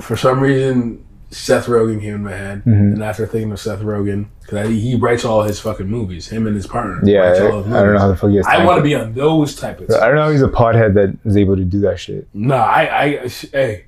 For 0.00 0.16
some 0.16 0.40
reason 0.40 1.04
Seth 1.30 1.66
Rogen 1.66 2.00
came 2.00 2.14
in 2.14 2.22
my 2.24 2.32
head, 2.32 2.58
Mm-hmm. 2.60 2.70
and 2.94 3.02
after 3.02 3.26
thinking 3.26 3.50
of 3.52 3.58
Seth 3.60 3.80
Rogen, 3.80 4.26
because 4.42 4.68
he 4.68 4.94
writes 4.94 5.24
all 5.24 5.42
his 5.42 5.58
fucking 5.60 5.86
movies, 5.88 6.28
him 6.28 6.46
and 6.46 6.54
his 6.54 6.66
partner. 6.66 7.00
Yeah, 7.02 7.22
I, 7.24 7.28
his 7.30 7.38
I 7.40 7.42
don't 7.82 7.92
know 7.94 7.98
how 7.98 8.08
the 8.08 8.16
fuck 8.16 8.30
he 8.30 8.36
has 8.36 8.46
I 8.46 8.64
want 8.64 8.78
to 8.78 8.82
be 8.82 8.94
on 8.94 9.14
those 9.14 9.56
type 9.56 9.80
of. 9.80 9.90
I 9.90 10.06
don't 10.06 10.14
know 10.16 10.22
how 10.24 10.30
he's 10.30 10.42
a 10.42 10.48
pothead 10.48 10.94
that 10.94 11.16
is 11.24 11.36
able 11.36 11.56
to 11.56 11.64
do 11.64 11.80
that 11.80 11.98
shit. 11.98 12.28
Nah, 12.34 12.56
I, 12.64 13.20
I, 13.22 13.28
sh- 13.28 13.46
hey, 13.52 13.84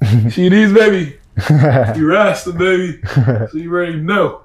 see 0.30 0.48
these 0.50 0.72
baby, 0.72 1.16
you 1.96 2.06
rasta 2.10 2.52
baby, 2.52 3.00
so 3.14 3.48
you 3.54 3.70
already 3.72 3.96
know. 3.96 4.42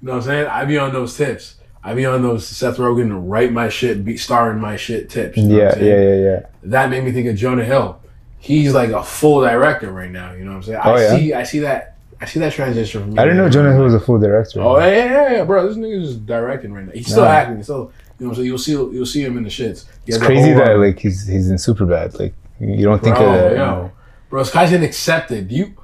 You 0.00 0.08
know 0.08 0.12
what 0.12 0.16
I'm 0.18 0.22
saying? 0.22 0.46
I 0.46 0.64
be 0.64 0.78
on 0.78 0.92
those 0.92 1.16
tips. 1.16 1.55
I 1.86 1.94
be 1.94 2.04
on 2.04 2.20
those 2.20 2.44
Seth 2.44 2.78
Rogen 2.78 3.16
write 3.28 3.52
my 3.52 3.68
shit, 3.68 4.04
be 4.04 4.16
star 4.16 4.50
in 4.50 4.58
my 4.58 4.76
shit 4.76 5.08
tips. 5.08 5.36
You 5.36 5.44
know 5.44 5.56
yeah, 5.56 5.78
yeah, 5.78 6.00
yeah, 6.00 6.14
yeah. 6.14 6.46
That 6.64 6.90
made 6.90 7.04
me 7.04 7.12
think 7.12 7.28
of 7.28 7.36
Jonah 7.36 7.64
Hill. 7.64 8.00
He's 8.40 8.74
like 8.74 8.90
a 8.90 9.04
full 9.04 9.42
director 9.42 9.92
right 9.92 10.10
now. 10.10 10.32
You 10.32 10.44
know 10.44 10.50
what 10.50 10.56
I'm 10.56 10.62
saying? 10.64 10.80
Oh, 10.82 10.94
I 10.94 11.00
yeah? 11.00 11.16
see, 11.16 11.34
I 11.34 11.42
see 11.44 11.58
that. 11.60 11.96
I 12.20 12.24
see 12.24 12.40
that 12.40 12.52
transition 12.52 13.02
from. 13.02 13.16
I 13.16 13.22
didn't 13.22 13.36
know 13.36 13.48
Jonah 13.48 13.72
Hill 13.72 13.84
was 13.84 13.94
a 13.94 14.00
full 14.00 14.18
director. 14.18 14.62
Oh 14.62 14.76
yeah, 14.80 14.88
yeah, 14.88 15.32
yeah, 15.34 15.44
bro. 15.44 15.68
This 15.68 15.76
nigga's 15.76 16.08
just 16.08 16.26
directing 16.26 16.72
right 16.72 16.86
now. 16.86 16.92
He's 16.92 17.06
still 17.06 17.22
Yeah. 17.22 17.36
acting. 17.36 17.62
Still, 17.62 17.92
you 18.18 18.26
know, 18.26 18.32
so 18.32 18.40
you'll 18.40 18.58
see, 18.58 18.72
you'll 18.72 19.06
see 19.06 19.22
him 19.22 19.36
in 19.36 19.44
the 19.44 19.50
shits. 19.50 19.84
It's 20.08 20.18
crazy 20.18 20.54
that 20.54 20.72
uh, 20.72 20.78
like 20.78 20.98
he's 20.98 21.24
he's 21.24 21.50
in 21.50 21.56
Superbad. 21.56 22.18
Like 22.18 22.34
you 22.58 22.84
don't 22.84 23.00
think 23.00 23.14
bro, 23.14 23.32
of 23.32 23.32
that. 23.32 23.56
yo, 23.56 23.92
bro, 24.28 24.42
Sky's 24.42 24.72
in 24.72 24.82
Accepted. 24.82 25.46
Do 25.46 25.54
you, 25.54 25.74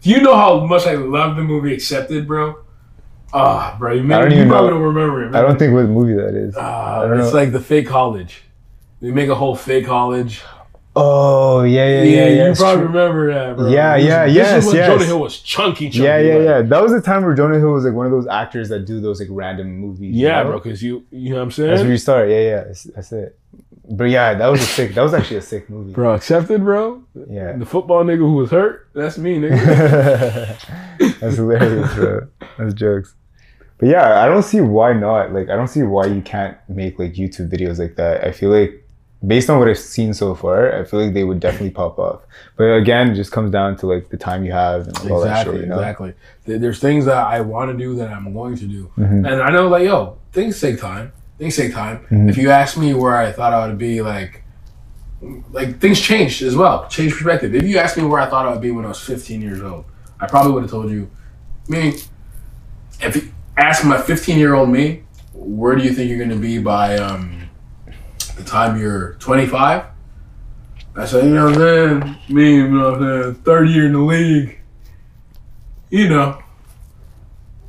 do 0.00 0.08
you 0.08 0.22
know 0.22 0.36
how 0.36 0.64
much 0.64 0.86
I 0.86 0.94
love 0.94 1.36
the 1.36 1.42
movie 1.42 1.74
Accepted, 1.74 2.26
bro? 2.26 2.56
Ah, 3.32 3.76
bro, 3.78 3.92
you, 3.92 4.04
I 4.12 4.18
don't 4.20 4.30
you 4.30 4.36
even 4.38 4.48
probably 4.48 4.70
know. 4.70 4.76
don't 4.78 4.94
remember 4.94 5.24
it. 5.26 5.34
I 5.34 5.42
don't 5.42 5.58
think 5.58 5.72
what 5.74 5.86
movie 5.86 6.14
that 6.14 6.34
is. 6.34 6.56
Ah, 6.56 7.02
it's 7.04 7.28
know. 7.32 7.38
like 7.38 7.52
the 7.52 7.60
fake 7.60 7.86
college. 7.86 8.42
They 9.00 9.10
make 9.12 9.28
a 9.28 9.34
whole 9.34 9.54
fake 9.56 9.86
college. 9.86 10.42
Oh 10.96 11.62
yeah, 11.62 11.86
yeah, 11.86 12.02
Yeah, 12.02 12.26
yeah. 12.26 12.48
you 12.48 12.54
probably 12.54 12.82
remember 12.86 13.32
that, 13.32 13.56
bro. 13.56 13.68
Yeah, 13.68 13.96
This- 13.96 14.06
yeah, 14.06 14.26
this 14.26 14.34
yes, 14.34 14.58
is 14.58 14.66
when 14.66 14.76
yes. 14.76 14.86
Jonah 14.88 15.04
Hill 15.04 15.20
was 15.20 15.38
chunky, 15.38 15.88
chunky. 15.88 15.98
Yeah, 16.04 16.18
yeah, 16.18 16.34
like- 16.34 16.44
yeah. 16.44 16.62
That 16.62 16.82
was 16.82 16.90
the 16.92 17.00
time 17.00 17.22
where 17.24 17.34
Jonah 17.34 17.58
Hill 17.60 17.70
was 17.70 17.84
like 17.84 17.94
one 17.94 18.06
of 18.06 18.12
those 18.12 18.26
actors 18.26 18.68
that 18.70 18.80
do 18.86 19.00
those 19.00 19.20
like 19.20 19.28
random 19.30 19.78
movies. 19.78 20.14
you 20.16 20.26
Yeah, 20.26 20.42
know? 20.42 20.50
bro, 20.50 20.58
because 20.58 20.82
you, 20.82 21.06
you 21.12 21.30
know 21.30 21.36
what 21.36 21.42
I'm 21.42 21.50
saying. 21.52 21.70
That's 21.70 21.82
where 21.82 21.92
you 21.92 21.96
start. 21.98 22.28
Yeah, 22.28 22.40
yeah. 22.40 22.64
That's, 22.64 22.82
that's 22.84 23.12
it. 23.12 23.38
But 23.88 24.04
yeah, 24.04 24.34
that 24.34 24.46
was 24.48 24.60
a 24.62 24.66
sick. 24.66 24.94
That 24.94 25.02
was 25.02 25.14
actually 25.14 25.36
a 25.38 25.42
sick 25.42 25.70
movie. 25.70 25.92
Bro, 25.92 26.14
Accepted, 26.14 26.62
bro. 26.62 27.02
Yeah. 27.28 27.52
The 27.56 27.66
football 27.66 28.04
nigga 28.04 28.18
who 28.18 28.34
was 28.34 28.50
hurt, 28.50 28.88
that's 28.94 29.16
me, 29.16 29.38
nigga. 29.38 30.56
That's 31.20 31.36
hilarious, 31.36 31.94
bro. 31.94 32.28
That's 32.58 32.74
jokes. 32.74 33.14
But 33.80 33.88
yeah, 33.88 34.22
I 34.22 34.28
don't 34.28 34.42
see 34.42 34.60
why 34.60 34.92
not. 34.92 35.32
Like, 35.32 35.48
I 35.48 35.56
don't 35.56 35.68
see 35.68 35.82
why 35.82 36.06
you 36.06 36.20
can't 36.20 36.56
make 36.68 36.98
like 36.98 37.14
YouTube 37.14 37.50
videos 37.50 37.78
like 37.78 37.96
that. 37.96 38.22
I 38.24 38.30
feel 38.30 38.50
like, 38.50 38.86
based 39.26 39.48
on 39.50 39.58
what 39.58 39.68
I've 39.68 39.78
seen 39.78 40.12
so 40.14 40.34
far, 40.34 40.78
I 40.78 40.84
feel 40.84 41.02
like 41.04 41.14
they 41.14 41.24
would 41.24 41.40
definitely 41.40 41.70
pop 41.70 41.98
off. 41.98 42.20
But 42.56 42.64
again, 42.74 43.10
it 43.10 43.14
just 43.14 43.32
comes 43.32 43.50
down 43.50 43.76
to 43.78 43.86
like 43.86 44.10
the 44.10 44.16
time 44.18 44.44
you 44.44 44.52
have 44.52 44.86
and 44.86 45.10
all 45.10 45.20
that 45.20 45.28
Exactly, 45.30 45.54
shit. 45.54 45.60
You 45.62 45.66
know? 45.68 45.76
exactly. 45.78 46.14
There's 46.44 46.78
things 46.78 47.04
that 47.06 47.26
I 47.26 47.40
want 47.40 47.70
to 47.70 47.76
do 47.76 47.94
that 47.96 48.10
I'm 48.12 48.32
going 48.34 48.56
to 48.56 48.66
do, 48.66 48.90
Mm-hmm. 48.98 49.24
and 49.24 49.42
I 49.42 49.50
know 49.50 49.68
like 49.68 49.84
yo, 49.84 50.18
things 50.32 50.60
take 50.60 50.78
time. 50.78 51.12
Things 51.38 51.56
take 51.56 51.72
time. 51.72 52.00
Mm-hmm. 52.10 52.28
If 52.28 52.36
you 52.36 52.50
ask 52.50 52.76
me 52.76 52.92
where 52.92 53.16
I 53.16 53.32
thought 53.32 53.54
I 53.54 53.66
would 53.66 53.78
be, 53.78 54.02
like, 54.02 54.42
like 55.52 55.80
things 55.80 55.98
changed 55.98 56.42
as 56.42 56.54
well. 56.54 56.86
Change 56.88 57.12
perspective. 57.14 57.54
If 57.54 57.64
you 57.64 57.78
asked 57.78 57.96
me 57.96 58.04
where 58.04 58.20
I 58.20 58.26
thought 58.26 58.44
I 58.46 58.52
would 58.52 58.60
be 58.60 58.70
when 58.70 58.84
I 58.84 58.88
was 58.88 59.00
15 59.00 59.40
years 59.40 59.62
old, 59.62 59.86
I 60.20 60.26
probably 60.26 60.52
would 60.52 60.62
have 60.64 60.70
told 60.70 60.90
you. 60.90 61.08
Me, 61.68 61.94
if 63.00 63.16
you 63.16 63.32
ask 63.56 63.84
my 63.84 64.00
15 64.00 64.38
year 64.38 64.54
old 64.54 64.68
me, 64.68 65.04
where 65.32 65.76
do 65.76 65.82
you 65.82 65.92
think 65.92 66.08
you're 66.08 66.18
going 66.18 66.30
to 66.30 66.36
be 66.36 66.58
by 66.58 66.96
um, 66.96 67.48
the 68.36 68.44
time 68.44 68.78
you're 68.78 69.14
25, 69.14 69.84
I 70.96 71.06
say, 71.06 71.24
you 71.24 71.34
know 71.34 71.46
what 71.46 71.54
I'm 71.54 72.00
saying? 72.02 72.16
Me, 72.28 72.54
you 72.56 72.68
know 72.68 72.90
what 72.90 73.02
I'm 73.02 73.22
saying? 73.22 73.34
Third 73.36 73.68
year 73.68 73.86
in 73.86 73.92
the 73.92 74.00
league, 74.00 74.60
you 75.88 76.08
know, 76.08 76.42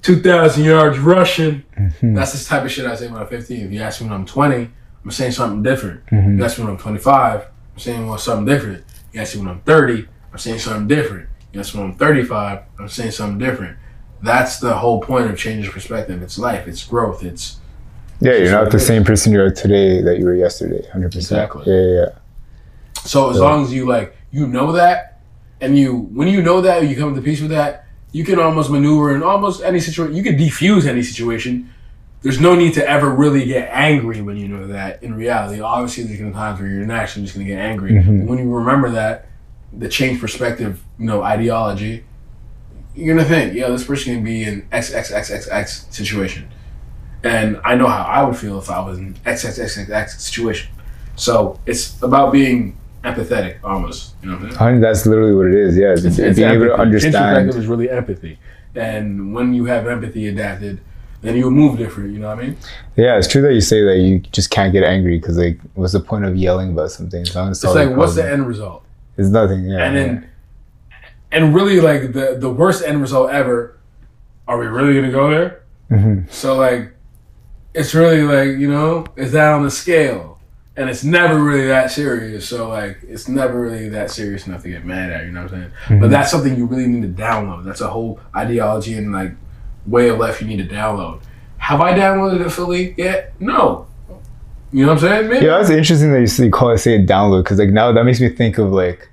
2,000 0.02 0.64
yards 0.64 0.98
rushing. 0.98 1.64
That's 2.02 2.34
the 2.34 2.50
type 2.50 2.66
of 2.66 2.72
shit 2.72 2.86
I 2.86 2.96
say 2.96 3.08
when 3.08 3.22
I'm 3.22 3.28
15. 3.28 3.68
If 3.68 3.72
you 3.72 3.82
ask 3.82 4.02
me 4.02 4.08
when 4.08 4.16
I'm 4.16 4.26
20, 4.26 4.70
I'm 5.04 5.12
saying 5.12 5.34
something 5.34 5.62
different. 5.62 6.06
Mm-hmm. 6.08 6.40
You 6.40 6.44
ask 6.44 6.58
me 6.58 6.66
when 6.66 6.74
I'm 6.74 6.80
25, 6.80 7.42
I'm 7.42 7.80
saying 7.80 8.08
well, 8.08 8.18
something 8.18 8.46
different. 8.46 8.84
You 9.14 9.22
ask 9.22 9.36
me 9.36 9.42
when 9.42 9.50
I'm 9.50 9.62
30, 9.62 10.08
I'm 10.32 10.38
saying 10.38 10.60
something 10.60 10.88
different. 10.88 11.30
You 11.54 11.60
ask 11.60 11.76
me 11.76 11.82
when 11.82 11.92
I'm 11.92 11.98
35, 11.98 12.60
I'm 12.80 12.90
saying 12.90 13.12
something 13.12 13.38
different. 13.38 13.78
That's 14.24 14.60
the 14.60 14.76
whole 14.76 15.02
point 15.02 15.30
of 15.32 15.38
changing 15.38 15.72
perspective. 15.72 16.22
It's 16.22 16.38
life, 16.38 16.68
it's 16.68 16.84
growth, 16.84 17.24
it's 17.24 17.58
Yeah, 18.20 18.34
you're 18.34 18.52
not 18.52 18.70
the 18.72 18.78
is. 18.78 18.86
same 18.86 19.04
person 19.04 19.34
you 19.34 19.42
are 19.42 19.52
today 19.52 20.02
that 20.02 20.20
you 20.20 20.26
were 20.26 20.36
yesterday. 20.36 20.88
Hundred 20.92 21.12
percent. 21.12 21.42
Exactly. 21.42 21.74
Yeah, 21.74 21.82
yeah, 21.82 22.00
yeah. 22.06 22.10
So 23.04 23.30
as 23.32 23.40
long 23.40 23.64
as 23.64 23.74
you 23.74 23.88
like 23.88 24.16
you 24.32 24.48
know 24.48 24.72
that, 24.74 25.20
and 25.60 25.78
you 25.78 25.96
when 26.14 26.28
you 26.28 26.42
know 26.42 26.62
that 26.62 26.88
you 26.88 26.96
come 26.96 27.16
to 27.16 27.22
peace 27.22 27.42
with 27.42 27.52
that, 27.52 27.86
you 28.12 28.24
can 28.24 28.40
almost 28.40 28.70
maneuver 28.70 29.16
in 29.16 29.24
almost 29.24 29.64
any 29.64 29.80
situation. 29.80 30.16
You 30.16 30.24
can 30.24 30.38
defuse 30.38 30.86
any 30.86 31.02
situation. 31.04 31.70
There's 32.22 32.40
no 32.40 32.54
need 32.54 32.76
to 32.76 32.88
ever 32.88 33.10
really 33.10 33.46
get 33.46 33.70
angry 33.72 34.22
when 34.22 34.38
you 34.38 34.48
know 34.48 34.68
that. 34.68 35.02
In 35.02 35.16
reality, 35.16 35.60
obviously, 35.60 36.04
there's 36.04 36.20
gonna 36.20 36.30
be 36.30 36.36
times 36.36 36.60
where 36.60 36.70
you're 36.70 36.86
naturally 36.86 37.26
just 37.26 37.36
gonna 37.36 37.48
get 37.48 37.58
angry. 37.58 37.98
But 37.98 38.28
when 38.28 38.38
you 38.38 38.54
remember 38.54 38.92
that, 38.92 39.28
the 39.76 39.90
change 39.90 40.22
perspective, 40.22 40.84
you 41.00 41.06
know, 41.08 41.24
ideology, 41.24 42.04
you're 42.96 43.16
gonna 43.16 43.28
think, 43.28 43.54
yeah, 43.54 43.70
this 43.70 43.86
person 43.86 44.16
can 44.16 44.24
be 44.24 44.44
in 44.44 44.68
X 44.72 44.94
X 44.94 45.12
X 45.12 45.32
X 45.32 45.48
X 45.50 45.88
situation, 45.90 46.50
and 47.24 47.60
I 47.64 47.76
know 47.76 47.88
how 47.88 48.04
I 48.04 48.24
would 48.24 48.38
feel 48.38 48.60
if 48.60 48.70
I 48.70 48.80
was 48.82 48.98
in 48.98 49.18
X 49.26 49.46
X 49.46 49.60
X 49.60 49.78
X 49.78 49.90
X 49.90 50.24
situation. 50.24 50.70
So 51.16 51.60
it's 51.66 52.02
about 52.02 52.32
being 52.32 52.78
empathetic, 53.04 53.58
almost. 53.64 54.16
You 54.22 54.30
know 54.30 54.36
what 54.36 54.44
I'm 54.44 54.50
saying? 54.50 54.60
Honey, 54.60 54.80
that's 54.80 55.06
literally 55.06 55.36
what 55.36 55.48
it 55.48 55.54
is. 55.54 55.78
Yeah, 55.78 55.94
it's, 55.94 56.06
It's 56.18 56.38
being 56.38 56.52
able 56.52 56.66
to 56.66 56.76
understand. 56.76 57.14
Change 57.14 57.14
perspective 57.14 57.38
understand. 57.38 57.64
is 57.64 57.70
really 57.70 57.90
empathy, 57.90 58.40
and 58.76 59.34
when 59.34 59.54
you 59.54 59.66
have 59.66 59.88
empathy 59.88 60.28
adapted, 60.28 60.82
then 61.22 61.36
you 61.36 61.50
move 61.52 61.78
different. 61.78 62.14
You 62.14 62.20
know 62.20 62.28
what 62.28 62.40
I 62.40 62.48
mean? 62.48 62.58
Yeah, 62.96 63.18
it's 63.18 63.28
true 63.28 63.42
that 63.44 63.54
you 63.54 63.62
say 63.62 63.84
that 63.84 63.98
you 63.98 64.20
just 64.32 64.50
can't 64.50 64.74
get 64.74 64.84
angry 64.84 65.18
because 65.18 65.38
like, 65.38 65.60
what's 65.76 65.94
the 65.94 66.00
point 66.00 66.26
of 66.26 66.36
yelling 66.36 66.72
about 66.72 66.92
something? 66.92 67.22
It's, 67.22 67.36
not 67.36 67.50
It's 67.50 67.64
like, 67.64 67.96
what's 67.96 68.16
the 68.16 68.30
end 68.30 68.48
result? 68.48 68.84
It's 69.18 69.30
nothing. 69.30 69.66
Yeah. 69.66 69.86
And 69.86 69.96
then, 69.96 70.31
and 71.32 71.56
really, 71.56 71.80
like 71.80 72.14
the 72.14 72.38
the 72.40 72.50
worst 72.50 72.84
end 72.84 73.02
result 73.02 73.32
ever. 73.32 73.78
Are 74.48 74.58
we 74.58 74.66
really 74.68 74.94
gonna 74.94 75.12
go 75.12 75.30
there? 75.30 75.62
Mhm. 75.90 76.30
So 76.32 76.56
like, 76.56 76.94
it's 77.74 77.94
really 77.94 78.24
like 78.24 78.60
you 78.60 78.70
know, 78.70 79.06
is 79.16 79.32
that 79.32 79.54
on 79.54 79.64
the 79.64 79.72
scale? 79.72 80.40
And 80.78 80.90
it's 80.90 81.04
never 81.04 81.38
really 81.44 81.68
that 81.68 81.92
serious. 81.92 82.48
So 82.48 82.70
like, 82.70 82.98
it's 83.04 83.28
never 83.28 83.60
really 83.60 83.90
that 83.90 84.10
serious 84.10 84.48
enough 84.48 84.64
to 84.64 84.70
get 84.70 84.86
mad 84.86 85.12
at. 85.12 85.26
You 85.26 85.32
know 85.32 85.44
what 85.44 85.54
I'm 85.54 85.60
saying? 85.60 85.72
Mm-hmm. 85.86 86.00
But 86.00 86.10
that's 86.12 86.32
something 86.32 86.56
you 86.56 86.66
really 86.66 86.88
need 86.88 87.02
to 87.16 87.22
download. 87.22 87.66
That's 87.66 87.82
a 87.82 87.88
whole 87.90 88.20
ideology 88.36 88.94
and 88.98 89.12
like 89.12 89.34
way 89.86 90.10
of 90.10 90.18
life 90.18 90.42
you 90.42 90.48
need 90.48 90.68
to 90.68 90.74
download. 90.76 91.22
Have 91.58 91.82
I 91.82 91.94
downloaded 91.94 92.46
it 92.46 92.50
fully 92.50 92.96
yet? 92.98 93.34
No. 93.40 93.86
You 94.72 94.86
know 94.86 94.94
what 94.94 95.04
I'm 95.04 95.10
saying? 95.10 95.30
Maybe. 95.30 95.46
Yeah, 95.46 95.58
that's 95.58 95.70
interesting 95.70 96.12
that 96.14 96.22
you 96.22 96.28
say, 96.28 96.50
call 96.50 96.72
it 96.72 96.78
say 96.78 96.96
a 96.96 97.06
download 97.06 97.44
because 97.44 97.60
like 97.60 97.70
now 97.70 97.92
that 97.92 98.04
makes 98.06 98.22
me 98.22 98.30
think 98.30 98.58
of 98.58 98.72
like 98.72 99.10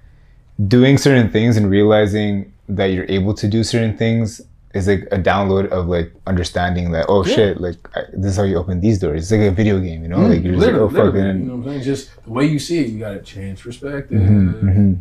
doing 0.67 0.99
certain 0.99 1.31
things 1.31 1.57
and 1.57 1.71
realizing 1.71 2.53
that 2.69 2.87
you're 2.87 3.07
able 3.09 3.33
to 3.35 3.47
do 3.49 3.63
certain 3.63 3.97
things 3.97 4.41
is 4.75 4.87
like 4.89 5.03
a 5.13 5.19
download 5.19 5.69
of 5.69 5.87
like 5.87 6.13
understanding 6.27 6.91
that 6.93 7.07
oh 7.09 7.25
Yeah. 7.25 7.35
shit 7.35 7.61
like 7.61 7.77
I, 7.97 8.03
this 8.13 8.33
is 8.33 8.37
how 8.37 8.43
you 8.43 8.57
open 8.57 8.81
these 8.81 8.99
doors. 8.99 9.23
It's 9.23 9.31
like 9.33 9.41
a 9.51 9.55
video 9.55 9.79
game, 9.81 10.03
you 10.03 10.09
know? 10.09 10.19
Mm, 10.19 10.29
like 10.31 10.43
you're 10.43 10.55
just 10.55 10.67
like 10.67 10.75
oh 10.75 10.89
fuck 10.89 11.15
you 11.15 11.23
know 11.23 11.57
what 11.57 11.59
I'm 11.59 11.65
saying? 11.65 11.83
Just 11.83 12.11
the 12.25 12.31
way 12.31 12.45
you 12.47 12.59
see 12.59 12.79
it, 12.81 12.89
you 12.89 12.99
gotta 12.99 13.21
change 13.23 13.63
perspective. 13.63 14.21
hmm 14.21 14.95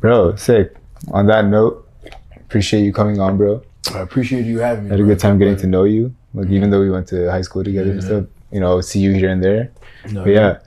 bro, 0.00 0.34
sick. 0.34 0.74
On 1.12 1.26
that 1.26 1.46
note, 1.46 1.88
appreciate 2.36 2.82
you 2.82 2.92
coming 2.92 3.20
on, 3.20 3.36
bro. 3.36 3.62
I 3.94 4.00
appreciate 4.00 4.44
you 4.44 4.58
having 4.58 4.84
me. 4.84 4.90
Had 4.90 5.00
a 5.00 5.04
good 5.04 5.18
time 5.18 5.38
getting 5.38 5.56
to 5.58 5.66
know 5.66 5.84
you. 5.84 6.14
Like 6.34 6.48
even 6.50 6.70
though 6.70 6.80
we 6.80 6.90
went 6.90 7.06
to 7.08 7.30
high 7.30 7.42
school 7.42 7.62
together 7.64 7.90
and 7.92 8.02
stuff, 8.02 8.24
you 8.50 8.60
know, 8.60 8.80
see 8.80 9.00
you 9.00 9.12
here 9.12 9.30
and 9.30 9.42
there. 9.42 9.70
No, 10.10 10.24
But 10.24 10.30
yeah, 10.30 10.58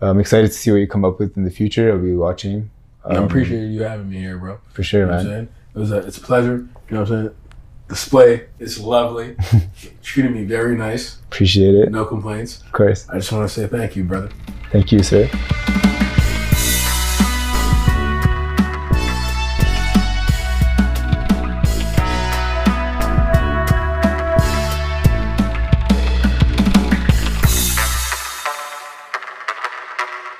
I'm 0.00 0.20
excited 0.20 0.48
to 0.48 0.52
see 0.52 0.70
what 0.70 0.78
you 0.78 0.86
come 0.86 1.04
up 1.04 1.18
with 1.18 1.36
in 1.36 1.44
the 1.44 1.50
future. 1.50 1.90
I'll 1.92 1.98
be 1.98 2.14
watching. 2.14 2.70
I 3.08 3.16
Um, 3.16 3.24
appreciate 3.24 3.66
you 3.66 3.82
having 3.82 4.08
me 4.10 4.18
here, 4.18 4.38
bro. 4.38 4.58
for 4.72 4.82
sure, 4.82 5.00
You 5.00 5.06
know 5.06 5.12
what 5.12 5.20
I'm 5.20 5.26
man. 5.26 5.34
saying? 5.34 5.48
It 5.74 5.78
was 5.78 5.92
a, 5.92 5.96
it's 5.98 6.18
a 6.18 6.20
pleasure. 6.20 6.56
You 6.88 6.94
know 6.96 7.00
what 7.00 7.10
I'm 7.10 7.24
saying? 7.26 7.34
Display 7.88 8.46
is 8.58 8.80
lovely. 8.80 9.36
Treated 10.02 10.32
me 10.32 10.44
very 10.44 10.74
nice. 10.76 11.18
Appreciate 11.26 11.74
it. 11.74 11.90
No 11.90 12.04
complaints. 12.06 12.62
Of 12.62 12.72
course. 12.72 13.06
I 13.10 13.16
just 13.16 13.30
want 13.30 13.46
to 13.48 13.54
say 13.54 13.66
thank 13.66 13.94
you, 13.94 14.04
brother. 14.04 14.30
Thank 14.72 14.90
you, 14.90 15.02
sir. 15.02 15.28